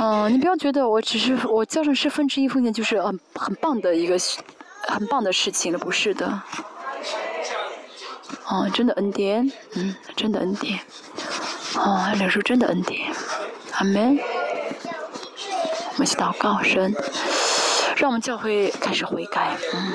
[0.00, 4.18] 嗯，你不要觉得我只是我交上十分之一奉献就是很很棒的一个
[4.86, 6.42] 很棒的事情了，不是的。
[8.48, 10.78] 哦，真的恩典，嗯，真的恩典，
[11.74, 13.12] 哦，领受真的恩典，
[13.72, 14.18] 阿门。
[15.92, 16.94] 我们去祷告神，
[17.96, 19.92] 让我们教会开始悔改，嗯。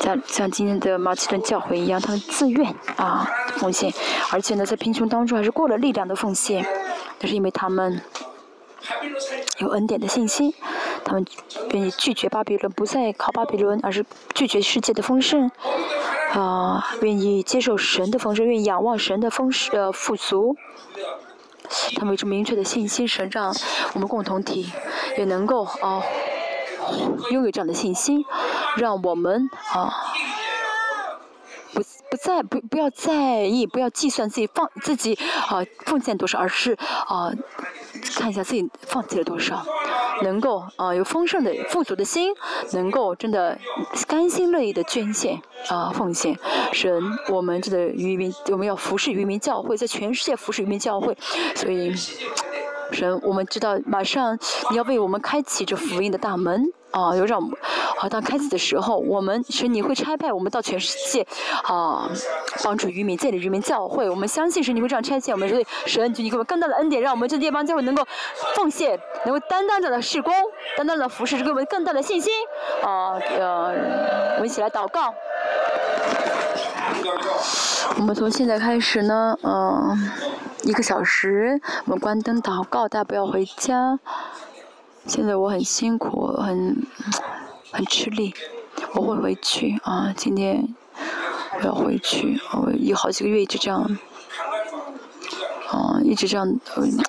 [0.00, 2.74] 像像今天的马其顿教会一样，他们自愿。
[2.96, 3.90] 啊奉献，
[4.30, 6.64] 而且呢，在贫穷当中还是过了力量的奉献，
[7.20, 8.00] 那是因为他们
[9.58, 10.54] 有恩典的信心。
[11.04, 11.24] 他们
[11.70, 14.04] 愿意拒绝巴比伦，不再靠巴比伦，而是
[14.34, 15.50] 拒绝世界的丰盛，
[16.32, 20.56] 啊，愿意接受神的丰盛，愿意仰望神的丰盛呃富足。
[21.96, 23.54] 他们有着明确的信心，神让
[23.94, 24.70] 我们共同体
[25.16, 26.02] 也能够啊
[27.30, 28.24] 拥有这样的信心，
[28.76, 29.92] 让我们啊
[31.72, 35.18] 不不再不不要在意，不要计算自己放自己
[35.48, 36.76] 啊奉献多少，而是
[37.06, 37.32] 啊
[38.14, 39.64] 看一下自己放弃了多少。
[40.22, 42.32] 能够啊有丰盛的富足的心，
[42.72, 43.58] 能够真的
[44.08, 45.38] 甘心乐意的捐献
[45.68, 46.34] 啊奉献，
[46.72, 51.14] 神我们这个渔民我们要服侍渔民教会，在全世界服侍渔民教会，
[51.54, 51.92] 所以
[52.92, 54.38] 神我们知道马上
[54.70, 56.64] 你要为我们开启这福音的大门。
[56.92, 57.42] 啊，有让，
[57.98, 61.26] 好，当开启的时候，我们神你会差派我们到全世界，
[61.64, 62.08] 啊，
[62.64, 64.08] 帮助渔民建立渔民教会。
[64.08, 68.02] 我们相信神你会这样差遣我们，所以神就你给我们更大的恩典，让我们这地方教会能够
[68.54, 70.32] 奉献，能够担当着的事工，
[70.78, 72.32] 担当的服侍，给我们更大的信心。
[72.82, 73.74] 啊，呃，
[74.36, 75.12] 我们一起来祷告。
[77.94, 80.10] 我们从现在开始呢，嗯，
[80.64, 83.98] 一个小时，我们关灯祷告，大家不要回家。
[85.06, 86.76] 现在我很辛苦，很
[87.70, 88.34] 很吃力，
[88.94, 90.12] 我会回去啊！
[90.16, 90.74] 今天
[91.60, 93.80] 我要回去，我有好几个月一直这样，
[95.70, 96.46] 啊，一直这样，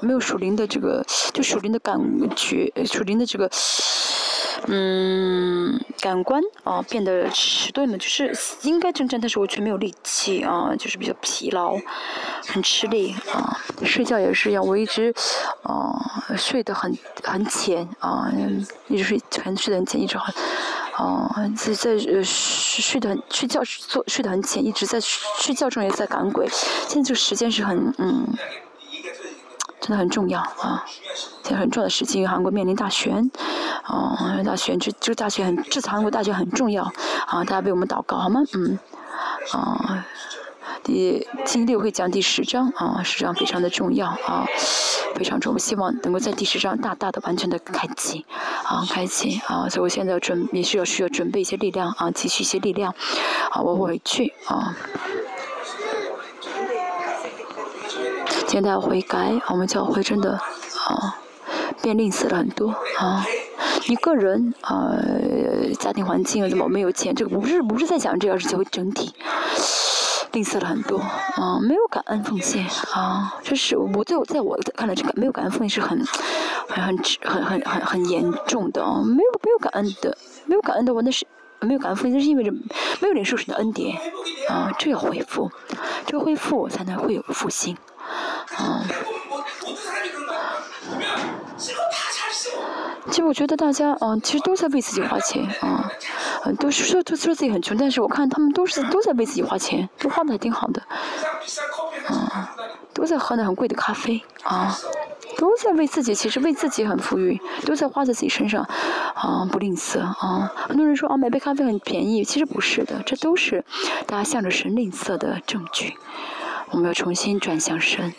[0.01, 1.99] 没有属灵的这个，就属灵的感
[2.35, 3.49] 觉，属灵的这个。
[4.65, 11.77] 嗯，感官啊变得迟钝了，就是应该正正，但是我却没有力气啊，就是比较疲劳，
[12.47, 13.57] 很吃力啊。
[13.85, 15.13] 睡觉也是一样，我一直
[15.63, 18.31] 啊睡得很很浅啊，
[18.87, 20.33] 一直睡很睡得很浅，一直很
[20.93, 26.47] 啊在在呃睡睡得很睡觉做睡得很浅，一直在睡觉中也在赶鬼。
[26.87, 28.27] 现在这个时间是很嗯。
[29.87, 30.83] 真的很重要啊！
[31.43, 33.31] 现在很重要的事情，韩国面临大选，
[33.85, 36.83] 哦，大选这这大选很，这次韩国大选很重要
[37.25, 37.41] 啊！
[37.45, 38.41] 大家为我们祷告好吗？
[38.53, 38.77] 嗯，
[39.53, 40.05] 啊，
[40.83, 44.45] 第星期六会讲第十章啊，十章非常的重要啊，
[45.15, 48.25] 非常重要，希望能够在第十章大大的完全的开启
[48.65, 49.69] 啊，开启啊！
[49.69, 52.93] 所以我现在准也是要需要准备一些力量啊，积蓄一些力量
[53.51, 54.75] 啊，我回去啊。
[58.47, 61.19] 现在悔改，我们教会真的啊
[61.81, 63.25] 变吝啬了很多啊。
[63.89, 64.95] 你个人啊，
[65.79, 67.13] 家庭环境怎么没有钱？
[67.13, 69.13] 这个不是不是在讲这个，是教会整体
[70.31, 73.37] 吝啬了很多啊，没有感恩奉献啊。
[73.43, 76.03] 这是我在我在我看来，这个没有感恩奉献是很
[76.67, 79.03] 很很很很很很严重的啊。
[79.03, 81.27] 没有没有感恩的，没有感恩的话，那是
[81.59, 82.51] 没有感恩奉献，那是意味着
[83.01, 83.97] 没有领受神的恩典
[84.49, 84.71] 啊。
[84.79, 85.51] 这要恢复，
[86.05, 87.77] 这个恢复才能会有复兴。
[88.55, 88.83] 啊，
[93.09, 95.89] 其实我觉得大家啊，其实都在为自己花钱啊，
[96.59, 100.81] 都是说都说自己很穷，但是我看他们都是都在为自己花钱，都花的还挺好的，
[102.07, 102.55] 啊，
[102.93, 104.77] 都在喝那很贵的咖啡啊，
[105.37, 108.67] 都在为自己，其实为自己很富裕，都在花在自己身上，
[109.13, 110.51] 啊，不吝啬啊。
[110.67, 113.63] 很多人说啊，买杯咖啡很便宜，其实不是的，这都是
[114.05, 115.97] 大家向着神吝啬的证据。
[116.71, 118.13] 我们要重新转向神，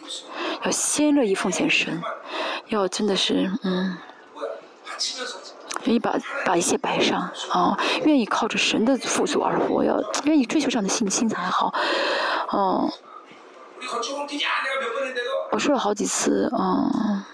[0.65, 2.03] 要先乐意奉献神，
[2.69, 3.97] 要真的是嗯，
[5.85, 6.15] 愿意把
[6.45, 11.73] 把一切摆上啊，愿意靠着神的富足而活，要愿意追求这样的信心才好，
[12.51, 12.91] 哦，
[15.53, 17.25] 我说了好几次，嗯，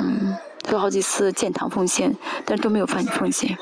[0.00, 2.14] 嗯，说了好几次建堂奉献，
[2.44, 3.56] 但是都没有奉奉献。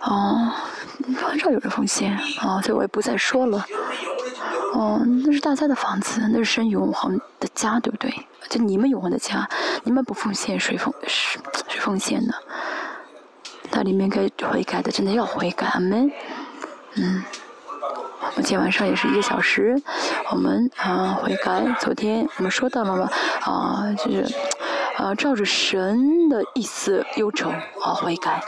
[0.00, 0.52] 哦，
[1.16, 3.64] 很少有人奉献，啊，所以我也不再说了。
[4.74, 8.12] 哦，那是大家的房子，那是神永恒的家，对不对？
[8.48, 9.48] 就你们永恒的家，
[9.84, 12.34] 你们不奉献，谁奉谁谁奉献呢？
[13.70, 16.10] 它里面该悔改的，真的要悔改，阿门。
[16.94, 17.22] 嗯。
[18.18, 19.80] 我们今天晚上也是一个小时，
[20.30, 21.64] 我们啊悔改。
[21.80, 23.08] 昨天我们说到了嘛，
[23.42, 24.34] 啊就是
[24.96, 28.42] 啊照着神的意思忧愁啊悔改，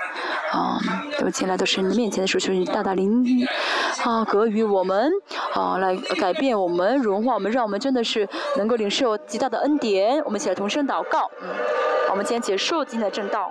[0.50, 0.78] 啊
[1.18, 3.46] 都进来到神的面前的时候，求你大大灵
[4.04, 5.10] 啊给予我们
[5.52, 10.22] 啊来改变我们融化我们，让我们真的是能够领受极大的恩典。
[10.24, 11.30] 我们一起来同声祷告。
[11.42, 11.48] 嗯，
[12.10, 13.50] 我们今天结束今天的正道。